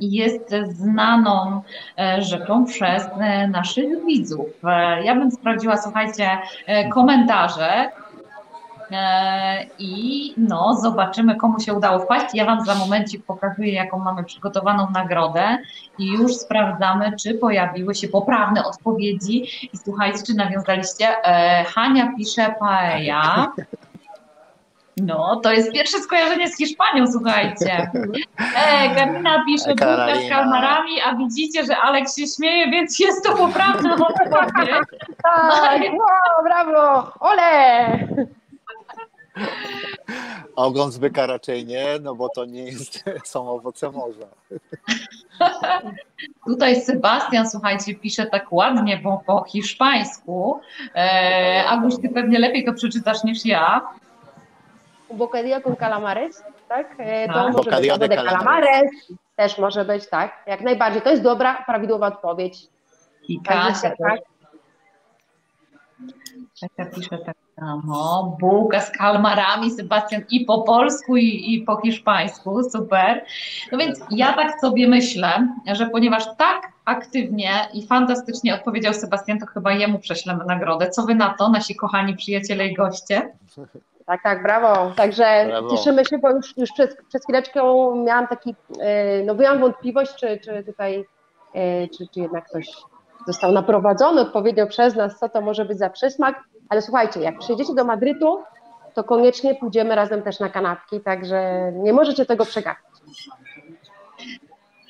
jest 0.00 0.54
znaną 0.70 1.62
e, 1.98 2.22
rzeczą 2.22 2.64
przez 2.64 3.04
e, 3.18 3.48
naszych 3.48 4.04
widzów. 4.04 4.46
E, 4.64 5.04
ja 5.04 5.14
bym 5.14 5.30
sprawdziła, 5.30 5.76
słuchajcie, 5.76 6.28
komentarze. 6.92 7.90
I 9.78 10.34
no, 10.36 10.74
zobaczymy, 10.74 11.36
komu 11.36 11.60
się 11.60 11.74
udało 11.74 11.98
wpaść. 11.98 12.26
Ja 12.34 12.46
Wam 12.46 12.64
za 12.64 12.74
momencik 12.74 13.24
pokazuję, 13.24 13.72
jaką 13.72 13.98
mamy 13.98 14.24
przygotowaną 14.24 14.90
nagrodę 14.90 15.58
i 15.98 16.12
już 16.12 16.36
sprawdzamy, 16.36 17.12
czy 17.22 17.34
pojawiły 17.34 17.94
się 17.94 18.08
poprawne 18.08 18.64
odpowiedzi. 18.64 19.44
I 19.72 19.78
słuchajcie, 19.78 20.18
czy 20.26 20.34
nawiązaliście. 20.34 21.06
Hania 21.66 22.12
pisze 22.16 22.54
paella. 22.60 23.52
No, 24.96 25.40
to 25.42 25.52
jest 25.52 25.72
pierwsze 25.72 25.98
skojarzenie 25.98 26.48
z 26.48 26.56
Hiszpanią, 26.56 27.12
słuchajcie. 27.12 27.90
E, 28.56 28.94
Karina 28.94 29.44
pisze 29.46 29.68
bułka 29.68 30.16
z 30.26 30.28
kalmarami, 30.28 31.00
a 31.00 31.16
widzicie, 31.16 31.64
że 31.64 31.76
Aleks 31.76 32.16
się 32.16 32.26
śmieje, 32.26 32.70
więc 32.70 32.98
jest 32.98 33.24
to 33.24 33.36
poprawna 33.36 33.94
odpowiedź. 34.08 34.70
Tak, 35.22 35.82
wow, 35.82 36.44
brawo, 36.44 37.12
ole! 37.20 37.88
Ogon 40.56 40.92
zbyka 40.92 41.26
raczej 41.26 41.66
nie, 41.66 41.86
no 42.02 42.14
bo 42.14 42.28
to 42.28 42.44
nie 42.44 42.64
jest, 42.64 43.04
są 43.24 43.50
owoce 43.50 43.90
morza. 43.90 44.26
Tutaj 46.46 46.80
Sebastian, 46.80 47.50
słuchajcie, 47.50 47.94
pisze 47.94 48.26
tak 48.26 48.52
ładnie, 48.52 48.96
bo 49.02 49.22
po 49.26 49.44
hiszpańsku. 49.44 50.60
E, 50.94 51.64
Aguś, 51.68 51.94
ty 52.02 52.08
pewnie 52.08 52.38
lepiej 52.38 52.64
to 52.64 52.72
przeczytasz 52.72 53.24
niż 53.24 53.46
ja. 53.46 53.80
Bocadillo 55.16 55.60
con 55.60 55.76
calamares, 55.76 56.44
tak? 56.68 56.94
E, 56.98 57.28
To 57.28 57.34
Tak. 57.34 57.42
może 57.52 57.52
Bocadillo 57.64 57.98
być 57.98 58.00
de 58.00 58.08
de 58.08 58.16
calamares. 58.16 58.44
calamares, 58.44 58.90
też 59.36 59.58
może 59.58 59.84
być, 59.84 60.08
tak? 60.08 60.32
Jak 60.46 60.60
najbardziej. 60.60 61.02
To 61.02 61.10
jest 61.10 61.22
dobra, 61.22 61.62
prawidłowa 61.66 62.06
odpowiedź. 62.06 62.66
I 63.28 63.40
Kasia, 63.40 63.90
tak. 63.90 64.20
Kasia 66.60 66.90
pisze 66.90 67.18
tak 67.18 67.36
samo. 67.60 68.36
Bułka 68.40 68.80
z 68.80 68.90
kalmarami, 68.90 69.70
Sebastian, 69.70 70.22
i 70.30 70.44
po 70.44 70.62
polsku, 70.62 71.16
i, 71.16 71.54
i 71.54 71.62
po 71.62 71.76
hiszpańsku. 71.80 72.62
Super. 72.70 73.24
No 73.72 73.78
więc 73.78 74.00
ja 74.10 74.32
tak 74.32 74.60
sobie 74.60 74.88
myślę, 74.88 75.48
że 75.72 75.86
ponieważ 75.86 76.24
tak 76.38 76.72
aktywnie 76.84 77.50
i 77.74 77.86
fantastycznie 77.86 78.54
odpowiedział 78.54 78.94
Sebastian, 78.94 79.38
to 79.38 79.46
chyba 79.46 79.72
jemu 79.72 79.98
prześlemy 79.98 80.44
nagrodę. 80.44 80.90
Co 80.90 81.02
wy 81.02 81.14
na 81.14 81.34
to, 81.38 81.48
nasi 81.48 81.74
kochani 81.76 82.16
przyjaciele 82.16 82.66
i 82.66 82.74
goście? 82.74 83.32
Tak, 84.06 84.22
tak, 84.22 84.42
brawo. 84.42 84.92
Także 84.96 85.44
Brawo. 85.46 85.70
cieszymy 85.70 86.04
się, 86.04 86.18
bo 86.18 86.30
już, 86.30 86.56
już 86.56 86.72
przez, 86.72 86.96
przez 87.08 87.22
chwileczkę 87.22 87.62
miałam 87.96 88.28
taki, 88.28 88.54
e, 88.80 89.22
no 89.24 89.34
miałam 89.34 89.60
wątpliwość, 89.60 90.14
czy, 90.14 90.38
czy 90.44 90.64
tutaj, 90.64 91.04
e, 91.54 91.88
czy, 91.88 92.08
czy 92.14 92.20
jednak 92.20 92.44
ktoś 92.44 92.66
został 93.26 93.52
naprowadzony 93.52 94.20
odpowiednio 94.20 94.66
przez 94.66 94.96
nas, 94.96 95.18
co 95.18 95.28
to 95.28 95.40
może 95.40 95.64
być 95.64 95.78
za 95.78 95.90
przysmak. 95.90 96.44
Ale 96.68 96.82
słuchajcie, 96.82 97.20
jak 97.20 97.38
przyjedziecie 97.38 97.74
do 97.74 97.84
Madrytu, 97.84 98.42
to 98.94 99.04
koniecznie 99.04 99.54
pójdziemy 99.54 99.94
razem 99.94 100.22
też 100.22 100.40
na 100.40 100.48
kanapki, 100.48 101.00
także 101.00 101.72
nie 101.74 101.92
możecie 101.92 102.26
tego 102.26 102.44
przegapić. 102.44 103.28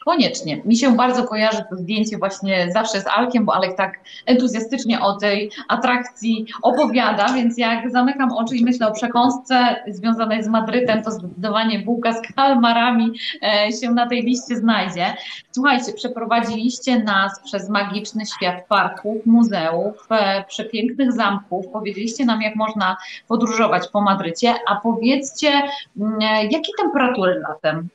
Koniecznie. 0.05 0.63
Mi 0.65 0.77
się 0.77 0.97
bardzo 0.97 1.25
kojarzy 1.25 1.65
to 1.71 1.77
zdjęcie 1.77 2.19
właśnie 2.19 2.73
zawsze 2.73 3.01
z 3.01 3.07
Alkiem, 3.07 3.45
bo 3.45 3.55
Alek 3.55 3.77
tak 3.77 4.01
entuzjastycznie 4.27 5.01
o 5.01 5.13
tej 5.13 5.51
atrakcji 5.69 6.47
opowiada, 6.63 7.33
więc 7.33 7.59
jak 7.59 7.91
zamykam 7.91 8.33
oczy 8.33 8.57
i 8.57 8.65
myślę 8.65 8.89
o 8.89 8.93
przekąsce 8.93 9.77
związanej 9.87 10.43
z 10.45 10.49
Madrytem, 10.49 11.03
to 11.03 11.11
zdecydowanie 11.11 11.79
bułka 11.79 12.13
z 12.13 12.21
kalmarami 12.37 13.13
e, 13.43 13.73
się 13.73 13.91
na 13.91 14.07
tej 14.07 14.23
liście 14.23 14.57
znajdzie. 14.57 15.15
Słuchajcie, 15.53 15.93
przeprowadziliście 15.93 16.99
nas 16.99 17.41
przez 17.45 17.69
magiczny 17.69 18.27
świat 18.27 18.67
parków, 18.69 19.27
muzeów, 19.27 20.07
e, 20.11 20.45
przepięknych 20.49 21.13
zamków. 21.13 21.67
Powiedzieliście 21.73 22.25
nam, 22.25 22.43
jak 22.43 22.57
można 22.57 22.97
podróżować 23.29 23.89
po 23.89 24.01
Madrycie, 24.01 24.55
a 24.69 24.77
powiedzcie, 24.77 25.49
mm, 26.01 26.21
e, 26.21 26.45
jakie 26.45 26.73
temperatury 26.79 27.43
latem 27.49 27.89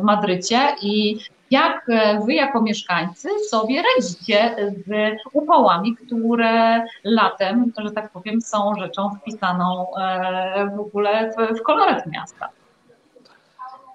w 0.00 0.02
Madrycie 0.02 0.58
i 0.82 1.18
jak 1.52 1.88
e, 1.88 2.20
wy 2.26 2.34
jako 2.34 2.62
mieszkańcy 2.62 3.28
sobie 3.50 3.82
radzicie 3.82 4.56
z 4.86 4.90
upałami, 5.32 5.96
które 5.96 6.84
latem, 7.04 7.72
że 7.78 7.90
tak 7.90 8.10
powiem, 8.10 8.40
są 8.40 8.74
rzeczą 8.78 9.10
wpisaną 9.20 9.86
e, 9.96 10.70
w 10.76 10.80
ogóle 10.80 11.32
w, 11.58 11.62
koloryt 11.62 12.06
miasta? 12.06 12.48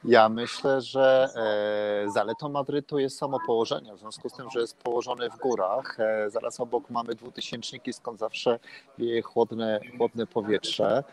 Ja 0.04 0.30
myślę, 0.30 0.82
że 0.82 1.30
e, 2.06 2.12
zaletą 2.12 2.50
Madrytu 2.50 3.00
jest 3.00 3.18
samo 3.18 3.38
położenie, 3.46 3.94
w 3.94 4.00
związku 4.00 4.30
z 4.30 4.34
tym, 4.34 4.50
że 4.50 4.60
jest 4.60 4.78
położony 4.84 5.30
w 5.30 5.38
górach. 5.38 5.98
Zaraz 6.28 6.60
obok 6.60 6.90
mamy 6.90 7.16
dwutysięczniki, 7.16 7.94
skąd 7.94 8.20
zawsze 8.20 8.60
wieje 8.98 9.22
chłodne, 9.22 9.80
chłodne 9.98 10.28
powietrze. 10.28 11.04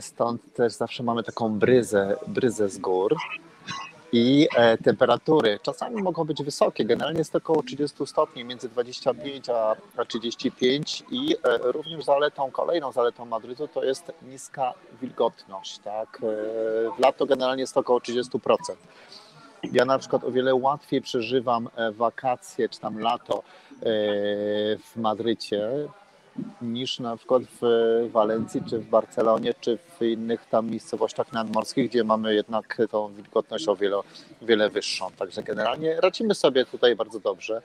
Stąd 0.00 0.54
też 0.54 0.72
zawsze 0.72 1.02
mamy 1.02 1.22
taką 1.22 1.58
bryzę, 1.58 2.16
bryzę 2.26 2.68
z 2.68 2.78
gór. 2.78 3.16
I 4.12 4.48
e, 4.56 4.78
temperatury 4.78 5.58
czasami 5.62 6.02
mogą 6.02 6.24
być 6.24 6.42
wysokie, 6.42 6.84
generalnie 6.84 7.18
jest 7.18 7.32
to 7.32 7.38
około 7.38 7.62
30 7.62 8.06
stopni, 8.06 8.44
między 8.44 8.68
25 8.68 9.48
a, 9.50 9.76
a 9.96 10.04
35 10.04 11.04
i 11.10 11.36
e, 11.44 11.58
również 11.72 12.04
zaletą, 12.04 12.50
kolejną 12.50 12.92
zaletą 12.92 13.24
Madrytu 13.24 13.68
to 13.68 13.84
jest 13.84 14.12
niska 14.22 14.74
wilgotność. 15.00 15.78
Tak? 15.78 16.16
E, 16.16 16.96
w 16.96 16.98
lato 16.98 17.26
generalnie 17.26 17.60
jest 17.60 17.74
to 17.74 17.80
około 17.80 17.98
30%. 17.98 18.38
Ja 19.72 19.84
na 19.84 19.98
przykład 19.98 20.24
o 20.24 20.30
wiele 20.30 20.54
łatwiej 20.54 21.02
przeżywam 21.02 21.68
wakacje 21.92 22.68
czy 22.68 22.80
tam 22.80 22.98
lato 22.98 23.42
w 24.78 24.96
Madrycie 24.96 25.88
niż 26.62 26.98
na 26.98 27.16
przykład 27.16 27.42
w 27.60 27.62
Walencji, 28.12 28.62
czy 28.70 28.78
w 28.78 28.86
Barcelonie, 28.86 29.54
czy 29.60 29.78
w 29.78 30.02
innych 30.02 30.46
tam 30.50 30.70
miejscowościach 30.70 31.32
nadmorskich, 31.32 31.90
gdzie 31.90 32.04
mamy 32.04 32.34
jednak 32.34 32.78
tą 32.90 33.14
wilgotność 33.14 33.68
o 33.68 33.76
wiele, 33.76 33.96
wiele 34.42 34.70
wyższą. 34.70 35.10
Także 35.18 35.42
generalnie 35.42 36.00
radzimy 36.00 36.34
sobie 36.34 36.64
tutaj 36.64 36.96
bardzo 36.96 37.20
dobrze. 37.20 37.62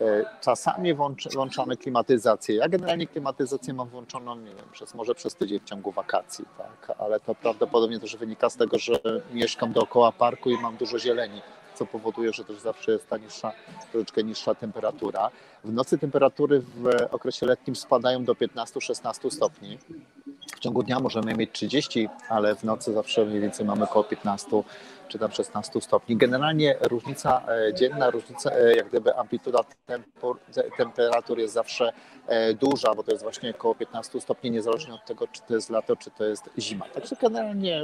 E, 0.00 0.24
Czasami 0.40 0.94
włącz, 0.94 1.28
włączamy 1.34 1.76
klimatyzację. 1.76 2.54
Ja 2.54 2.68
generalnie 2.68 3.06
klimatyzację 3.06 3.74
mam 3.74 3.88
włączoną, 3.88 4.36
nie 4.36 4.54
wiem, 4.54 4.66
przez, 4.72 4.94
może 4.94 5.14
przez 5.14 5.34
tydzień 5.34 5.60
w 5.60 5.64
ciągu 5.64 5.90
wakacji, 5.90 6.44
tak? 6.58 6.96
ale 6.98 7.20
to 7.20 7.34
prawdopodobnie 7.34 8.00
też 8.00 8.16
wynika 8.16 8.50
z 8.50 8.56
tego, 8.56 8.78
że 8.78 8.92
mieszkam 9.32 9.72
dookoła 9.72 10.12
parku 10.12 10.50
i 10.50 10.58
mam 10.58 10.76
dużo 10.76 10.98
zieleni, 10.98 11.40
co 11.76 11.86
powoduje, 11.86 12.32
że 12.32 12.44
też 12.44 12.58
zawsze 12.60 12.92
jest 12.92 13.08
ta 13.08 13.16
niższa, 13.16 13.52
troszeczkę 13.92 14.22
niższa 14.22 14.54
temperatura. 14.54 15.30
W 15.64 15.72
nocy 15.72 15.98
temperatury 15.98 16.60
w 16.60 16.88
okresie 17.10 17.46
letnim 17.46 17.76
spadają 17.76 18.24
do 18.24 18.32
15-16 18.34 19.30
stopni. 19.30 19.78
W 20.56 20.60
ciągu 20.60 20.82
dnia 20.82 21.00
możemy 21.00 21.34
mieć 21.34 21.52
30, 21.52 22.08
ale 22.28 22.56
w 22.56 22.64
nocy 22.64 22.92
zawsze 22.92 23.24
mniej 23.24 23.40
więcej 23.40 23.66
mamy 23.66 23.84
około 23.84 24.04
15 24.04 24.62
czy 25.08 25.18
tam 25.18 25.32
16 25.32 25.80
stopni. 25.80 26.16
Generalnie 26.16 26.76
różnica 26.80 27.42
e, 27.48 27.74
dzienna, 27.74 28.10
różnica, 28.10 28.50
e, 28.50 28.76
jak 28.76 28.88
gdyby 28.88 29.16
amplituda 29.16 29.58
tempor, 29.86 30.38
te- 30.54 30.70
temperatur 30.76 31.38
jest 31.38 31.54
zawsze 31.54 31.92
e, 32.26 32.54
duża, 32.54 32.94
bo 32.94 33.02
to 33.02 33.10
jest 33.10 33.22
właśnie 33.22 33.50
około 33.50 33.74
15 33.74 34.20
stopni, 34.20 34.50
niezależnie 34.50 34.94
od 34.94 35.04
tego, 35.04 35.28
czy 35.28 35.40
to 35.42 35.54
jest 35.54 35.70
lato, 35.70 35.96
czy 35.96 36.10
to 36.10 36.24
jest 36.24 36.50
zima. 36.58 36.84
Także 36.88 37.16
generalnie 37.20 37.82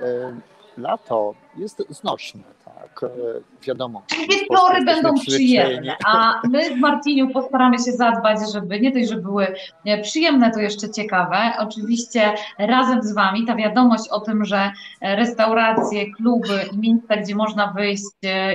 e, 0.00 0.40
lato 0.78 1.34
jest 1.56 1.82
znośne, 1.90 2.42
tak. 2.80 3.10
E, 3.10 3.40
Wiadomo. 3.66 4.02
Polsce 4.08 4.26
wieczory 4.26 4.84
będą 4.84 5.14
przyjemne, 5.14 5.96
a 6.06 6.40
my 6.48 6.76
z 6.76 6.80
Martiniu 6.80 7.30
postaramy 7.30 7.78
się 7.78 7.92
zadbać, 7.92 8.38
żeby 8.52 8.80
nie 8.80 8.90
dość, 8.92 9.08
że 9.08 9.16
były 9.16 9.46
e, 9.84 10.02
przyjemne, 10.02 10.50
to 10.50 10.60
jeszcze 10.60 10.90
ciekawe. 10.90 11.52
Oczywiście 11.58 12.34
razem 12.58 13.02
z 13.02 13.12
Wami 13.12 13.46
ta 13.46 13.56
wiadomość 13.56 14.08
o 14.08 14.20
tym, 14.20 14.44
że 14.44 14.70
e, 15.00 15.16
restauracje, 15.16 16.12
kluby 16.12 16.60
i 16.72 16.78
miejsca, 16.78 17.16
gdzie 17.16 17.34
można 17.34 17.66
wyjść, 17.66 18.04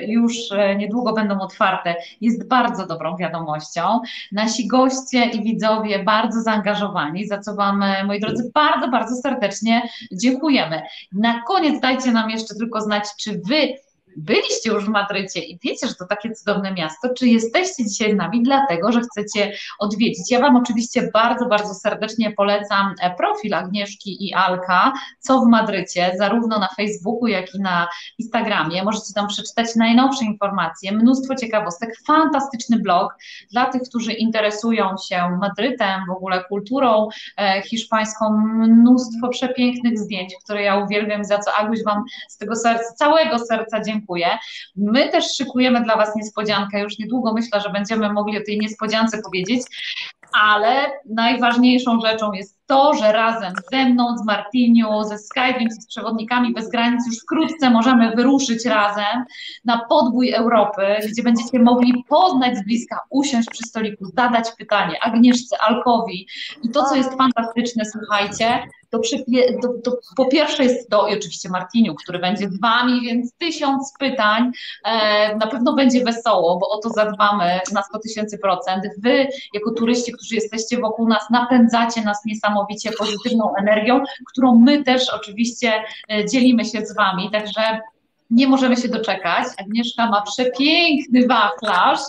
już 0.07 0.35
niedługo 0.77 1.13
będą 1.13 1.39
otwarte, 1.39 1.95
jest 2.21 2.47
bardzo 2.47 2.87
dobrą 2.87 3.17
wiadomością. 3.17 3.99
Nasi 4.31 4.67
goście 4.67 5.25
i 5.25 5.43
widzowie 5.43 6.03
bardzo 6.03 6.41
zaangażowani, 6.41 7.27
za 7.27 7.37
co 7.37 7.55
Wam, 7.55 7.83
moi 8.05 8.19
drodzy, 8.19 8.51
bardzo, 8.53 8.87
bardzo 8.87 9.15
serdecznie 9.15 9.81
dziękujemy. 10.11 10.81
Na 11.13 11.41
koniec 11.41 11.81
dajcie 11.81 12.11
nam 12.11 12.29
jeszcze 12.29 12.55
tylko 12.55 12.81
znać, 12.81 13.03
czy 13.19 13.41
Wy 13.49 13.84
byliście 14.15 14.69
już 14.69 14.85
w 14.85 14.89
Madrycie 14.89 15.39
i 15.39 15.59
wiecie, 15.63 15.87
że 15.87 15.95
to 15.95 16.05
takie 16.05 16.31
cudowne 16.31 16.73
miasto, 16.73 17.09
czy 17.17 17.27
jesteście 17.27 17.85
dzisiaj 17.85 18.13
z 18.13 18.15
nami 18.15 18.43
dlatego, 18.43 18.91
że 18.91 19.01
chcecie 19.01 19.53
odwiedzić. 19.79 20.31
Ja 20.31 20.39
Wam 20.39 20.55
oczywiście 20.55 21.09
bardzo, 21.13 21.45
bardzo 21.45 21.73
serdecznie 21.73 22.31
polecam 22.31 22.93
e, 23.01 23.15
profil 23.15 23.53
Agnieszki 23.53 24.27
i 24.27 24.33
Alka, 24.33 24.93
co 25.19 25.39
w 25.41 25.47
Madrycie, 25.47 26.11
zarówno 26.17 26.59
na 26.59 26.67
Facebooku, 26.77 27.27
jak 27.27 27.55
i 27.55 27.59
na 27.59 27.87
Instagramie. 28.19 28.83
Możecie 28.83 29.13
tam 29.15 29.27
przeczytać 29.27 29.75
najnowsze 29.75 30.25
informacje, 30.25 30.91
mnóstwo 30.91 31.35
ciekawostek, 31.35 31.89
fantastyczny 32.07 32.79
blog 32.79 33.15
dla 33.51 33.65
tych, 33.65 33.81
którzy 33.81 34.13
interesują 34.13 34.95
się 35.09 35.37
Madrytem, 35.41 36.01
w 36.07 36.11
ogóle 36.11 36.43
kulturą 36.43 37.07
e, 37.37 37.61
hiszpańską, 37.61 38.37
mnóstwo 38.47 39.29
przepięknych 39.29 39.99
zdjęć, 39.99 40.33
które 40.43 40.61
ja 40.61 40.75
uwielbiam, 40.75 41.25
za 41.25 41.39
co 41.39 41.53
Aguś 41.53 41.83
Wam 41.83 42.03
z 42.29 42.37
tego 42.37 42.55
serca, 42.55 42.93
całego 42.97 43.39
serca 43.39 43.81
dziękuję. 43.81 44.04
My 44.75 45.09
też 45.09 45.25
szykujemy 45.37 45.83
dla 45.83 45.95
Was 45.95 46.15
niespodziankę. 46.15 46.79
Już 46.79 46.99
niedługo 46.99 47.33
myślę, 47.33 47.61
że 47.61 47.69
będziemy 47.69 48.13
mogli 48.13 48.37
o 48.37 48.45
tej 48.45 48.59
niespodziance 48.59 49.21
powiedzieć, 49.21 49.61
ale 50.33 50.91
najważniejszą 51.09 51.99
rzeczą 52.01 52.33
jest 52.33 52.59
to, 52.67 52.93
że 52.93 53.11
razem 53.11 53.53
ze 53.71 53.85
mną, 53.85 54.17
z 54.17 54.25
Martiniu, 54.25 55.03
ze 55.03 55.15
Skype'em, 55.15 55.69
z 55.69 55.87
przewodnikami 55.87 56.53
bez 56.53 56.69
granic 56.69 57.07
już 57.07 57.19
wkrótce 57.19 57.69
możemy 57.69 58.15
wyruszyć 58.15 58.65
razem 58.65 59.25
na 59.65 59.85
podbój 59.89 60.33
Europy, 60.33 60.81
gdzie 61.11 61.23
będziecie 61.23 61.59
mogli 61.59 62.03
poznać 62.09 62.57
z 62.57 62.63
bliska, 62.63 62.99
usiąść 63.09 63.49
przy 63.49 63.63
stoliku, 63.63 64.05
zadać 64.05 64.45
pytanie 64.57 65.03
Agnieszce, 65.03 65.57
Alkowi 65.61 66.27
i 66.63 66.69
to, 66.69 66.83
co 66.83 66.95
jest 66.95 67.17
fantastyczne, 67.17 67.83
słuchajcie, 67.85 68.63
po 70.15 70.25
pierwsze 70.25 70.63
jest 70.63 70.89
to 70.89 71.07
i 71.07 71.17
oczywiście 71.17 71.49
Martiniu, 71.49 71.95
który 71.95 72.19
będzie 72.19 72.49
z 72.49 72.59
Wami, 72.59 73.01
więc 73.01 73.33
tysiąc 73.37 73.93
pytań, 73.99 74.51
e, 74.85 75.35
na 75.35 75.47
pewno 75.47 75.73
będzie 75.73 76.03
wesoło, 76.03 76.57
bo 76.57 76.69
o 76.69 76.77
to 76.77 76.89
zadbamy 76.89 77.59
na 77.73 77.83
100 77.83 77.99
tysięcy 77.99 78.37
procent. 78.37 78.83
Wy, 78.97 79.27
jako 79.53 79.71
turyści, 79.71 80.11
którzy 80.11 80.35
jesteście 80.35 80.77
wokół 80.77 81.07
nas, 81.07 81.29
napędzacie 81.29 82.01
nas 82.01 82.25
niesamowicie 82.25 82.91
pozytywną 82.91 83.53
energią, 83.59 84.03
którą 84.31 84.55
my 84.55 84.83
też 84.83 85.09
oczywiście 85.09 85.83
e, 86.11 86.25
dzielimy 86.25 86.65
się 86.65 86.85
z 86.85 86.95
Wami, 86.95 87.31
także 87.31 87.81
nie 88.35 88.47
możemy 88.47 88.77
się 88.77 88.87
doczekać. 88.87 89.47
Agnieszka 89.61 90.09
ma 90.09 90.21
przepiękny 90.21 91.27
wachlarz, 91.27 91.99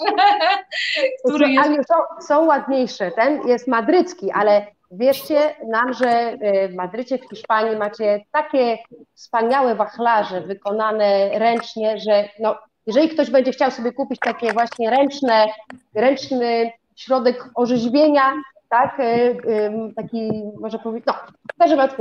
który 1.25 1.51
jest... 1.51 1.67
Aniu, 1.67 1.83
są, 1.85 2.27
są 2.27 2.45
ładniejsze. 2.45 3.11
Ten 3.11 3.49
jest 3.49 3.69
madrycki, 3.69 4.31
ale 4.33 4.67
wierzcie 4.91 5.55
nam, 5.69 5.95
że 5.95 6.37
w 6.71 6.75
Madrycie, 6.75 7.19
w 7.19 7.29
Hiszpanii 7.31 7.77
macie 7.77 8.25
takie 8.33 8.79
wspaniałe 9.15 9.75
wachlarze 9.75 10.41
wykonane 10.41 11.39
ręcznie, 11.39 11.99
że 11.99 12.29
no, 12.41 12.57
jeżeli 12.87 13.09
ktoś 13.09 13.31
będzie 13.31 13.53
chciał 13.53 13.71
sobie 13.71 13.93
kupić 13.93 14.21
takie 14.21 14.53
właśnie 14.53 14.91
ręczne, 14.91 15.47
ręczny 15.95 16.73
środek 16.97 17.51
orzeźwienia, 17.55 18.33
tak, 18.69 19.01
y, 19.01 19.03
y, 19.03 19.95
taki, 19.97 20.31
może 20.61 20.79
powiedzieć, 20.79 21.07
no, 21.07 21.15
w 21.55 21.59
każdym 21.59 21.79
razie 21.79 21.97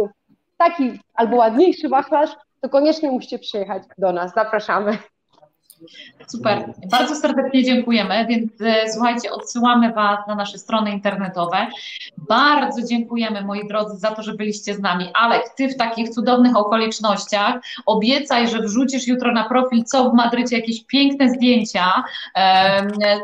taki 0.57 0.99
albo 1.13 1.35
ładniejszy 1.35 1.89
wachlarz, 1.89 2.29
to 2.65 2.69
koniecznie 2.69 3.11
musicie 3.11 3.39
przyjechać 3.39 3.83
do 3.97 4.11
nas. 4.11 4.33
Zapraszamy. 4.33 4.97
Super, 6.27 6.73
bardzo 6.91 7.15
serdecznie 7.15 7.63
dziękujemy, 7.63 8.25
więc 8.29 8.51
e, 8.61 8.91
słuchajcie, 8.93 9.31
odsyłamy 9.31 9.93
Was 9.93 10.27
na 10.27 10.35
nasze 10.35 10.57
strony 10.57 10.91
internetowe. 10.91 11.67
Bardzo 12.29 12.87
dziękujemy 12.87 13.41
moi 13.41 13.67
drodzy 13.67 13.97
za 13.97 14.11
to, 14.11 14.23
że 14.23 14.33
byliście 14.33 14.73
z 14.73 14.79
nami. 14.79 15.05
Alek, 15.13 15.43
Ty 15.57 15.67
w 15.67 15.77
takich 15.77 16.09
cudownych 16.09 16.57
okolicznościach 16.57 17.55
obiecaj, 17.85 18.47
że 18.47 18.59
wrzucisz 18.59 19.07
jutro 19.07 19.31
na 19.31 19.49
profil 19.49 19.83
co 19.83 20.09
w 20.09 20.13
Madrycie 20.13 20.57
jakieś 20.57 20.83
piękne 20.83 21.29
zdjęcia 21.29 22.03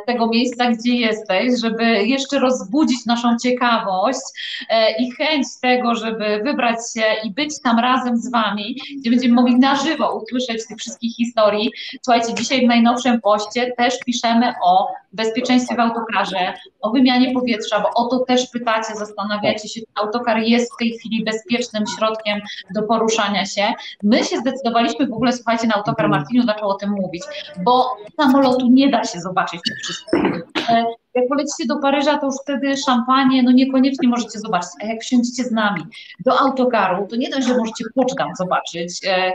tego 0.05 0.27
miejsca, 0.27 0.71
gdzie 0.71 0.95
jesteś, 0.95 1.61
żeby 1.61 1.83
jeszcze 1.83 2.39
rozbudzić 2.39 3.05
naszą 3.05 3.37
ciekawość 3.43 4.21
e, 4.69 4.91
i 4.97 5.11
chęć 5.11 5.47
tego, 5.61 5.95
żeby 5.95 6.41
wybrać 6.43 6.77
się 6.93 7.03
i 7.23 7.31
być 7.31 7.61
tam 7.61 7.79
razem 7.79 8.17
z 8.17 8.31
Wami, 8.31 8.75
gdzie 8.99 9.09
będziemy 9.09 9.33
mogli 9.33 9.59
na 9.59 9.75
żywo 9.75 10.15
usłyszeć 10.15 10.67
tych 10.67 10.77
wszystkich 10.77 11.15
historii. 11.15 11.71
Słuchajcie, 12.01 12.33
dzisiaj 12.33 12.65
w 12.65 12.67
najnowszym 12.67 13.21
poście 13.21 13.71
też 13.77 13.99
piszemy 14.05 14.53
o 14.63 14.87
bezpieczeństwie 15.13 15.75
w 15.75 15.79
autokarze, 15.79 16.53
o 16.81 16.91
wymianie 16.91 17.33
powietrza, 17.33 17.79
bo 17.79 17.89
o 17.95 18.07
to 18.07 18.19
też 18.19 18.47
pytacie, 18.47 18.90
zastanawiacie 18.95 19.69
się, 19.69 19.79
czy 19.79 19.85
autokar 19.95 20.37
jest 20.37 20.73
w 20.73 20.77
tej 20.77 20.91
chwili 20.91 21.23
bezpiecznym 21.23 21.83
środkiem 21.97 22.41
do 22.75 22.83
poruszania 22.83 23.45
się. 23.45 23.73
My 24.03 24.23
się 24.23 24.37
zdecydowaliśmy 24.37 25.07
w 25.07 25.13
ogóle, 25.13 25.33
słuchajcie, 25.33 25.67
na 25.67 25.73
autokar 25.73 26.05
mhm. 26.05 26.21
Martinu 26.21 26.43
zaczął 26.43 26.69
o 26.69 26.73
tym 26.73 26.89
mówić, 26.89 27.23
bo 27.63 27.97
samolotu 28.17 28.67
nie 28.67 28.89
da 28.89 29.03
się 29.03 29.19
zobaczyć 29.19 29.61
tych 29.67 29.77
wszystkich. 29.77 30.21
E, 30.69 30.85
jak 31.13 31.27
polecicie 31.27 31.65
do 31.67 31.77
Paryża, 31.77 32.17
to 32.17 32.25
już 32.25 32.35
wtedy 32.43 32.77
szampanie, 32.77 33.43
no 33.43 33.51
niekoniecznie 33.51 34.09
możecie 34.09 34.39
zobaczyć, 34.39 34.69
a 34.81 34.85
jak 34.85 35.01
wsiądziecie 35.01 35.43
z 35.43 35.51
nami 35.51 35.83
do 36.25 36.39
autokaru, 36.39 37.07
to 37.07 37.15
nie 37.15 37.29
dość, 37.29 37.47
że 37.47 37.57
możecie 37.57 37.85
Poczdam 37.95 38.35
zobaczyć, 38.35 38.99
e, 39.05 39.33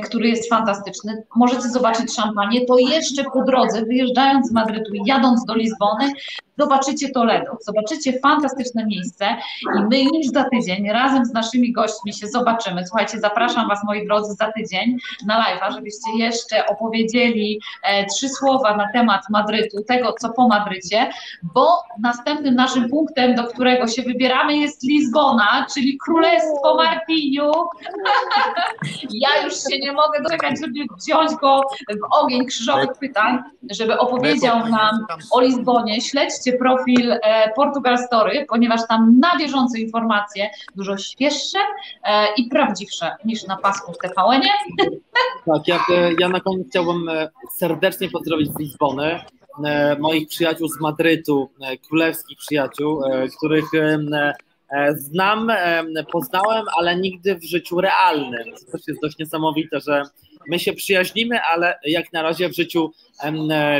który 0.00 0.28
jest 0.28 0.50
fantastyczny, 0.50 1.22
możecie 1.36 1.68
zobaczyć 1.68 2.14
szampanie, 2.14 2.66
to 2.66 2.78
jeszcze 2.78 3.24
po 3.24 3.42
drodze, 3.42 3.84
wyjeżdżając 3.84 4.48
z 4.48 4.52
Madrytu 4.52 4.94
i 4.94 5.00
jadąc 5.06 5.44
do 5.44 5.54
Lizbony, 5.54 6.12
zobaczycie 6.58 7.08
Toledo, 7.08 7.58
zobaczycie 7.60 8.20
fantastyczne 8.20 8.86
miejsce 8.86 9.36
i 9.78 9.80
my 9.90 10.02
już 10.02 10.26
za 10.26 10.44
tydzień 10.44 10.88
razem 10.88 11.24
z 11.24 11.32
naszymi 11.32 11.72
gośćmi 11.72 12.12
się 12.12 12.26
zobaczymy. 12.26 12.86
Słuchajcie, 12.86 13.20
zapraszam 13.20 13.68
Was 13.68 13.84
moi 13.84 14.06
drodzy 14.06 14.34
za 14.34 14.52
tydzień 14.52 14.96
na 15.26 15.44
live'a, 15.44 15.74
żebyście 15.74 16.10
jeszcze 16.18 16.66
opowiedzieli 16.66 17.60
e, 17.82 18.06
trzy 18.06 18.28
słowa 18.28 18.76
na 18.76 18.92
temat 18.92 19.22
Madrytu, 19.30 19.84
tego 19.84 20.14
co 20.20 20.28
po 20.28 20.48
Madrycie, 20.48 21.07
bo 21.42 21.82
następnym 22.00 22.54
naszym 22.54 22.88
punktem, 22.88 23.34
do 23.34 23.44
którego 23.44 23.86
się 23.86 24.02
wybieramy 24.02 24.56
jest 24.56 24.82
Lizbona, 24.82 25.66
czyli 25.74 25.98
Królestwo 25.98 26.74
Martiniu. 26.76 27.52
ja 29.24 29.44
już 29.44 29.54
się 29.54 29.78
nie 29.78 29.92
mogę 29.92 30.22
doczekać, 30.22 30.60
żeby 30.60 30.86
wziąć 30.98 31.32
go 31.40 31.60
w 31.90 32.22
ogień 32.22 32.46
krzyżowych 32.46 32.98
pytań, 33.00 33.38
żeby 33.70 33.98
opowiedział 33.98 34.68
nam 34.68 35.06
o 35.30 35.40
Lizbonie. 35.40 36.00
Śledźcie 36.00 36.52
profil 36.52 37.12
e, 37.12 37.18
Portugal 37.56 37.98
Story, 37.98 38.46
ponieważ 38.48 38.80
tam 38.88 39.20
na 39.20 39.36
bieżąco 39.38 39.78
informacje 39.78 40.50
dużo 40.76 40.96
świeższe 40.96 41.58
e, 42.04 42.34
i 42.36 42.48
prawdziwsze 42.48 43.16
niż 43.24 43.46
na 43.46 43.56
pasku 43.56 43.92
w 43.92 43.98
TVN-ie. 43.98 44.52
Tak, 45.46 45.68
ja, 45.68 45.76
e, 45.76 46.12
ja 46.20 46.28
na 46.28 46.40
koniec 46.40 46.68
chciałbym 46.68 47.10
serdecznie 47.56 48.10
pozdrowić 48.10 48.52
z 48.52 48.58
Lizbony 48.58 49.20
moich 49.98 50.28
przyjaciół 50.28 50.68
z 50.68 50.80
Madrytu, 50.80 51.50
królewskich 51.88 52.38
przyjaciół, 52.38 53.02
których 53.36 53.64
znam, 54.94 55.52
poznałem, 56.12 56.64
ale 56.78 56.96
nigdy 56.96 57.34
w 57.34 57.44
życiu 57.44 57.80
realnym. 57.80 58.54
To 58.66 58.72
też 58.72 58.80
jest 58.88 59.00
dość 59.02 59.18
niesamowite, 59.18 59.80
że 59.80 60.02
my 60.48 60.58
się 60.58 60.72
przyjaźnimy, 60.72 61.40
ale 61.40 61.78
jak 61.84 62.12
na 62.12 62.22
razie 62.22 62.48
w 62.48 62.56
życiu 62.56 62.90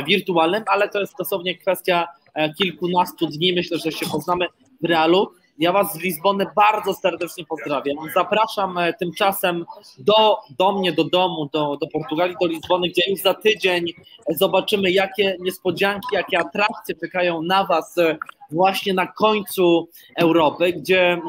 wirtualnym, 0.07 0.63
ale 0.67 0.89
to 0.89 0.99
jest 0.99 1.13
dosłownie 1.19 1.57
kwestia 1.57 2.07
E, 2.33 2.53
kilkunastu 2.53 3.27
dni. 3.27 3.53
Myślę, 3.53 3.77
że 3.77 3.91
się 3.91 4.05
poznamy 4.05 4.45
w 4.81 4.85
realu. 4.85 5.31
Ja 5.59 5.71
Was 5.71 5.93
z 5.93 5.99
Lizbony 5.99 6.45
bardzo 6.55 6.93
serdecznie 6.93 7.45
pozdrawiam. 7.45 7.97
Zapraszam 8.13 8.77
e, 8.77 8.93
tymczasem 8.93 9.65
do, 9.97 10.37
do 10.57 10.71
mnie, 10.71 10.91
do 10.91 11.03
domu, 11.03 11.49
do, 11.53 11.77
do 11.77 11.87
Portugalii, 11.87 12.35
do 12.41 12.47
Lizbony, 12.47 12.89
gdzie 12.89 13.01
już 13.07 13.21
za 13.21 13.33
tydzień 13.33 13.85
zobaczymy, 14.29 14.91
jakie 14.91 15.37
niespodzianki, 15.39 16.07
jakie 16.11 16.39
atrakcje 16.39 16.95
czekają 16.95 17.41
na 17.41 17.65
Was 17.65 17.97
e, 17.97 18.17
właśnie 18.51 18.93
na 18.93 19.07
końcu 19.07 19.89
Europy, 20.17 20.73
gdzie 20.73 21.21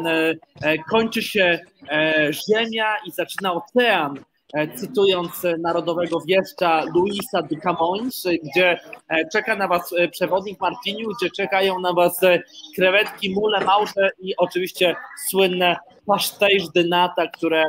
kończy 0.91 1.23
się 1.23 1.61
Ziemia 2.33 2.97
i 3.07 3.11
zaczyna 3.11 3.53
ocean 3.53 4.19
E, 4.19 4.30
cytując 4.75 5.47
narodowego 5.59 6.21
wieszcza 6.21 6.85
Luisa 6.95 7.43
de 7.43 7.57
Camões, 7.57 8.29
gdzie 8.43 8.81
e, 9.09 9.29
czeka 9.33 9.57
na 9.57 9.69
Was 9.69 9.93
e, 9.93 10.09
przewodnik 10.09 10.61
Martiniu, 10.61 11.09
gdzie 11.09 11.31
czekają 11.31 11.81
na 11.81 11.93
Was 11.93 12.21
krewetki, 12.77 13.35
mule, 13.35 13.65
małże 13.65 14.11
i 14.19 14.37
oczywiście 14.37 14.97
słynne 15.31 15.77
pastéis 16.07 16.73
de 16.75 16.85
nata, 16.85 17.27
które 17.27 17.65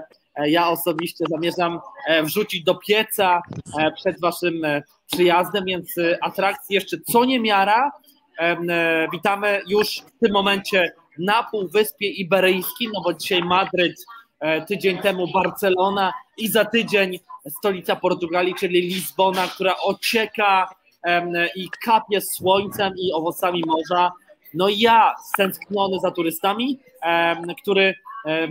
ja 0.45 0.69
osobiście 0.69 1.25
zamierzam 1.29 1.79
wrzucić 2.23 2.63
do 2.63 2.75
pieca 2.75 3.41
przed 3.95 4.19
Waszym 4.19 4.61
przyjazdem, 5.11 5.65
więc 5.65 5.95
atrakcji 6.21 6.75
jeszcze 6.75 6.97
co 7.11 7.25
niemiara. 7.25 7.91
Witamy 9.11 9.61
już 9.67 9.87
w 9.87 10.19
tym 10.25 10.33
momencie 10.33 10.91
na 11.19 11.43
Półwyspie 11.43 12.09
Iberyjskim, 12.09 12.91
no 12.93 13.01
bo 13.03 13.13
dzisiaj 13.13 13.41
Madryt 13.41 13.95
E, 13.95 14.20
tydzień 14.67 14.97
temu 14.97 15.27
Barcelona 15.27 16.13
i 16.37 16.47
za 16.47 16.65
tydzień 16.65 17.19
stolica 17.49 17.95
Portugalii, 17.95 18.55
czyli 18.55 18.81
Lizbona, 18.81 19.47
która 19.47 19.75
ocieka 19.83 20.69
i 21.55 21.69
kapie 21.85 22.21
słońcem 22.21 22.93
i 22.97 23.13
owocami 23.13 23.63
morza. 23.67 24.11
No 24.53 24.67
ja 24.69 25.15
stęskniony 25.33 25.99
za 25.99 26.11
turystami, 26.11 26.79
który 27.61 27.95
e, 28.25 28.47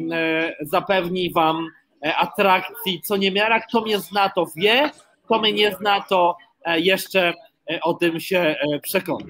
zapewni 0.61 1.33
Wam 1.33 1.69
e, 2.05 2.17
atrakcji 2.17 3.01
co 3.03 3.17
niemiara. 3.17 3.61
Kto 3.61 3.81
mnie 3.81 3.99
zna, 3.99 4.29
to 4.29 4.47
wie, 4.57 4.91
kto 5.25 5.39
mnie 5.39 5.53
nie 5.53 5.77
zna, 5.77 6.01
to 6.01 6.37
jeszcze 6.67 7.35
o 7.83 7.95
tym 7.95 8.21
się 8.21 8.57
przekona. 8.83 9.27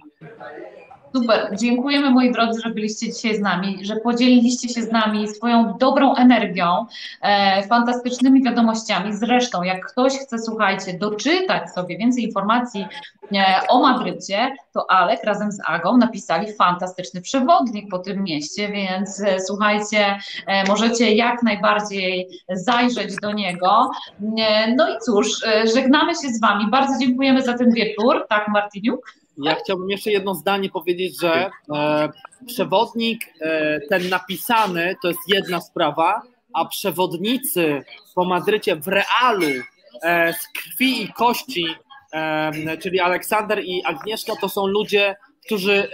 Super, 1.17 1.57
dziękujemy 1.57 2.11
moi 2.11 2.33
drodzy, 2.33 2.61
że 2.61 2.71
byliście 2.71 3.13
dzisiaj 3.13 3.37
z 3.37 3.41
nami, 3.41 3.79
że 3.83 3.97
podzieliliście 3.97 4.69
się 4.69 4.83
z 4.83 4.93
nami 4.93 5.29
swoją 5.29 5.75
dobrą 5.79 6.15
energią, 6.15 6.87
e, 7.23 7.63
fantastycznymi 7.69 8.43
wiadomościami. 8.43 9.13
Zresztą, 9.15 9.63
jak 9.63 9.87
ktoś 9.87 10.13
chce, 10.13 10.39
słuchajcie, 10.39 10.99
doczytać 10.99 11.71
sobie 11.71 11.99
więcej 11.99 12.25
informacji 12.25 12.87
e, 13.33 13.61
o 13.69 13.83
Madrycie, 13.83 14.57
to 14.73 14.91
Alek 14.91 15.25
razem 15.25 15.53
z 15.53 15.59
Agą 15.67 15.97
napisali 15.97 16.53
fantastyczny 16.53 17.21
przewodnik 17.21 17.91
po 17.91 17.99
tym 17.99 18.23
mieście, 18.23 18.69
więc 18.69 19.21
e, 19.21 19.41
słuchajcie, 19.41 20.19
e, 20.47 20.65
możecie 20.65 21.15
jak 21.15 21.43
najbardziej 21.43 22.29
zajrzeć 22.49 23.17
do 23.23 23.33
niego. 23.33 23.91
E, 24.39 24.75
no 24.75 24.89
i 24.89 24.99
cóż, 24.99 25.45
e, 25.45 25.67
żegnamy 25.67 26.13
się 26.13 26.29
z 26.29 26.41
Wami. 26.41 26.71
Bardzo 26.71 26.99
dziękujemy 27.01 27.43
za 27.43 27.59
ten 27.59 27.73
wieczór. 27.73 28.27
Tak, 28.29 28.49
Martiniuk? 28.49 29.20
Ja 29.43 29.55
chciałbym 29.55 29.91
jeszcze 29.91 30.11
jedno 30.11 30.35
zdanie 30.35 30.71
powiedzieć, 30.71 31.21
że 31.21 31.51
e, 31.75 32.09
przewodnik, 32.47 33.21
e, 33.41 33.81
ten 33.81 34.09
napisany, 34.09 34.97
to 35.03 35.09
jest 35.09 35.21
jedna 35.29 35.61
sprawa, 35.61 36.23
a 36.53 36.65
przewodnicy 36.65 37.83
po 38.15 38.25
Madrycie 38.25 38.77
w 38.77 38.89
realu 38.89 39.63
e, 40.03 40.33
z 40.33 40.49
krwi 40.49 41.03
i 41.03 41.13
kości, 41.13 41.67
e, 42.13 42.79
czyli 42.79 43.01
Aleksander 43.01 43.65
i 43.65 43.85
Agnieszka, 43.85 44.33
to 44.41 44.49
są 44.49 44.67
ludzie, 44.67 45.17
którzy 45.45 45.89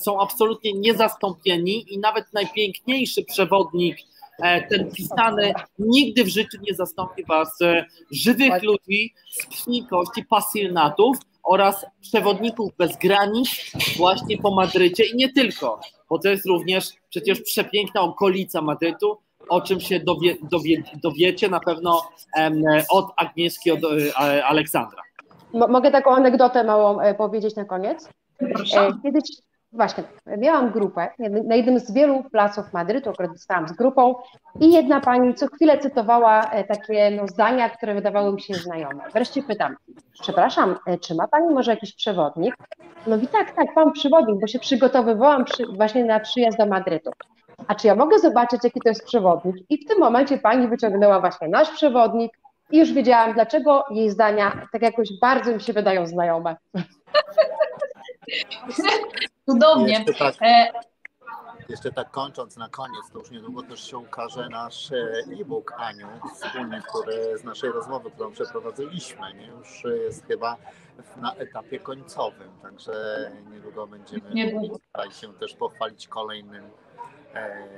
są 0.00 0.20
absolutnie 0.20 0.72
niezastąpieni 0.72 1.94
i 1.94 1.98
nawet 1.98 2.32
najpiękniejszy 2.32 3.24
przewodnik 3.24 3.98
e, 4.42 4.68
ten 4.68 4.90
pisany 4.90 5.52
nigdy 5.78 6.24
w 6.24 6.28
życiu 6.28 6.58
nie 6.68 6.74
zastąpi 6.74 7.24
Was 7.24 7.62
e, 7.62 7.84
żywych 8.10 8.62
ludzi 8.62 9.14
z 9.30 9.46
krwi, 9.46 9.86
kości, 9.90 10.24
pasjonatów 10.24 11.16
oraz 11.48 11.86
przewodników 12.00 12.70
bez 12.78 12.96
granic 12.96 13.48
właśnie 13.96 14.38
po 14.38 14.50
Madrycie 14.54 15.04
i 15.04 15.16
nie 15.16 15.32
tylko, 15.32 15.80
bo 16.10 16.18
to 16.18 16.28
jest 16.28 16.46
również 16.46 16.88
przecież 17.10 17.40
przepiękna 17.42 18.00
okolica 18.00 18.62
Madrytu, 18.62 19.18
o 19.48 19.60
czym 19.60 19.80
się 19.80 20.00
dowie, 20.00 20.36
dowie, 20.42 20.82
dowiecie 21.02 21.48
na 21.48 21.60
pewno 21.60 22.02
em, 22.36 22.62
od 22.90 23.06
Agnieszki, 23.16 23.70
od 23.70 23.80
e, 23.84 24.44
Aleksandra. 24.44 25.02
Mo- 25.52 25.68
Mogę 25.68 25.90
taką 25.90 26.10
anegdotę 26.10 26.64
małą 26.64 27.00
e, 27.00 27.14
powiedzieć 27.14 27.56
na 27.56 27.64
koniec? 27.64 28.08
Proszę. 28.54 28.80
E, 28.86 28.92
Kiedyś, 29.02 29.22
właśnie, 29.72 30.04
miałam 30.38 30.70
grupę 30.70 31.08
na 31.44 31.54
jednym 31.54 31.80
z 31.80 31.92
wielu 31.92 32.24
placów 32.30 32.72
Madrytu, 32.72 33.10
akurat 33.10 33.32
zostałam 33.32 33.68
z 33.68 33.72
grupą 33.72 34.14
i 34.60 34.72
jedna 34.72 35.00
pani 35.00 35.34
co 35.34 35.46
chwilę 35.46 35.78
cytowała 35.78 36.50
e, 36.50 36.64
takie 36.64 37.10
no, 37.10 37.28
zdania, 37.28 37.70
które 37.70 37.94
wydawały 37.94 38.32
mi 38.32 38.40
się 38.40 38.54
znajome. 38.54 39.04
Wreszcie 39.12 39.42
pytam, 39.42 39.76
przepraszam, 40.20 40.76
e, 40.86 40.98
czy 40.98 41.14
ma 41.14 41.28
pani 41.28 41.54
może 41.54 41.70
jakiś 41.70 41.94
przewodnik? 41.94 42.54
Mówi, 43.06 43.28
tak, 43.28 43.50
tak, 43.50 43.76
mam 43.76 43.92
przewodnik, 43.92 44.40
bo 44.40 44.46
się 44.46 44.58
przygotowywałam 44.58 45.44
przy, 45.44 45.66
właśnie 45.66 46.04
na 46.04 46.20
przyjazd 46.20 46.58
do 46.58 46.66
Madrytu. 46.66 47.10
A 47.66 47.74
czy 47.74 47.86
ja 47.86 47.94
mogę 47.94 48.18
zobaczyć, 48.18 48.64
jaki 48.64 48.80
to 48.80 48.88
jest 48.88 49.04
przewodnik? 49.04 49.56
I 49.68 49.84
w 49.84 49.88
tym 49.88 49.98
momencie 49.98 50.38
pani 50.38 50.68
wyciągnęła 50.68 51.20
właśnie 51.20 51.48
nasz 51.48 51.70
przewodnik 51.70 52.32
i 52.70 52.78
już 52.78 52.92
wiedziałam, 52.92 53.32
dlaczego 53.32 53.84
jej 53.90 54.10
zdania 54.10 54.66
tak 54.72 54.82
jakoś 54.82 55.08
bardzo 55.20 55.52
mi 55.52 55.60
się 55.60 55.72
wydają 55.72 56.06
znajome. 56.06 56.56
Cudownie. 59.46 59.92
Jeszcze 60.06 60.14
tak, 60.14 60.34
E, 60.42 60.72
jeszcze 61.68 61.92
tak 61.92 62.10
kończąc 62.10 62.56
na 62.56 62.68
koniec, 62.68 63.10
to 63.12 63.18
już 63.18 63.30
niedługo 63.30 63.62
też 63.62 63.90
się 63.90 63.98
ukaże 63.98 64.48
nasz 64.48 64.92
e, 64.92 64.96
e-book 65.40 65.72
Aniu, 65.76 66.06
wspólny, 66.34 66.82
który 66.88 67.38
z 67.38 67.44
naszej 67.44 67.70
rozmowy, 67.70 68.10
którą 68.10 68.32
przeprowadziliśmy, 68.32 69.34
nie? 69.34 69.46
już 69.46 69.84
jest 69.84 70.26
chyba 70.26 70.56
na 71.16 71.34
etapie 71.34 71.78
końcowym, 71.80 72.50
także 72.62 72.92
niedługo 73.50 73.86
będziemy 73.86 74.30
Niedługo. 74.30 74.78
starali 74.88 75.12
się 75.14 75.34
też 75.34 75.54
pochwalić 75.54 76.08
kolejnym 76.08 76.64
e, 77.34 77.68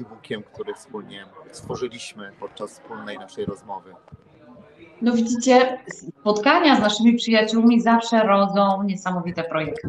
e-bookiem, 0.00 0.42
który 0.42 0.74
wspólnie 0.74 1.26
stworzyliśmy 1.52 2.32
podczas 2.40 2.72
wspólnej 2.72 3.18
naszej 3.18 3.44
rozmowy. 3.44 3.94
No 5.02 5.12
widzicie, 5.12 5.78
spotkania 6.20 6.76
z 6.76 6.80
naszymi 6.80 7.14
przyjaciółmi 7.14 7.80
zawsze 7.80 8.22
rodzą 8.22 8.82
niesamowite 8.82 9.44
projekty. 9.44 9.88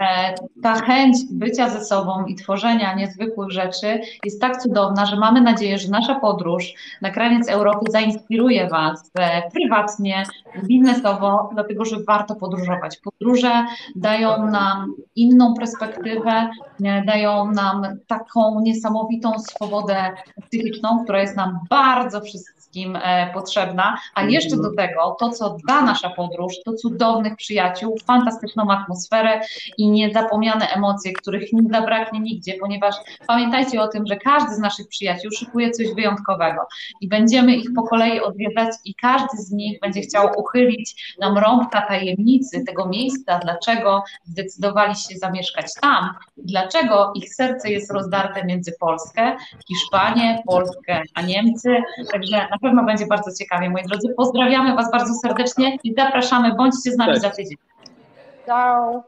E, 0.00 0.34
Ta 0.62 0.74
chęć 0.74 1.16
bycia 1.30 1.68
ze 1.68 1.84
sobą 1.84 2.26
i 2.26 2.34
tworzenia 2.34 2.94
niezwykłych 2.94 3.50
rzeczy 3.50 4.00
jest 4.24 4.40
tak 4.40 4.62
cudowna, 4.62 5.06
że 5.06 5.16
mamy 5.16 5.40
nadzieję, 5.40 5.78
że 5.78 5.88
nasza 5.88 6.14
podróż 6.14 6.74
na 7.02 7.10
kraniec 7.10 7.48
Europy 7.48 7.90
zainspiruje 7.90 8.68
Was 8.68 9.10
e, 9.18 9.50
prywatnie, 9.50 10.22
biznesowo, 10.64 11.50
dlatego 11.52 11.84
że 11.84 11.96
warto 12.06 12.34
podróżować. 12.34 12.98
Podróże 13.04 13.64
dają 13.96 14.50
nam 14.50 14.94
inną 15.16 15.54
perspektywę, 15.54 16.50
e, 16.84 17.04
dają 17.04 17.52
nam 17.52 17.82
taką 18.06 18.60
niesamowitą 18.60 19.38
swobodę 19.38 20.12
psychiczną, 20.48 21.04
która 21.04 21.20
jest 21.20 21.36
nam 21.36 21.58
bardzo 21.70 22.20
wszystkim 22.20 22.55
e, 22.84 23.30
potrzebna, 23.34 23.98
a 24.14 24.22
jeszcze 24.22 24.56
do 24.56 24.74
tego 24.76 25.16
to, 25.20 25.30
co 25.30 25.56
da 25.68 25.82
nasza 25.82 26.10
podróż, 26.10 26.54
to 26.64 26.72
cudownych 26.72 27.36
przyjaciół, 27.36 27.98
fantastyczną 28.06 28.70
atmosferę 28.70 29.40
i 29.78 29.90
niezapomniane 29.90 30.68
emocje, 30.68 31.12
których 31.12 31.52
nie 31.52 31.70
zabraknie 31.70 32.20
nigdzie, 32.20 32.54
ponieważ 32.60 32.94
pamiętajcie 33.26 33.82
o 33.82 33.88
tym, 33.88 34.06
że 34.06 34.16
każdy 34.16 34.54
z 34.54 34.58
naszych 34.58 34.88
przyjaciół 34.88 35.30
szykuje 35.30 35.70
coś 35.70 35.94
wyjątkowego 35.94 36.66
i 37.00 37.08
będziemy 37.08 37.56
ich 37.56 37.68
po 37.74 37.82
kolei 37.82 38.20
odwiedzać 38.20 38.70
i 38.84 38.94
każdy 38.94 39.36
z 39.36 39.52
nich 39.52 39.80
będzie 39.80 40.00
chciał 40.00 40.28
uchylić 40.36 41.16
nam 41.20 41.38
rąbka 41.38 41.80
tajemnicy 41.80 42.64
tego 42.64 42.88
miejsca, 42.88 43.38
dlaczego 43.38 44.02
zdecydowali 44.24 44.94
się 44.94 45.18
zamieszkać 45.18 45.66
tam, 45.80 46.10
dlaczego 46.36 47.12
ich 47.14 47.34
serce 47.34 47.70
jest 47.70 47.92
rozdarte 47.92 48.44
między 48.44 48.72
Polskę, 48.80 49.36
Hiszpanię, 49.68 50.42
Polskę, 50.46 51.02
a 51.14 51.22
Niemcy. 51.22 51.76
Także 52.12 52.48
na 52.50 52.58
pewno 52.66 52.84
będzie 52.84 53.06
bardzo 53.06 53.30
ciekawie, 53.38 53.70
moi 53.70 53.82
drodzy. 53.82 54.14
Pozdrawiamy 54.16 54.74
Was 54.74 54.90
bardzo 54.90 55.14
serdecznie 55.14 55.78
i 55.84 55.94
zapraszamy. 55.94 56.54
Bądźcie 56.54 56.92
z 56.92 56.96
nami 56.96 57.12
Cześć. 57.12 57.22
za 57.22 57.30
tydzień. 57.30 57.56
Ciao! 58.46 59.04